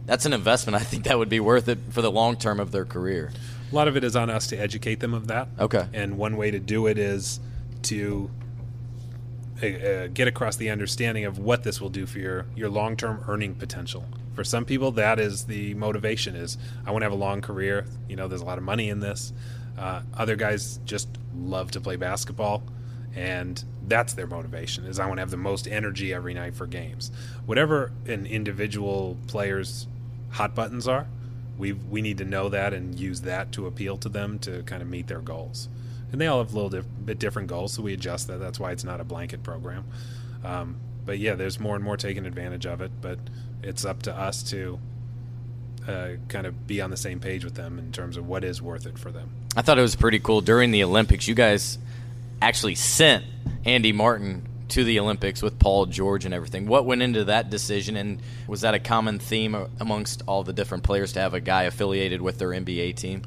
that's 0.06 0.26
an 0.26 0.34
investment. 0.34 0.76
I 0.76 0.86
think 0.86 1.04
that 1.04 1.18
would 1.18 1.30
be 1.30 1.42
worth 1.42 1.68
it 1.68 1.78
for 1.90 2.02
the 2.02 2.12
long 2.12 2.38
term 2.38 2.60
of 2.60 2.72
their 2.72 2.86
career. 2.86 3.32
A 3.72 3.76
lot 3.76 3.90
of 3.90 3.98
it 3.98 4.06
is 4.06 4.16
on 4.16 4.30
us 4.30 4.48
to 4.48 4.56
educate 4.56 5.02
them 5.02 5.13
of 5.13 5.28
that. 5.28 5.50
Okay. 5.60 5.86
And 5.94 6.18
one 6.18 6.38
way 6.38 6.52
to 6.52 6.60
do 6.60 6.88
it 6.88 6.98
is 6.98 7.42
to 7.84 8.32
uh, 9.63 10.08
get 10.08 10.28
across 10.28 10.56
the 10.56 10.70
understanding 10.70 11.26
of 11.26 11.39
what 11.39 11.63
this 11.63 11.82
will 11.82 11.89
do 11.89 12.06
for 12.06 12.20
your 12.20 12.46
your 12.56 12.70
long 12.70 12.96
term 12.96 13.24
earning 13.28 13.56
potential. 13.56 14.06
For 14.36 14.43
some 14.43 14.65
people, 14.65 14.91
that 14.93 15.20
is 15.20 15.46
the 15.46 15.74
motivation: 15.74 16.36
is 16.36 16.58
I 16.86 16.91
want 16.91 17.02
to 17.02 17.06
have 17.06 17.13
a 17.13 17.15
long 17.15 17.41
career. 17.41 17.86
You 18.08 18.15
know, 18.15 18.28
there's 18.28 18.41
a 18.41 18.46
lot 18.46 18.58
of 18.58 18.63
money 18.63 18.89
in 18.89 19.00
this. 19.00 19.34
Uh, 19.78 20.02
other 20.15 20.36
guys 20.36 20.80
just 20.86 21.08
love 21.36 21.72
to 21.72 21.82
play 21.82 21.96
basketball, 21.96 22.63
and 23.15 23.63
that's 23.88 24.13
their 24.13 24.28
motivation: 24.28 24.86
is 24.86 25.00
I 25.00 25.08
want 25.08 25.17
to 25.17 25.22
have 25.22 25.32
the 25.32 25.38
most 25.38 25.67
energy 25.67 26.13
every 26.13 26.34
night 26.34 26.56
for 26.56 26.67
games. 26.67 27.12
Whatever 27.46 27.91
an 28.06 28.26
individual 28.26 29.17
player's 29.28 29.88
hot 30.30 30.54
buttons 30.54 30.88
are, 30.88 31.08
we 31.58 31.74
we 31.74 32.02
need 32.02 32.20
to 32.20 32.26
know 32.26 32.50
that 32.50 32.74
and 32.74 33.00
use 33.00 33.22
that 33.22 33.52
to 33.54 33.65
appeal 33.65 33.98
to 33.98 34.10
them 34.10 34.38
to 34.39 34.62
kind 34.63 34.82
of 34.82 34.88
meet 34.88 35.08
their 35.08 35.22
goals 35.22 35.67
and 36.12 36.22
they 36.22 36.28
all 36.28 36.39
have 36.39 36.52
a 36.52 36.56
little 36.56 36.70
diff- 36.70 36.86
bit 37.06 37.20
different 37.20 37.48
goals, 37.48 37.74
so 37.74 37.82
we 37.82 37.93
adjust 37.93 38.28
that. 38.28 38.39
That's 38.39 38.60
why 38.60 38.72
it's 38.72 38.84
not 38.84 39.02
a 39.02 39.04
blanket 39.04 39.43
program. 39.43 39.86
Um, 40.43 40.78
but 41.06 41.20
yeah, 41.20 41.36
there's 41.36 41.60
more 41.60 41.76
and 41.76 41.84
more 41.84 41.98
taking 41.98 42.26
advantage 42.26 42.65
of 42.65 42.82
it, 42.82 42.91
but 43.02 43.20
it's 43.63 43.86
up 43.86 44.04
to 44.04 44.15
us 44.15 44.43
to 44.52 44.80
uh, 45.88 46.10
kind 46.28 46.46
of 46.46 46.67
be 46.67 46.82
on 46.82 46.89
the 46.89 46.98
same 46.98 47.20
page 47.20 47.43
with 47.43 47.56
them 47.56 47.80
in 47.80 47.91
terms 47.91 48.17
of 48.17 48.28
what 48.28 48.43
is 48.43 48.62
worth 48.62 48.86
it 48.86 48.98
for 49.00 49.12
them. 49.12 49.32
I 49.56 49.62
thought 49.62 49.80
it 49.80 49.82
was 49.82 49.96
pretty 49.96 50.20
cool 50.20 50.41
during 50.41 50.72
the 50.72 50.84
Olympics. 50.84 51.28
You 51.28 51.36
guys 51.36 51.78
actually 52.41 52.76
sent 52.76 53.26
Andy 53.65 53.91
Martin 53.91 54.48
to 54.70 54.84
the 54.84 55.00
Olympics 55.00 55.41
with 55.41 55.58
Paul 55.60 55.86
George 55.86 56.26
and 56.26 56.34
everything. 56.34 56.67
What 56.67 56.86
went 56.86 57.02
into 57.02 57.26
that 57.26 57.50
decision, 57.50 57.96
and 57.96 58.22
was 58.48 58.62
that 58.62 58.74
a 58.74 58.80
common 58.80 59.17
theme 59.17 59.56
amongst 59.80 60.24
all 60.28 60.43
the 60.43 60.54
different 60.54 60.84
players 60.84 61.13
to 61.13 61.20
have 61.22 61.34
a 61.34 61.39
guy 61.39 61.63
affiliated 61.63 62.22
with 62.22 62.38
their 62.38 62.50
NBA 62.50 62.96
team? 62.96 63.24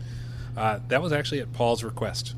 Uh, 0.56 0.80
that 0.88 1.00
was 1.00 1.12
actually 1.12 1.40
at 1.40 1.52
Paul's 1.52 1.82
request. 1.82 2.34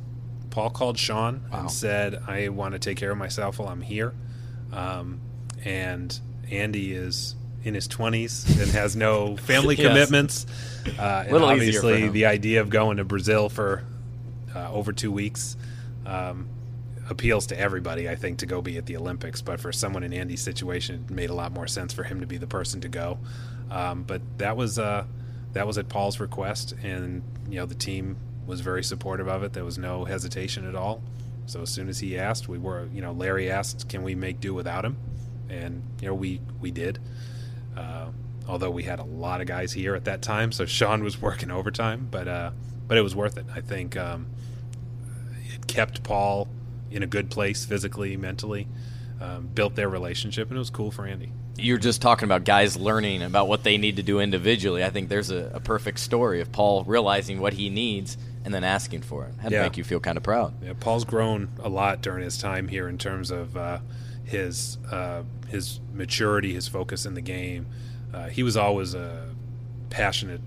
Paul 0.53 0.71
called 0.71 0.99
Shawn 0.99 1.43
wow. 1.51 1.61
and 1.61 1.71
said, 1.71 2.23
"I 2.29 2.51
want 2.51 2.75
to 2.75 2.79
take 2.79 2.99
care 2.99 3.11
of 3.11 3.19
myself 3.19 3.59
while 3.59 3.69
I'm 3.69 3.81
here." 3.81 4.15
Um, 4.73 5.21
and 5.65 6.17
Andy 6.51 6.93
is 6.93 7.35
in 7.65 7.75
his 7.75 7.89
20s 7.89 8.61
and 8.61 8.71
has 8.73 8.95
no 8.95 9.37
family 9.49 9.77
yes. 9.77 9.87
commitments. 9.87 10.47
Uh, 10.99 11.25
and 11.27 11.37
obviously, 11.37 12.09
the 12.11 12.27
idea 12.27 12.61
of 12.61 12.71
going 12.71 12.99
to 12.99 13.05
Brazil 13.05 13.49
for 13.49 13.83
uh, 14.55 14.71
over 14.73 14.93
two 14.93 15.11
weeks 15.11 15.57
um, 16.05 16.49
appeals 17.09 17.47
to 17.47 17.59
everybody, 17.59 18.09
I 18.09 18.15
think, 18.15 18.39
to 18.39 18.47
go 18.47 18.61
be 18.61 18.77
at 18.77 18.85
the 18.85 18.97
Olympics. 18.97 19.41
But 19.41 19.59
for 19.59 19.73
someone 19.73 20.03
in 20.03 20.13
Andy's 20.13 20.43
situation, 20.43 21.07
it 21.09 21.15
made 21.15 21.31
a 21.31 21.35
lot 21.35 21.53
more 21.53 21.67
sense 21.67 21.95
for 21.95 22.03
him 22.03 22.21
to 22.21 22.27
be 22.27 22.37
the 22.37 22.47
person 22.47 22.83
to 22.83 22.89
go. 22.89 23.19
Um, 23.71 24.03
but 24.03 24.21
that 24.37 24.57
was 24.57 24.79
uh, 24.79 25.07
that 25.55 25.67
was 25.67 25.79
at 25.79 25.89
Paul's 25.89 26.21
request, 26.21 26.75
and 26.83 27.23
you 27.49 27.57
know 27.57 27.65
the 27.65 27.75
team 27.75 28.17
was 28.47 28.61
very 28.61 28.83
supportive 28.83 29.29
of 29.29 29.43
it. 29.43 29.53
There 29.53 29.65
was 29.65 29.79
no 29.79 30.05
hesitation 30.05 30.67
at 30.69 30.75
all. 30.75 31.03
So 31.47 31.63
as 31.63 31.71
soon 31.71 31.89
as 31.89 31.99
he 31.99 32.19
asked, 32.19 32.49
we 32.49 32.59
were, 32.59 32.87
you 32.93 33.01
know, 33.03 33.13
Larry 33.13 33.51
asked, 33.51 33.89
"Can 33.89 34.03
we 34.03 34.15
make 34.15 34.41
do 34.41 34.55
without 34.55 34.85
him?" 34.85 34.97
And 35.49 35.83
you 36.01 36.09
know, 36.09 36.15
we 36.15 36.41
we 36.61 36.71
did. 36.71 36.99
Uh, 37.77 38.07
although 38.47 38.71
we 38.71 38.83
had 38.83 38.99
a 38.99 39.05
lot 39.05 39.41
of 39.41 39.47
guys 39.47 39.73
here 39.73 39.95
at 39.95 40.05
that 40.05 40.23
time, 40.23 40.53
so 40.53 40.67
Shawn 40.67 41.03
was 41.03 41.21
working 41.21 41.51
overtime, 41.51 42.09
but 42.11 42.29
uh, 42.29 42.51
but 42.87 42.97
it 42.99 43.03
was 43.03 43.15
worth 43.15 43.37
it. 43.39 43.47
I 43.55 43.61
think 43.61 43.97
um, 43.97 44.27
it 45.55 45.67
kept 45.67 46.03
Paul 46.03 46.49
in 46.91 47.03
a 47.03 47.07
good 47.07 47.31
place 47.31 47.65
physically, 47.65 48.17
mentally, 48.17 48.69
um, 49.21 49.47
built 49.47 49.75
their 49.75 49.89
relationship, 49.89 50.49
and 50.49 50.57
it 50.57 50.59
was 50.59 50.71
cool 50.71 50.91
for 50.91 51.07
Andy. 51.07 51.33
You're 51.57 51.79
just 51.79 52.01
talking 52.01 52.25
about 52.25 52.45
guys 52.45 52.77
learning 52.77 53.23
about 53.23 53.47
what 53.49 53.63
they 53.63 53.77
need 53.77 53.97
to 53.97 54.03
do 54.03 54.21
individually. 54.21 54.85
I 54.85 54.91
think 54.91 55.09
there's 55.09 55.31
a, 55.31 55.51
a 55.55 55.61
perfect 55.61 55.99
story 55.99 56.41
of 56.41 56.51
Paul 56.51 56.85
realizing 56.85 57.41
what 57.41 57.53
he 57.53 57.69
needs 57.69 58.17
and 58.45 58.53
then 58.53 58.65
asking 58.65 59.03
for 59.03 59.25
it. 59.27 59.35
Had 59.41 59.53
yeah. 59.53 59.63
make 59.63 59.77
you 59.77 59.85
feel 59.85 60.01
kind 60.01 60.17
of 60.17 60.23
proud. 60.23 60.55
Yeah, 60.63 60.73
Paul's 60.79 61.05
grown 61.05 61.51
a 61.63 61.69
lot 61.69 62.03
during 62.03 62.25
his 62.25 62.39
time 62.39 62.69
here 62.69 62.89
in 62.89 62.99
terms 62.99 63.31
of 63.31 63.57
uh, 63.57 63.79
his 64.25 64.79
uh, 64.91 65.23
his 65.49 65.81
maturity, 65.93 66.53
his 66.53 66.69
focus 66.69 67.07
in 67.07 67.15
the 67.15 67.21
game. 67.21 67.67
Uh, 68.13 68.29
he 68.29 68.43
was 68.43 68.57
always 68.57 68.95
a 68.95 69.29
passionate, 69.91 70.41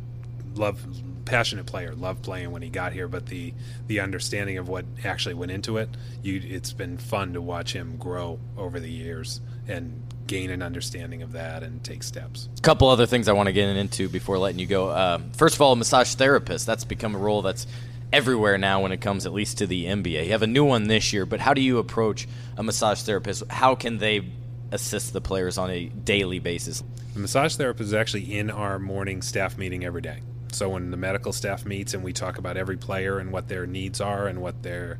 love 0.55 0.85
passionate 1.25 1.65
player. 1.65 1.93
Loved 1.95 2.23
playing 2.23 2.51
when 2.51 2.61
he 2.61 2.69
got 2.69 2.93
here, 2.93 3.07
but 3.07 3.27
the 3.27 3.53
the 3.87 3.99
understanding 3.99 4.57
of 4.57 4.67
what 4.67 4.85
actually 5.03 5.35
went 5.35 5.51
into 5.51 5.77
it, 5.77 5.89
you 6.21 6.41
it's 6.43 6.73
been 6.73 6.97
fun 6.97 7.33
to 7.33 7.41
watch 7.41 7.73
him 7.73 7.97
grow 7.97 8.39
over 8.57 8.79
the 8.79 8.91
years 8.91 9.41
and 9.67 10.01
gain 10.27 10.49
an 10.49 10.61
understanding 10.61 11.21
of 11.21 11.33
that 11.33 11.63
and 11.63 11.83
take 11.83 12.03
steps. 12.03 12.49
A 12.57 12.61
couple 12.61 12.87
other 12.87 13.05
things 13.05 13.27
I 13.27 13.33
want 13.33 13.47
to 13.47 13.53
get 13.53 13.67
into 13.75 14.09
before 14.09 14.37
letting 14.37 14.59
you 14.59 14.65
go. 14.65 14.91
Um, 14.91 15.31
first 15.31 15.55
of 15.55 15.61
all, 15.61 15.75
massage 15.75 16.15
therapist. 16.15 16.65
That's 16.65 16.83
become 16.83 17.15
a 17.15 17.17
role 17.17 17.41
that's 17.41 17.67
everywhere 18.11 18.57
now 18.57 18.81
when 18.81 18.91
it 18.91 19.01
comes 19.01 19.25
at 19.25 19.33
least 19.33 19.57
to 19.59 19.67
the 19.67 19.85
NBA. 19.85 20.25
You 20.25 20.31
have 20.31 20.41
a 20.41 20.47
new 20.47 20.65
one 20.65 20.87
this 20.87 21.13
year, 21.13 21.25
but 21.25 21.39
how 21.39 21.53
do 21.53 21.61
you 21.61 21.77
approach 21.77 22.27
a 22.57 22.63
massage 22.63 23.01
therapist? 23.01 23.43
How 23.49 23.75
can 23.75 23.97
they 23.97 24.31
assist 24.71 25.13
the 25.13 25.21
players 25.21 25.57
on 25.57 25.69
a 25.69 25.85
daily 25.85 26.39
basis? 26.39 26.83
The 27.13 27.19
massage 27.19 27.55
therapist 27.55 27.87
is 27.87 27.93
actually 27.93 28.37
in 28.37 28.49
our 28.49 28.79
morning 28.79 29.21
staff 29.21 29.57
meeting 29.57 29.85
every 29.85 30.01
day. 30.01 30.19
So 30.51 30.69
when 30.69 30.91
the 30.91 30.97
medical 30.97 31.33
staff 31.33 31.65
meets 31.65 31.93
and 31.93 32.03
we 32.03 32.13
talk 32.13 32.37
about 32.37 32.55
every 32.57 32.77
player 32.77 33.19
and 33.19 33.31
what 33.31 33.47
their 33.47 33.67
needs 33.67 33.99
are 33.99 34.27
and 34.27 34.41
what 34.41 34.63
their 34.63 34.99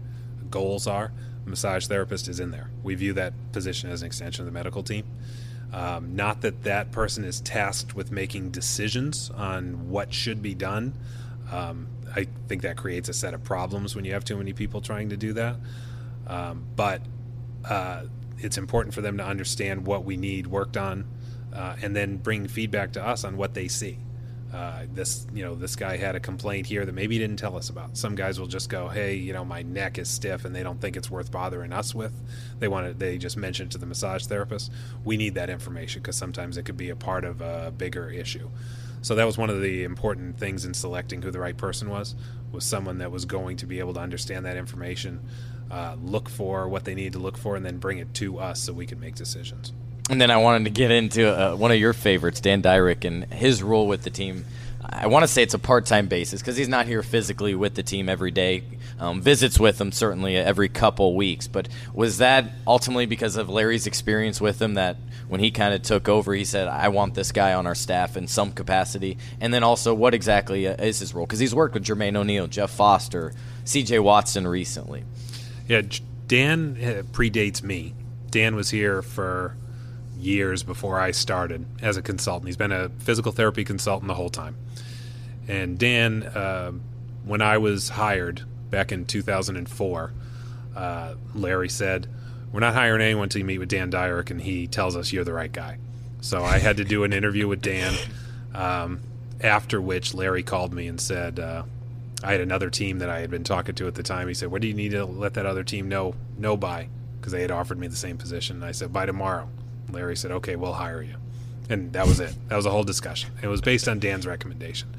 goals 0.49 0.88
are, 0.88 1.11
massage 1.45 1.88
therapist 1.88 2.27
is 2.27 2.39
in 2.39 2.51
there. 2.51 2.69
We 2.84 2.95
view 2.95 3.13
that 3.13 3.34
position 3.51 3.89
as 3.89 4.01
an 4.01 4.08
extension 4.08 4.41
of 4.41 4.45
the 4.45 4.51
medical 4.51 4.84
team. 4.84 5.05
Um, 5.73 6.15
not 6.15 6.41
that 6.41 6.63
that 6.63 6.91
person 6.91 7.23
is 7.23 7.41
tasked 7.41 7.95
with 7.95 8.12
making 8.12 8.51
decisions 8.51 9.29
on 9.31 9.89
what 9.89 10.13
should 10.13 10.41
be 10.41 10.53
done. 10.53 10.93
Um, 11.51 11.88
I 12.15 12.27
think 12.47 12.62
that 12.62 12.77
creates 12.77 13.10
a 13.10 13.13
set 13.13 13.34
of 13.34 13.43
problems 13.43 13.95
when 13.95 14.05
you 14.05 14.13
have 14.13 14.23
too 14.23 14.38
many 14.38 14.53
people 14.53 14.81
trying 14.81 15.10
to 15.10 15.17
do 15.17 15.34
that. 15.34 15.58
Um, 16.27 16.65
but 16.75 17.01
uh, 17.67 18.03
it's 18.38 18.58
important 18.58 18.93
for 18.93 19.01
them 19.01 19.17
to 19.17 19.26
understand 19.26 19.86
what 19.86 20.05
we 20.05 20.17
need 20.17 20.47
worked 20.47 20.78
on 20.78 21.05
uh, 21.53 21.76
and 21.82 21.95
then 21.95 22.17
bring 22.17 22.47
feedback 22.47 22.93
to 22.93 23.05
us 23.05 23.24
on 23.24 23.38
what 23.38 23.53
they 23.53 23.67
see. 23.67 23.97
Uh, 24.56 24.86
this 24.93 25.28
you 25.34 25.43
know 25.43 25.53
this 25.53 25.76
guy 25.76 25.97
had 25.97 26.16
a 26.16 26.20
complaint 26.20 26.66
here 26.66 26.86
that 26.86 26.93
maybe 26.93 27.16
he 27.16 27.20
didn't 27.20 27.36
tell 27.36 27.58
us 27.58 27.70
about. 27.70 27.97
Some 27.97 28.16
guys 28.16 28.39
will 28.39 28.47
just 28.47 28.70
go, 28.70 28.88
hey, 28.88 29.16
you 29.16 29.34
know 29.34 29.43
my 29.43 29.64
neck 29.64 29.97
is 29.97 30.08
stiff, 30.08 30.45
and 30.45 30.56
they 30.56 30.64
don't 30.64 30.80
think 30.80 30.95
it's 30.95 31.12
worth 31.12 31.30
bothering 31.30 31.74
us 31.74 31.93
with. 31.93 32.14
They 32.60 32.70
want 32.70 32.88
to 32.88 32.93
they 32.93 33.18
just 33.18 33.36
mention 33.36 33.68
to 33.70 33.78
the 33.78 33.86
massage 33.86 34.28
therapist. 34.28 34.72
We 35.03 35.18
need 35.18 35.34
that 35.34 35.49
information 35.49 36.01
because 36.01 36.16
sometimes 36.16 36.56
it 36.56 36.64
could 36.64 36.78
be 36.78 36.89
a 36.89 36.95
part 36.95 37.26
of 37.26 37.41
a 37.41 37.74
bigger 37.78 38.10
issue. 38.10 38.49
So 39.01 39.16
that 39.16 39.26
was 39.26 39.38
one 39.38 39.49
of 39.49 39.62
the 39.62 39.84
important 39.84 40.39
things 40.39 40.64
in 40.64 40.74
selecting 40.74 41.22
who 41.22 41.32
the 41.32 41.39
right 41.39 41.58
person 41.58 41.89
was 41.89 42.16
was 42.53 42.64
someone 42.64 42.99
that 42.99 43.12
was 43.12 43.26
going 43.26 43.58
to 43.58 43.66
be 43.66 43.80
able 43.80 43.93
to 43.95 43.99
understand 43.99 44.45
that 44.45 44.56
information, 44.56 45.20
uh, 45.70 45.97
look 46.01 46.30
for 46.30 46.70
what 46.70 46.86
they 46.86 46.95
need 46.95 47.12
to 47.12 47.20
look 47.20 47.38
for, 47.38 47.58
and 47.58 47.66
then 47.66 47.78
bring 47.78 47.97
it 47.97 48.14
to 48.14 48.39
us 48.39 48.62
so 48.62 48.72
we 48.72 48.86
could 48.86 49.01
make 49.01 49.16
decisions. 49.16 49.74
And 50.10 50.22
then 50.22 50.30
I 50.30 50.38
wanted 50.38 50.66
to 50.66 50.70
get 50.70 50.91
into 50.91 51.28
uh, 51.28 51.56
one 51.56 51.72
of 51.72 51.78
your 51.78 51.93
favorites, 51.93 52.39
Dan 52.39 52.62
Dyrek, 52.62 53.06
and 53.06 53.26
his 53.34 53.64
role 53.64 53.88
with 53.88 54.03
the 54.03 54.12
team. 54.12 54.45
I 54.88 55.08
want 55.08 55.24
to 55.24 55.28
say 55.28 55.41
it's 55.41 55.56
a 55.56 55.60
part-time 55.60 56.08
basis 56.08 56.41
because 56.41 56.58
he's 56.58 56.70
not 56.70 56.86
here 56.86 57.01
physically 57.01 57.56
with 57.56 57.74
the 57.74 57.82
team 57.82 58.08
every 58.08 58.30
day. 58.30 58.64
Um, 58.99 59.20
visits 59.20 59.60
with 59.60 59.80
them 59.80 59.91
certainly 59.91 60.38
every 60.38 60.70
couple 60.70 61.16
weeks. 61.16 61.47
But 61.47 61.70
was 61.91 62.20
that 62.20 62.51
ultimately 62.68 63.08
because 63.08 63.36
of 63.36 63.49
Larry's 63.49 63.88
experience 63.88 64.39
with 64.39 64.62
him 64.62 64.76
that 64.76 64.97
when 65.28 65.39
he 65.39 65.49
kind 65.49 65.74
of 65.74 65.82
took 65.82 66.08
over, 66.08 66.34
he 66.36 66.45
said, 66.45 66.68
"I 66.68 66.89
want 66.89 67.16
this 67.16 67.32
guy 67.32 67.53
on 67.56 67.66
our 67.66 67.74
staff 67.74 68.16
in 68.16 68.28
some 68.28 68.51
capacity"? 68.51 69.18
And 69.41 69.51
then 69.51 69.64
also, 69.64 69.93
what 69.95 70.14
exactly 70.14 70.68
uh, 70.68 70.76
is 70.76 70.99
his 70.99 71.16
role? 71.16 71.26
Because 71.26 71.39
he's 71.39 71.56
worked 71.56 71.74
with 71.74 71.84
Jermaine 71.84 72.16
O'Neal, 72.16 72.45
Jeff 72.45 72.70
Foster, 72.70 73.34
C.J. 73.64 73.99
Watson 73.99 74.47
recently. 74.47 75.03
Yeah, 75.68 75.82
Dan 76.28 76.78
uh, 76.80 77.01
predates 77.12 77.64
me. 77.64 77.95
Dan 78.30 78.56
was 78.56 78.70
here 78.70 79.01
for 79.01 79.58
years 80.18 80.63
before 80.63 80.99
I 80.99 81.11
started 81.11 81.66
as 81.82 81.97
a 81.97 82.01
consultant. 82.01 82.47
He's 82.47 82.57
been 82.57 82.72
a 82.72 82.89
physical 82.89 83.32
therapy 83.32 83.63
consultant 83.63 84.07
the 84.07 84.16
whole 84.16 84.30
time. 84.30 84.55
And 85.47 85.78
Dan, 85.78 86.24
uh, 86.24 86.72
when 87.24 87.41
I 87.41 87.57
was 87.57 87.89
hired 87.89 88.43
back 88.70 88.91
in 88.91 89.05
2004, 89.05 90.11
uh, 90.76 91.16
Larry 91.34 91.70
said, 91.70 92.07
We're 92.51 92.59
not 92.59 92.74
hiring 92.74 93.01
anyone 93.01 93.24
until 93.24 93.39
you 93.39 93.45
meet 93.45 93.59
with 93.59 93.70
Dan 93.70 93.91
Dyrek, 93.91 94.32
and 94.32 94.41
he 94.41 94.68
tells 94.68 94.95
us 94.95 95.13
you're 95.13 95.24
the 95.24 95.34
right 95.34 95.51
guy. 95.51 95.78
So 96.22 96.43
I 96.43 96.57
had 96.57 96.78
to 96.78 96.84
do 96.84 97.03
an 97.03 97.13
interview 97.13 97.47
with 97.47 97.61
Dan, 97.61 97.93
um, 98.53 99.01
after 99.41 99.80
which 99.80 100.13
Larry 100.13 100.43
called 100.43 100.74
me 100.74 100.88
and 100.88 100.99
said, 100.99 101.39
uh, 101.39 101.63
I 102.24 102.32
had 102.32 102.41
another 102.41 102.72
team 102.72 102.99
that 102.99 103.09
I 103.09 103.20
had 103.20 103.30
been 103.30 103.43
talking 103.43 103.76
to 103.76 103.88
at 103.88 103.93
the 103.93 104.03
time. 104.03 104.28
He 104.28 104.34
said, 104.34 104.49
What 104.49 104.61
do 104.61 104.68
you 104.68 104.74
need 104.74 104.91
to 104.91 105.05
let 105.05 105.36
that 105.36 105.45
other 105.45 105.63
team 105.63 105.88
know, 105.88 106.16
know 106.38 106.57
by? 106.57 106.89
Because 107.20 107.32
they 107.32 107.41
had 107.41 107.51
offered 107.51 107.78
me 107.78 107.88
the 107.88 107.95
same 107.95 108.18
position. 108.18 108.57
And 108.57 108.66
I 108.66 108.72
said, 108.72 108.91
By 108.91 109.05
tomorrow. 109.05 109.49
Larry 109.91 110.15
said, 110.15 110.31
"Okay, 110.31 110.55
we'll 110.55 110.73
hire 110.73 111.01
you," 111.01 111.15
and 111.69 111.93
that 111.93 112.07
was 112.07 112.19
it. 112.19 112.36
That 112.49 112.55
was 112.55 112.65
a 112.65 112.71
whole 112.71 112.83
discussion. 112.83 113.31
It 113.41 113.47
was 113.47 113.61
based 113.61 113.88
on 113.88 113.99
Dan's 113.99 114.25
recommendation, 114.27 114.89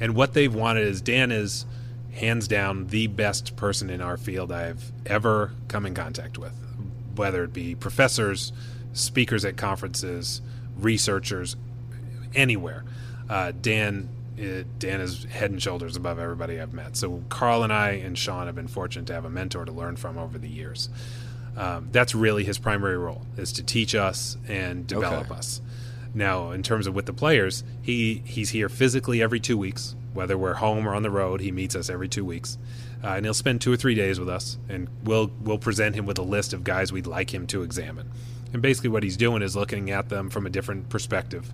and 0.00 0.14
what 0.14 0.34
they've 0.34 0.54
wanted 0.54 0.86
is 0.86 1.00
Dan 1.00 1.30
is 1.30 1.66
hands 2.12 2.46
down 2.46 2.88
the 2.88 3.06
best 3.06 3.56
person 3.56 3.88
in 3.88 4.00
our 4.00 4.16
field 4.16 4.52
I've 4.52 4.92
ever 5.06 5.52
come 5.68 5.86
in 5.86 5.94
contact 5.94 6.38
with, 6.38 6.52
whether 7.16 7.44
it 7.44 7.52
be 7.52 7.74
professors, 7.74 8.52
speakers 8.92 9.44
at 9.44 9.56
conferences, 9.56 10.42
researchers, 10.78 11.56
anywhere. 12.34 12.84
Uh, 13.28 13.52
Dan 13.60 14.08
uh, 14.38 14.64
Dan 14.78 15.00
is 15.00 15.24
head 15.24 15.50
and 15.50 15.62
shoulders 15.62 15.96
above 15.96 16.18
everybody 16.18 16.60
I've 16.60 16.72
met. 16.72 16.96
So 16.96 17.22
Carl 17.28 17.62
and 17.62 17.72
I 17.72 17.90
and 17.90 18.16
Shawn 18.18 18.46
have 18.46 18.54
been 18.54 18.68
fortunate 18.68 19.06
to 19.06 19.12
have 19.12 19.24
a 19.24 19.30
mentor 19.30 19.64
to 19.64 19.72
learn 19.72 19.96
from 19.96 20.18
over 20.18 20.38
the 20.38 20.48
years 20.48 20.88
um, 21.56 21.88
that's 21.92 22.14
really 22.14 22.44
his 22.44 22.58
primary 22.58 22.96
role 22.96 23.22
is 23.36 23.52
to 23.54 23.62
teach 23.62 23.94
us 23.94 24.36
and 24.48 24.86
develop 24.86 25.30
okay. 25.30 25.38
us. 25.38 25.60
Now, 26.14 26.50
in 26.50 26.62
terms 26.62 26.86
of 26.86 26.94
with 26.94 27.06
the 27.06 27.12
players, 27.12 27.64
he 27.80 28.22
he's 28.26 28.50
here 28.50 28.68
physically 28.68 29.22
every 29.22 29.40
two 29.40 29.56
weeks, 29.56 29.94
whether 30.12 30.36
we're 30.36 30.54
home 30.54 30.86
or 30.86 30.94
on 30.94 31.02
the 31.02 31.10
road. 31.10 31.40
He 31.40 31.50
meets 31.52 31.74
us 31.74 31.88
every 31.88 32.08
two 32.08 32.24
weeks, 32.24 32.58
uh, 33.02 33.08
and 33.08 33.24
he'll 33.24 33.34
spend 33.34 33.60
two 33.60 33.72
or 33.72 33.76
three 33.76 33.94
days 33.94 34.20
with 34.20 34.28
us, 34.28 34.58
and 34.68 34.88
we'll 35.04 35.30
we'll 35.40 35.58
present 35.58 35.94
him 35.94 36.04
with 36.04 36.18
a 36.18 36.22
list 36.22 36.52
of 36.52 36.64
guys 36.64 36.92
we'd 36.92 37.06
like 37.06 37.32
him 37.32 37.46
to 37.48 37.62
examine. 37.62 38.10
And 38.52 38.60
basically, 38.60 38.90
what 38.90 39.02
he's 39.02 39.16
doing 39.16 39.40
is 39.42 39.56
looking 39.56 39.90
at 39.90 40.10
them 40.10 40.28
from 40.28 40.46
a 40.46 40.50
different 40.50 40.90
perspective, 40.90 41.50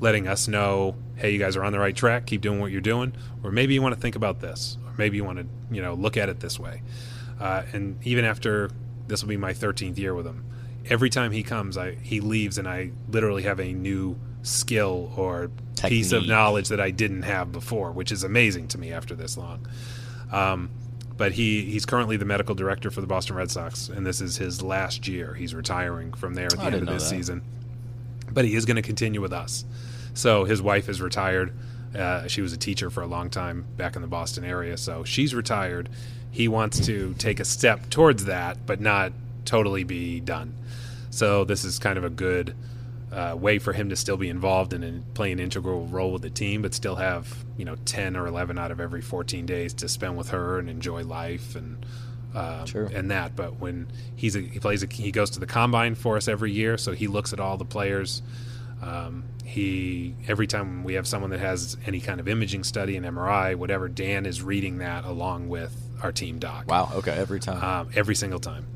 letting 0.00 0.26
us 0.26 0.48
know, 0.48 0.96
hey, 1.14 1.30
you 1.30 1.38
guys 1.38 1.56
are 1.56 1.62
on 1.62 1.70
the 1.70 1.78
right 1.78 1.94
track. 1.94 2.26
Keep 2.26 2.40
doing 2.40 2.58
what 2.58 2.72
you're 2.72 2.80
doing, 2.80 3.12
or 3.44 3.52
maybe 3.52 3.74
you 3.74 3.82
want 3.82 3.94
to 3.94 4.00
think 4.00 4.16
about 4.16 4.40
this, 4.40 4.76
or 4.84 4.92
maybe 4.98 5.16
you 5.16 5.24
want 5.24 5.38
to 5.38 5.46
you 5.72 5.82
know 5.82 5.94
look 5.94 6.16
at 6.16 6.28
it 6.28 6.40
this 6.40 6.58
way. 6.58 6.82
Uh, 7.38 7.62
and 7.72 8.04
even 8.04 8.24
after 8.24 8.70
this 9.10 9.22
will 9.22 9.28
be 9.28 9.36
my 9.36 9.52
13th 9.52 9.98
year 9.98 10.14
with 10.14 10.26
him. 10.26 10.44
Every 10.88 11.10
time 11.10 11.30
he 11.32 11.42
comes, 11.42 11.76
I 11.76 11.96
he 11.96 12.20
leaves, 12.20 12.56
and 12.56 12.66
I 12.66 12.92
literally 13.10 13.42
have 13.42 13.60
a 13.60 13.72
new 13.72 14.18
skill 14.42 15.12
or 15.16 15.50
Technique. 15.74 15.90
piece 15.90 16.12
of 16.12 16.26
knowledge 16.26 16.68
that 16.68 16.80
I 16.80 16.90
didn't 16.90 17.22
have 17.22 17.52
before, 17.52 17.92
which 17.92 18.10
is 18.10 18.24
amazing 18.24 18.68
to 18.68 18.78
me 18.78 18.92
after 18.92 19.14
this 19.14 19.36
long. 19.36 19.66
Um, 20.32 20.70
but 21.16 21.32
he 21.32 21.66
he's 21.66 21.84
currently 21.84 22.16
the 22.16 22.24
medical 22.24 22.54
director 22.54 22.90
for 22.90 23.02
the 23.02 23.06
Boston 23.06 23.36
Red 23.36 23.50
Sox, 23.50 23.90
and 23.90 24.06
this 24.06 24.22
is 24.22 24.38
his 24.38 24.62
last 24.62 25.06
year. 25.06 25.34
He's 25.34 25.54
retiring 25.54 26.14
from 26.14 26.32
there 26.32 26.46
at 26.46 26.52
the 26.52 26.62
end 26.62 26.74
of 26.76 26.86
this 26.86 27.02
that. 27.02 27.10
season. 27.10 27.42
But 28.32 28.46
he 28.46 28.54
is 28.54 28.64
going 28.64 28.76
to 28.76 28.82
continue 28.82 29.20
with 29.20 29.32
us. 29.32 29.64
So 30.14 30.44
his 30.44 30.62
wife 30.62 30.88
is 30.88 31.02
retired. 31.02 31.52
Uh, 31.94 32.26
she 32.28 32.40
was 32.40 32.52
a 32.52 32.56
teacher 32.56 32.88
for 32.88 33.02
a 33.02 33.06
long 33.06 33.28
time 33.28 33.66
back 33.76 33.96
in 33.96 34.02
the 34.02 34.08
Boston 34.08 34.44
area, 34.44 34.76
so 34.76 35.02
she's 35.02 35.34
retired, 35.34 35.88
he 36.30 36.48
wants 36.48 36.84
to 36.86 37.14
take 37.14 37.40
a 37.40 37.44
step 37.44 37.90
towards 37.90 38.26
that, 38.26 38.66
but 38.66 38.80
not 38.80 39.12
totally 39.44 39.84
be 39.84 40.20
done. 40.20 40.54
So 41.10 41.44
this 41.44 41.64
is 41.64 41.78
kind 41.78 41.98
of 41.98 42.04
a 42.04 42.10
good 42.10 42.54
uh, 43.12 43.36
way 43.36 43.58
for 43.58 43.72
him 43.72 43.88
to 43.88 43.96
still 43.96 44.16
be 44.16 44.28
involved 44.28 44.72
and 44.72 44.84
in, 44.84 45.04
play 45.14 45.32
an 45.32 45.40
integral 45.40 45.86
role 45.86 46.12
with 46.12 46.22
the 46.22 46.30
team, 46.30 46.62
but 46.62 46.74
still 46.74 46.96
have 46.96 47.44
you 47.56 47.64
know 47.64 47.76
ten 47.84 48.16
or 48.16 48.26
eleven 48.26 48.58
out 48.58 48.70
of 48.70 48.80
every 48.80 49.00
fourteen 49.00 49.46
days 49.46 49.74
to 49.74 49.88
spend 49.88 50.16
with 50.16 50.30
her 50.30 50.58
and 50.58 50.70
enjoy 50.70 51.02
life 51.02 51.56
and 51.56 51.84
sure. 52.66 52.84
and 52.94 53.10
that. 53.10 53.34
But 53.34 53.58
when 53.58 53.88
he's 54.14 54.36
a, 54.36 54.40
he 54.40 54.60
plays, 54.60 54.84
a, 54.84 54.86
he 54.86 55.10
goes 55.10 55.30
to 55.30 55.40
the 55.40 55.46
combine 55.46 55.96
for 55.96 56.16
us 56.16 56.28
every 56.28 56.52
year, 56.52 56.78
so 56.78 56.92
he 56.92 57.08
looks 57.08 57.32
at 57.32 57.40
all 57.40 57.56
the 57.56 57.64
players. 57.64 58.22
Um, 58.80 59.24
he 59.44 60.14
every 60.28 60.46
time 60.46 60.84
we 60.84 60.94
have 60.94 61.06
someone 61.08 61.30
that 61.30 61.40
has 61.40 61.76
any 61.86 62.00
kind 62.00 62.20
of 62.20 62.28
imaging 62.28 62.62
study 62.62 62.96
and 62.96 63.04
MRI, 63.04 63.56
whatever, 63.56 63.88
Dan 63.88 64.26
is 64.26 64.42
reading 64.42 64.78
that 64.78 65.04
along 65.04 65.48
with 65.48 65.76
our 66.02 66.12
team 66.12 66.38
doc. 66.38 66.66
Wow. 66.68 66.90
Okay. 66.94 67.12
Every 67.12 67.40
time. 67.40 67.62
Um, 67.62 67.90
every 67.94 68.14
single 68.14 68.40
time. 68.40 68.66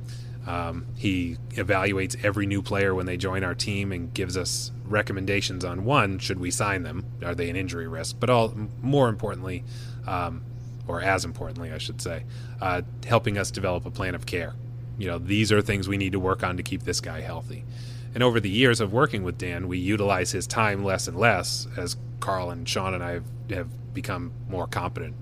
Um, 0.47 0.87
he 0.97 1.39
evaluates 1.53 2.22
every 2.22 2.47
new 2.47 2.61
player 2.61 2.95
when 2.95 3.07
they 3.07 3.16
join 3.16 3.45
our 3.45 3.55
team 3.55 3.93
and 3.93 4.12
gives 4.12 4.37
us 4.37 4.72
recommendations 4.85 5.64
on 5.64 5.85
one: 5.85 6.18
should 6.18 6.39
we 6.39 6.51
sign 6.51 6.83
them? 6.83 7.07
Are 7.25 7.35
they 7.35 7.49
an 7.49 7.57
injury 7.57 7.89
risk? 7.89 8.16
But 8.20 8.29
all 8.29 8.55
more 8.83 9.09
importantly, 9.09 9.64
um, 10.07 10.43
or 10.87 11.01
as 11.01 11.25
importantly, 11.25 11.72
I 11.72 11.79
should 11.79 12.03
say, 12.03 12.25
uh, 12.61 12.83
helping 13.07 13.39
us 13.39 13.51
develop 13.51 13.87
a 13.87 13.91
plan 13.91 14.14
of 14.14 14.27
care. 14.27 14.55
You 14.99 15.09
know, 15.09 15.18
these 15.18 15.51
are 15.51 15.62
things 15.62 15.89
we 15.89 15.97
need 15.97 16.12
to 16.12 16.20
work 16.20 16.43
on 16.43 16.59
to 16.59 16.62
keep 16.62 16.83
this 16.83 17.01
guy 17.01 17.20
healthy. 17.20 17.64
And 18.14 18.22
over 18.22 18.39
the 18.39 18.51
years 18.51 18.81
of 18.81 18.93
working 18.93 19.25
with 19.25 19.39
Dan, 19.39 19.66
we 19.66 19.79
utilize 19.79 20.31
his 20.31 20.47
time 20.47 20.85
less 20.85 21.09
and 21.09 21.18
less 21.18 21.66
as 21.77 21.97
Carl 22.20 22.51
and 22.51 22.68
Shawn 22.68 22.95
and 22.95 23.03
I 23.03 23.12
have, 23.12 23.25
have 23.51 23.95
become 23.95 24.33
more 24.49 24.66
competent. 24.66 25.16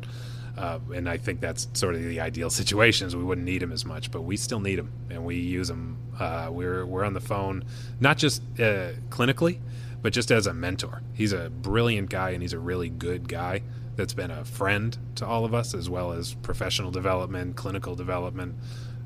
Uh, 0.57 0.79
and 0.95 1.09
I 1.09 1.17
think 1.17 1.41
that's 1.41 1.67
sort 1.73 1.95
of 1.95 2.03
the 2.03 2.21
ideal 2.21 2.51
situations. 2.61 3.17
We 3.17 3.25
wouldn't 3.25 3.47
need 3.47 3.63
him 3.63 3.73
as 3.73 3.85
much, 3.85 4.11
but 4.11 4.23
we 4.23 4.37
still 4.37 4.61
need 4.61 4.79
him, 4.79 4.93
and 5.11 5.25
we 5.25 5.37
use 5.37 5.71
him. 5.71 5.99
Uh, 6.19 6.49
we're 6.51 6.85
we're 6.85 7.05
on 7.05 7.15
the 7.15 7.21
phone, 7.21 7.65
not 8.01 8.19
just 8.19 8.43
uh, 8.59 8.93
clinically, 9.09 9.59
but 10.03 10.13
just 10.13 10.31
as 10.31 10.47
a 10.47 10.55
mentor. 10.55 11.03
He's 11.15 11.33
a 11.33 11.51
brilliant 11.51 12.11
guy, 12.11 12.31
and 12.31 12.43
he's 12.43 12.53
a 12.53 12.59
really 12.59 12.91
good 12.91 13.29
guy 13.29 13.63
that's 13.97 14.15
been 14.15 14.31
a 14.31 14.45
friend 14.45 14.97
to 15.17 15.27
all 15.27 15.45
of 15.45 15.55
us, 15.55 15.75
as 15.75 15.89
well 15.89 16.13
as 16.13 16.35
professional 16.35 16.91
development, 16.91 17.57
clinical 17.57 17.95
development. 17.95 18.55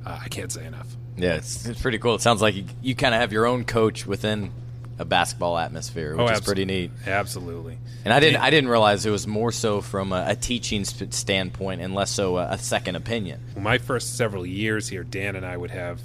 Uh, 0.05 0.21
I 0.23 0.29
can't 0.29 0.53
say 0.53 0.65
enough. 0.65 0.97
Yeah, 1.17 1.35
it's, 1.35 1.67
it's 1.67 1.81
pretty 1.81 1.99
cool. 1.99 2.15
It 2.15 2.21
sounds 2.21 2.43
like 2.43 2.55
you, 2.55 2.65
you 2.83 2.95
kind 2.95 3.15
of 3.15 3.21
have 3.21 3.33
your 3.33 3.47
own 3.47 3.65
coach 3.65 4.07
within 4.07 4.53
a 4.99 5.05
basketball 5.05 5.59
atmosphere, 5.59 6.17
which 6.17 6.31
oh, 6.31 6.33
is 6.33 6.41
pretty 6.41 6.65
neat. 6.65 6.91
Absolutely. 7.07 7.79
And 8.05 8.15
I 8.15 8.21
didn't 8.21 8.41
I 8.41 8.51
didn't 8.51 8.71
realize 8.71 9.05
it 9.05 9.11
was 9.11 9.27
more 9.27 9.53
so 9.53 9.81
from 9.81 10.13
a, 10.13 10.25
a 10.29 10.37
teaching 10.37 10.85
standpoint 10.85 11.81
and 11.81 11.95
less 11.95 12.11
so 12.11 12.39
a, 12.39 12.53
a 12.53 12.59
second 12.59 12.97
opinion. 12.97 13.43
Well, 13.55 13.63
my 13.63 13.79
first 13.79 14.17
several 14.17 14.47
years 14.47 14.89
here, 14.89 15.05
Dan 15.05 15.37
and 15.37 15.45
I 15.45 15.57
would 15.57 15.71
have 15.71 16.01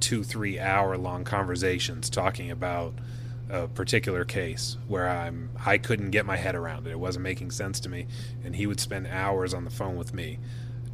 two 0.00 0.22
three 0.22 0.58
hour 0.58 0.98
long 0.98 1.24
conversations 1.24 2.10
talking 2.10 2.50
about 2.50 2.94
a 3.48 3.68
particular 3.68 4.24
case 4.24 4.76
where 4.88 5.08
I'm 5.08 5.50
I 5.64 5.78
couldn't 5.78 6.10
get 6.10 6.26
my 6.26 6.36
head 6.36 6.54
around 6.54 6.86
it. 6.86 6.90
It 6.90 6.98
wasn't 6.98 7.22
making 7.22 7.50
sense 7.50 7.80
to 7.80 7.88
me, 7.88 8.06
and 8.44 8.54
he 8.54 8.66
would 8.66 8.80
spend 8.80 9.06
hours 9.06 9.54
on 9.54 9.64
the 9.64 9.70
phone 9.70 9.96
with 9.96 10.12
me 10.12 10.38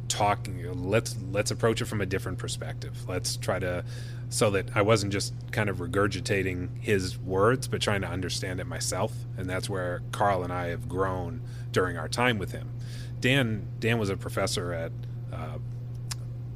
talking 0.09 0.61
let's 0.89 1.15
let's 1.31 1.49
approach 1.49 1.81
it 1.81 1.85
from 1.85 2.01
a 2.01 2.05
different 2.05 2.37
perspective 2.37 2.93
let's 3.07 3.35
try 3.37 3.57
to 3.57 3.83
so 4.33 4.49
that 4.49 4.67
i 4.73 4.81
wasn't 4.81 5.13
just 5.13 5.31
kind 5.51 5.69
of 5.69 5.77
regurgitating 5.77 6.67
his 6.81 7.19
words 7.19 7.67
but 7.67 7.79
trying 7.79 8.01
to 8.01 8.07
understand 8.07 8.59
it 8.59 8.65
myself. 8.65 9.13
And 9.37 9.47
that's 9.47 9.69
where 9.69 10.01
carl 10.11 10.43
and 10.43 10.51
i 10.51 10.67
have 10.69 10.89
grown 10.89 11.41
during 11.71 11.97
our 11.97 12.07
time 12.07 12.39
with 12.39 12.51
him. 12.51 12.71
Dan 13.19 13.67
dan 13.79 13.99
was 13.99 14.09
a 14.09 14.17
professor 14.17 14.73
at 14.73 14.91
uh, 15.31 15.59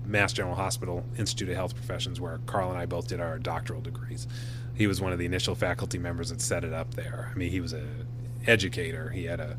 mass 0.06 0.34
general 0.34 0.56
hospital 0.56 1.06
institute 1.20 1.50
of 1.50 1.56
health 1.56 1.76
professions 1.76 2.20
where 2.20 2.40
carl 2.48 2.72
and 2.72 2.80
i 2.80 2.88
both 2.88 3.08
did 3.08 3.20
our 3.22 3.38
doctoral 3.38 3.82
degrees. 3.82 4.28
He 4.74 4.88
was 4.88 5.00
one 5.00 5.14
of 5.14 5.20
the 5.20 5.26
initial 5.26 5.54
faculty 5.54 6.00
members 6.00 6.30
that 6.30 6.42
set 6.42 6.64
it 6.64 6.74
up 6.74 6.96
there. 6.96 7.32
I 7.32 7.38
mean 7.38 7.52
he 7.52 7.62
was 7.62 7.74
a 7.74 7.86
educator. 8.48 9.10
He 9.12 9.26
had 9.26 9.40
a 9.40 9.56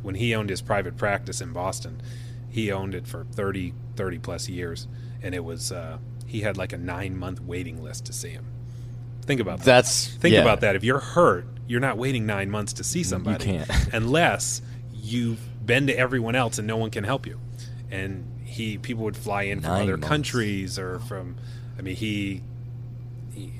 when 0.00 0.14
he 0.14 0.34
owned 0.34 0.48
his 0.48 0.62
private 0.62 0.96
practice 0.96 1.42
in 1.42 1.52
boston 1.52 2.00
he 2.48 2.72
owned 2.72 2.94
it 2.94 3.06
for 3.06 3.24
30, 3.24 3.74
30 3.96 4.18
plus 4.18 4.48
years, 4.48 4.88
and 5.22 5.34
it 5.34 5.44
was 5.44 5.70
uh, 5.70 5.98
he 6.28 6.42
had 6.42 6.56
like 6.56 6.72
a 6.72 6.78
nine 6.78 7.16
month 7.16 7.40
waiting 7.40 7.82
list 7.82 8.04
to 8.06 8.12
see 8.12 8.28
him. 8.28 8.46
Think 9.22 9.40
about 9.40 9.58
that. 9.58 9.64
That's 9.64 10.06
think 10.06 10.34
yeah. 10.34 10.42
about 10.42 10.60
that. 10.60 10.76
If 10.76 10.84
you're 10.84 11.00
hurt, 11.00 11.46
you're 11.66 11.80
not 11.80 11.96
waiting 11.98 12.26
nine 12.26 12.50
months 12.50 12.74
to 12.74 12.84
see 12.84 13.02
somebody, 13.02 13.44
you 13.50 13.64
can't. 13.64 13.70
unless 13.92 14.62
you've 14.92 15.40
been 15.64 15.86
to 15.86 15.98
everyone 15.98 16.34
else 16.34 16.58
and 16.58 16.66
no 16.66 16.76
one 16.76 16.90
can 16.90 17.04
help 17.04 17.26
you. 17.26 17.40
And 17.90 18.40
he 18.44 18.78
people 18.78 19.04
would 19.04 19.16
fly 19.16 19.44
in 19.44 19.60
from 19.60 19.70
nine 19.70 19.82
other 19.82 19.96
months. 19.96 20.08
countries 20.08 20.78
or 20.78 21.00
from. 21.00 21.36
I 21.78 21.82
mean, 21.82 21.96
he, 21.96 22.42
he 23.32 23.52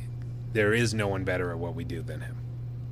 there 0.53 0.75
is 0.75 0.93
no 0.93 1.09
one 1.09 1.25
better 1.25 1.51
at 1.51 1.59
what 1.59 1.75
we 1.75 1.85
do 1.85 2.03
than 2.03 2.21
him. 2.21 2.37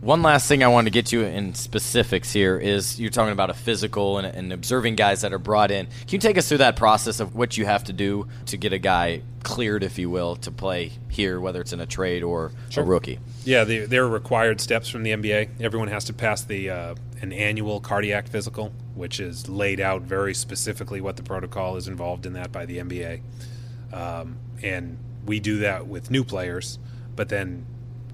One 0.07 0.23
last 0.23 0.47
thing 0.47 0.63
I 0.63 0.69
wanted 0.69 0.93
to 0.93 0.93
get 0.93 1.11
you 1.11 1.23
in 1.23 1.53
specifics 1.55 2.33
here 2.33 2.57
is 2.57 3.01
you're 3.01 3.11
talking 3.11 3.33
about 3.33 3.51
a 3.51 3.55
physical 3.55 4.19
and, 4.19 4.27
and, 4.29 4.53
observing 4.53 4.95
guys 4.95 5.23
that 5.23 5.33
are 5.33 5.39
brought 5.41 5.73
in. 5.73 5.87
Can 5.87 6.11
you 6.11 6.19
take 6.21 6.39
us 6.39 6.49
through 6.49 6.59
that 6.59 6.77
process 6.77 7.19
of 7.19 7.35
what 7.35 7.57
you 7.57 7.67
have 7.67 7.83
to 7.83 7.93
do 7.93 8.29
to 8.47 8.57
get 8.57 8.73
a 8.73 8.79
guy 8.79 9.23
cleared, 9.43 9.83
if 9.83 9.99
you 9.99 10.09
will, 10.09 10.37
to 10.37 10.53
play 10.53 10.93
here, 11.09 11.41
whether 11.41 11.61
it's 11.61 11.73
in 11.73 11.81
a 11.81 11.87
trade 11.87 12.23
or 12.23 12.53
sure. 12.71 12.85
a 12.85 12.87
rookie? 12.87 13.19
Yeah, 13.45 13.65
the, 13.65 13.81
there 13.81 14.05
are 14.05 14.09
required 14.09 14.61
steps 14.61 14.89
from 14.89 15.03
the 15.03 15.11
NBA. 15.11 15.61
Everyone 15.61 15.89
has 15.89 16.05
to 16.05 16.13
pass 16.13 16.45
the 16.45 16.71
uh, 16.71 16.95
an 17.21 17.33
annual 17.33 17.81
cardiac 17.81 18.29
physical, 18.29 18.73
which 18.95 19.19
is 19.19 19.49
laid 19.49 19.81
out 19.81 20.03
very 20.03 20.35
specifically 20.35 21.01
what 21.01 21.17
the 21.17 21.25
protocol 21.25 21.77
is 21.77 21.89
involved 21.89 22.27
in 22.27 22.35
that 22.35 22.53
by 22.53 22.65
the 22.65 22.79
NBA. 22.79 23.23
Um, 23.93 24.37
and 24.63 24.99
we 25.27 25.41
do 25.41 25.59
that 25.59 25.89
with 25.89 26.13
new 26.13 26.23
players, 26.23 26.79
but 27.17 27.29
then 27.29 27.67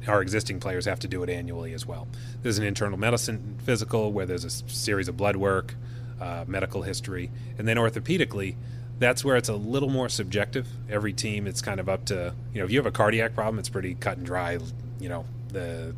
our 0.08 0.22
existing 0.22 0.60
players 0.60 0.84
have 0.86 1.00
to 1.00 1.08
do 1.08 1.22
it 1.22 1.30
annually 1.30 1.72
as 1.72 1.86
well. 1.86 2.08
There's 2.42 2.58
an 2.58 2.64
internal 2.64 2.98
medicine 2.98 3.58
physical 3.64 4.12
where 4.12 4.26
there's 4.26 4.44
a 4.44 4.50
series 4.50 5.08
of 5.08 5.16
blood 5.16 5.36
work, 5.36 5.74
uh, 6.20 6.44
medical 6.46 6.82
history, 6.82 7.30
and 7.58 7.66
then 7.66 7.76
orthopedically, 7.76 8.56
that's 8.98 9.24
where 9.24 9.36
it's 9.36 9.48
a 9.48 9.54
little 9.54 9.90
more 9.90 10.08
subjective. 10.08 10.68
Every 10.88 11.12
team, 11.12 11.46
it's 11.46 11.60
kind 11.60 11.80
of 11.80 11.88
up 11.88 12.04
to 12.06 12.34
you 12.52 12.60
know 12.60 12.64
if 12.64 12.70
you 12.70 12.78
have 12.78 12.86
a 12.86 12.92
cardiac 12.92 13.34
problem, 13.34 13.58
it's 13.58 13.68
pretty 13.68 13.94
cut 13.94 14.16
and 14.16 14.26
dry. 14.26 14.58
You 15.00 15.08
know 15.08 15.24
the 15.48 15.94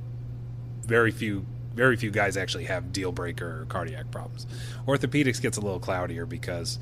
very 0.87 1.11
few 1.11 1.45
very 1.75 1.97
few 1.97 2.11
guys 2.11 2.37
actually 2.37 2.65
have 2.65 2.93
deal 2.93 3.13
breaker 3.13 3.67
cardiac 3.69 4.11
problems. 4.11 4.47
Orthopedics 4.87 5.41
gets 5.43 5.57
a 5.57 5.61
little 5.61 5.81
cloudier 5.81 6.25
because 6.25 6.79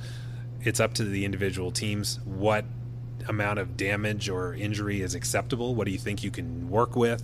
it's 0.63 0.81
up 0.81 0.95
to 0.95 1.05
the 1.05 1.25
individual 1.25 1.71
teams 1.71 2.21
what 2.25 2.65
amount 3.29 3.59
of 3.59 3.77
damage 3.77 4.29
or 4.29 4.55
injury 4.55 5.01
is 5.01 5.15
acceptable? 5.15 5.75
What 5.75 5.87
do 5.87 5.91
you 5.91 5.99
think 5.99 6.23
you 6.23 6.31
can 6.31 6.69
work 6.69 6.97
with? 6.97 7.23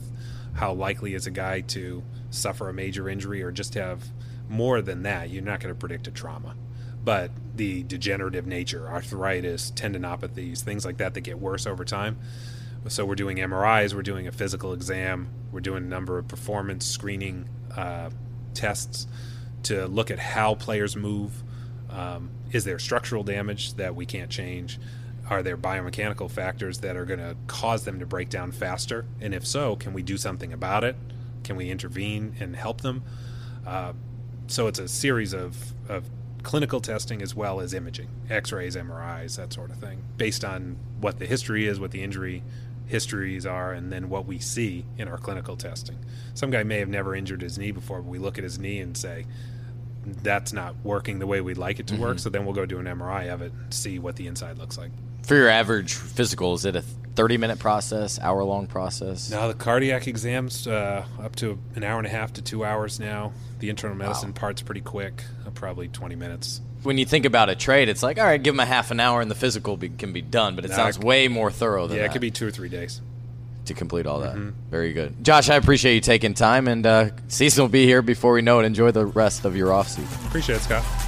How 0.55 0.72
likely 0.72 1.14
is 1.14 1.26
a 1.26 1.30
guy 1.30 1.61
to 1.62 2.03
suffer 2.30 2.68
a 2.68 2.72
major 2.72 3.09
injury 3.09 3.42
or 3.42 3.53
just 3.53 3.74
have 3.74 4.05
more 4.49 4.82
than 4.82 5.03
that? 5.03 5.30
You're 5.30 5.42
not 5.42 5.61
going 5.61 5.74
to 5.74 5.78
predict 5.78 6.07
a 6.07 6.11
trauma. 6.11 6.57
But 7.05 7.30
the 7.57 7.84
degenerative 7.84 8.46
nature, 8.46 8.88
arthritis, 8.88 9.70
tendinopathies, 9.70 10.61
things 10.61 10.84
like 10.84 10.99
that 10.99 11.14
that 11.14 11.20
get 11.22 11.38
worse 11.38 11.66
over 11.66 11.84
time. 11.84 12.18
So 12.88 13.05
we're 13.05 13.14
doing 13.14 13.38
MRIs, 13.38 13.94
we're 13.94 14.03
doing 14.03 14.26
a 14.26 14.32
physical 14.32 14.72
exam, 14.72 15.28
we're 15.53 15.61
doing 15.61 15.84
a 15.84 15.86
number 15.86 16.18
of 16.18 16.28
performance 16.28 16.86
screening 16.86 17.49
uh, 17.76 18.11
tests 18.55 19.07
to 19.64 19.86
look 19.86 20.11
at 20.11 20.18
how 20.18 20.55
players 20.55 20.96
move. 20.96 21.42
Um, 21.90 22.30
is 22.53 22.64
there 22.64 22.78
structural 22.78 23.24
damage 23.24 23.74
that 23.74 23.94
we 23.94 24.07
can't 24.07 24.30
change? 24.30 24.78
Are 25.31 25.43
there 25.43 25.59
biomechanical 25.59 26.31
factors 26.31 26.79
that 26.79 26.97
are 26.97 27.05
going 27.05 27.20
to 27.20 27.37
cause 27.47 27.85
them 27.85 27.99
to 28.01 28.07
break 28.07 28.31
down 28.31 28.51
faster? 28.51 29.05
And 29.20 29.35
if 29.35 29.47
so, 29.47 29.76
can 29.76 29.93
we 29.93 30.03
do 30.03 30.16
something 30.16 30.53
about 30.53 30.85
it? 30.85 30.97
Can 31.45 31.57
we 31.57 31.70
intervene 31.70 32.35
and 32.41 32.57
help 32.57 32.81
them? 32.81 33.03
Uh, 33.66 33.93
so 34.47 34.66
it's 34.66 34.79
a 34.79 34.89
series 34.89 35.35
of, 35.35 35.74
of 35.89 36.09
clinical 36.43 36.81
testing 36.81 37.20
as 37.20 37.35
well 37.35 37.61
as 37.61 37.74
imaging, 37.74 38.09
x 38.31 38.53
rays, 38.53 38.74
MRIs, 38.74 39.37
that 39.37 39.53
sort 39.53 39.70
of 39.70 39.76
thing, 39.76 40.03
based 40.16 40.45
on 40.45 40.79
what 40.99 41.18
the 41.18 41.26
history 41.26 41.66
is, 41.66 41.79
what 41.79 41.91
the 41.91 42.03
injury 42.03 42.43
histories 42.87 43.45
are, 43.45 43.74
and 43.74 43.93
then 43.93 44.09
what 44.09 44.24
we 44.24 44.39
see 44.39 44.87
in 44.97 45.09
our 45.09 45.18
clinical 45.18 45.57
testing. 45.57 45.99
Some 46.33 46.51
guy 46.51 46.62
may 46.62 46.79
have 46.79 46.89
never 46.89 47.14
injured 47.14 47.43
his 47.43 47.59
knee 47.59 47.70
before, 47.70 48.01
but 48.01 48.09
we 48.09 48.18
look 48.18 48.39
at 48.39 48.45
his 48.45 48.59
knee 48.59 48.81
and 48.81 48.97
say, 48.97 49.26
that's 50.22 50.55
not 50.55 50.74
working 50.83 51.18
the 51.18 51.26
way 51.26 51.43
we'd 51.43 51.59
like 51.59 51.79
it 51.81 51.87
to 51.89 51.95
mm-hmm. 51.95 52.03
work. 52.03 52.18
So 52.18 52.31
then 52.31 52.47
we'll 52.47 52.55
go 52.55 52.64
do 52.64 52.79
an 52.79 52.87
MRI 52.87 53.33
of 53.33 53.43
it 53.43 53.53
and 53.53 53.74
see 53.74 53.99
what 53.99 54.16
the 54.16 54.26
inside 54.26 54.57
looks 54.57 54.79
like 54.79 54.91
for 55.23 55.35
your 55.35 55.49
average 55.49 55.95
physical, 55.95 56.55
is 56.55 56.64
it 56.64 56.77
a 56.77 56.83
30 57.19 57.37
minute 57.37 57.59
process, 57.59 58.21
hour 58.21 58.45
long 58.45 58.69
process? 58.69 59.29
No, 59.29 59.49
the 59.49 59.55
cardiac 59.55 60.07
exams 60.07 60.69
uh, 60.69 61.05
up 61.21 61.35
to 61.35 61.59
an 61.75 61.83
hour 61.83 61.99
and 61.99 62.07
a 62.07 62.11
half 62.11 62.33
to 62.35 62.43
two 62.43 62.64
hours 62.64 63.01
now. 63.01 63.33
The 63.59 63.71
internal 63.71 63.97
medicine 63.97 64.29
wow. 64.29 64.41
part's 64.41 64.62
pretty 64.62 64.83
quick, 64.83 65.25
uh, 65.45 65.51
probably 65.51 65.89
20 65.89 66.14
minutes. 66.14 66.61
When 66.85 66.97
you 66.97 67.05
think 67.05 67.25
about 67.25 67.49
a 67.49 67.57
trade, 67.57 67.89
it's 67.89 68.05
like, 68.05 68.19
all 68.21 68.25
right, 68.25 68.41
give 68.41 68.55
them 68.55 68.61
a 68.61 68.66
half 68.66 68.93
an 68.93 69.01
hour 69.01 69.21
and 69.21 69.29
the 69.29 69.35
physical 69.35 69.77
be, 69.77 69.89
can 69.89 70.12
be 70.12 70.23
done, 70.23 70.55
but 70.55 70.64
it 70.64 70.69
no, 70.69 70.77
sounds 70.77 70.97
way 70.97 71.27
more 71.27 71.51
thorough 71.51 71.89
than 71.89 71.97
yeah, 71.97 72.03
that. 72.05 72.11
it 72.11 72.12
could 72.12 72.21
be 72.21 72.31
two 72.31 72.47
or 72.47 72.53
three 72.53 72.69
days. 72.69 73.01
To 73.64 73.75
complete 73.75 74.07
all 74.07 74.21
that. 74.21 74.37
Mm-hmm. 74.37 74.71
Very 74.71 74.93
good. 74.93 75.25
Josh, 75.25 75.51
I 75.51 75.57
appreciate 75.57 75.97
you 75.97 76.01
taking 76.01 76.35
time, 76.35 76.69
and 76.69 76.87
uh, 76.87 77.11
season 77.27 77.62
will 77.64 77.69
be 77.69 77.85
here 77.85 78.01
before 78.01 78.33
we 78.33 78.43
know 78.43 78.61
it. 78.61 78.64
Enjoy 78.64 78.93
the 78.93 79.05
rest 79.05 79.45
of 79.45 79.57
your 79.57 79.73
off 79.73 79.89
season. 79.89 80.27
Appreciate 80.27 80.57
it, 80.57 80.62
Scott. 80.62 81.07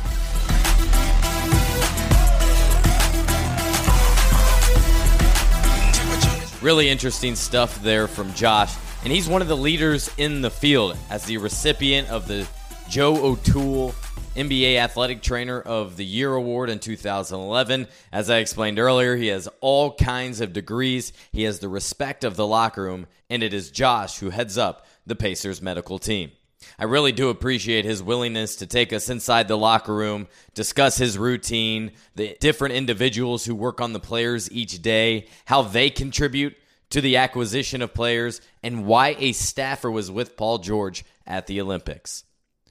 Really 6.63 6.91
interesting 6.91 7.37
stuff 7.37 7.83
there 7.83 8.07
from 8.07 8.35
Josh. 8.35 8.75
And 9.03 9.11
he's 9.11 9.27
one 9.27 9.41
of 9.41 9.49
the 9.49 9.57
leaders 9.57 10.11
in 10.19 10.43
the 10.43 10.51
field 10.51 10.95
as 11.09 11.25
the 11.25 11.39
recipient 11.39 12.11
of 12.11 12.29
the 12.29 12.47
Joe 12.87 13.17
O'Toole 13.17 13.95
NBA 14.37 14.77
Athletic 14.77 15.23
Trainer 15.23 15.59
of 15.59 15.97
the 15.97 16.05
Year 16.05 16.35
award 16.35 16.69
in 16.69 16.79
2011. 16.79 17.89
As 18.13 18.29
I 18.29 18.39
explained 18.39 18.79
earlier, 18.79 19.17
he 19.17 19.29
has 19.29 19.49
all 19.63 19.95
kinds 19.95 20.43
of 20.43 20.53
degrees. 20.53 21.15
He 21.33 21.45
has 21.45 21.61
the 21.61 21.69
respect 21.71 22.25
of 22.25 22.37
the 22.37 22.47
locker 22.47 22.83
room, 22.83 23.07
and 23.31 23.43
it 23.43 23.55
is 23.55 23.71
Josh 23.71 24.19
who 24.19 24.29
heads 24.29 24.59
up 24.59 24.87
the 25.07 25.17
Pacers 25.17 25.63
medical 25.63 25.99
team. 25.99 26.31
I 26.79 26.85
really 26.85 27.13
do 27.13 27.29
appreciate 27.29 27.85
his 27.85 28.03
willingness 28.03 28.57
to 28.57 28.67
take 28.67 28.93
us 28.93 29.11
inside 29.11 29.49
the 29.49 29.59
locker 29.59 29.95
room, 29.95 30.29
discuss 30.55 30.97
his 30.97 31.19
routine, 31.19 31.93
the 32.15 32.37
different 32.41 32.75
individuals 32.75 33.45
who 33.45 33.55
work 33.55 33.83
on 33.83 33.93
the 33.93 34.01
players 34.01 34.51
each 34.51 34.81
day, 34.81 35.27
how 35.45 35.61
they 35.61 35.91
contribute 35.91 36.57
to 36.89 37.03
the 37.03 37.19
acquisition 37.19 37.83
of 37.83 37.93
players, 37.93 38.41
and 38.63 38.87
why 38.87 39.15
a 39.19 39.33
staffer 39.33 39.91
was 39.91 40.11
with 40.11 40.39
Paul 40.39 40.57
George 40.59 41.05
at 41.27 41.47
the 41.47 41.61
Olympics. 41.61 42.25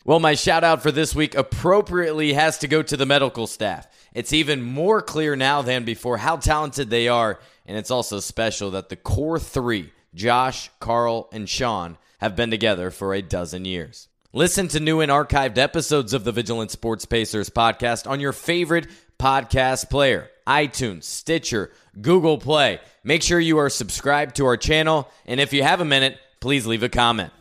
Well, 0.05 0.19
my 0.19 0.33
shout 0.33 0.63
out 0.63 0.81
for 0.81 0.91
this 0.91 1.13
week 1.13 1.35
appropriately 1.35 2.33
has 2.33 2.57
to 2.59 2.67
go 2.67 2.81
to 2.81 2.97
the 2.97 3.05
medical 3.05 3.45
staff. 3.45 3.87
It's 4.13 4.33
even 4.33 4.61
more 4.61 5.03
clear 5.03 5.35
now 5.35 5.61
than 5.61 5.83
before 5.83 6.17
how 6.17 6.37
talented 6.37 6.89
they 6.89 7.07
are, 7.07 7.39
and 7.67 7.77
it's 7.77 7.91
also 7.91 8.19
special 8.19 8.71
that 8.71 8.89
the 8.89 8.95
core 8.95 9.39
three 9.39 9.91
Josh, 10.15 10.71
Carl, 10.79 11.29
and 11.31 11.47
Shawn 11.47 11.99
have 12.19 12.35
been 12.35 12.51
together 12.51 12.91
for 12.91 13.13
a 13.13 13.21
dozen 13.21 13.65
years. 13.65 14.07
Listen 14.31 14.67
to 14.69 14.79
new 14.79 15.01
and 15.01 15.11
archived 15.11 15.57
episodes 15.57 16.13
of 16.13 16.23
the 16.23 16.31
Vigilant 16.31 16.69
Sports 16.69 17.05
Pacers 17.05 17.49
podcast 17.49 18.07
on 18.09 18.19
your 18.19 18.33
favorite 18.33 18.87
podcast 19.17 19.89
player 19.89 20.29
iTunes, 20.47 21.03
Stitcher, 21.03 21.71
Google 22.01 22.37
Play. 22.37 22.79
Make 23.03 23.21
sure 23.21 23.39
you 23.39 23.59
are 23.59 23.69
subscribed 23.69 24.37
to 24.37 24.45
our 24.45 24.57
channel, 24.57 25.07
and 25.25 25.39
if 25.39 25.53
you 25.53 25.63
have 25.63 25.79
a 25.79 25.85
minute, 25.85 26.17
please 26.39 26.65
leave 26.65 26.83
a 26.83 26.89
comment. 26.89 27.31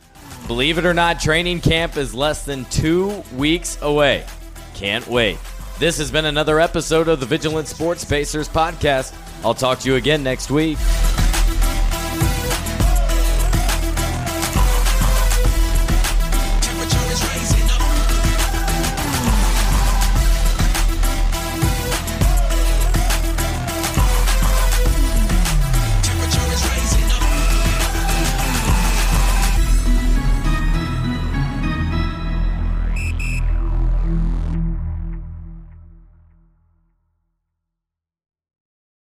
Believe 0.46 0.78
it 0.78 0.84
or 0.84 0.94
not, 0.94 1.20
training 1.20 1.60
camp 1.60 1.96
is 1.96 2.14
less 2.14 2.44
than 2.44 2.64
two 2.66 3.22
weeks 3.34 3.78
away. 3.80 4.24
Can't 4.74 5.06
wait. 5.06 5.38
This 5.78 5.98
has 5.98 6.10
been 6.10 6.24
another 6.26 6.60
episode 6.60 7.08
of 7.08 7.20
the 7.20 7.26
Vigilant 7.26 7.68
Sports 7.68 8.04
Pacers 8.04 8.48
podcast. 8.48 9.14
I'll 9.44 9.54
talk 9.54 9.78
to 9.80 9.88
you 9.88 9.96
again 9.96 10.22
next 10.22 10.50
week. 10.50 10.78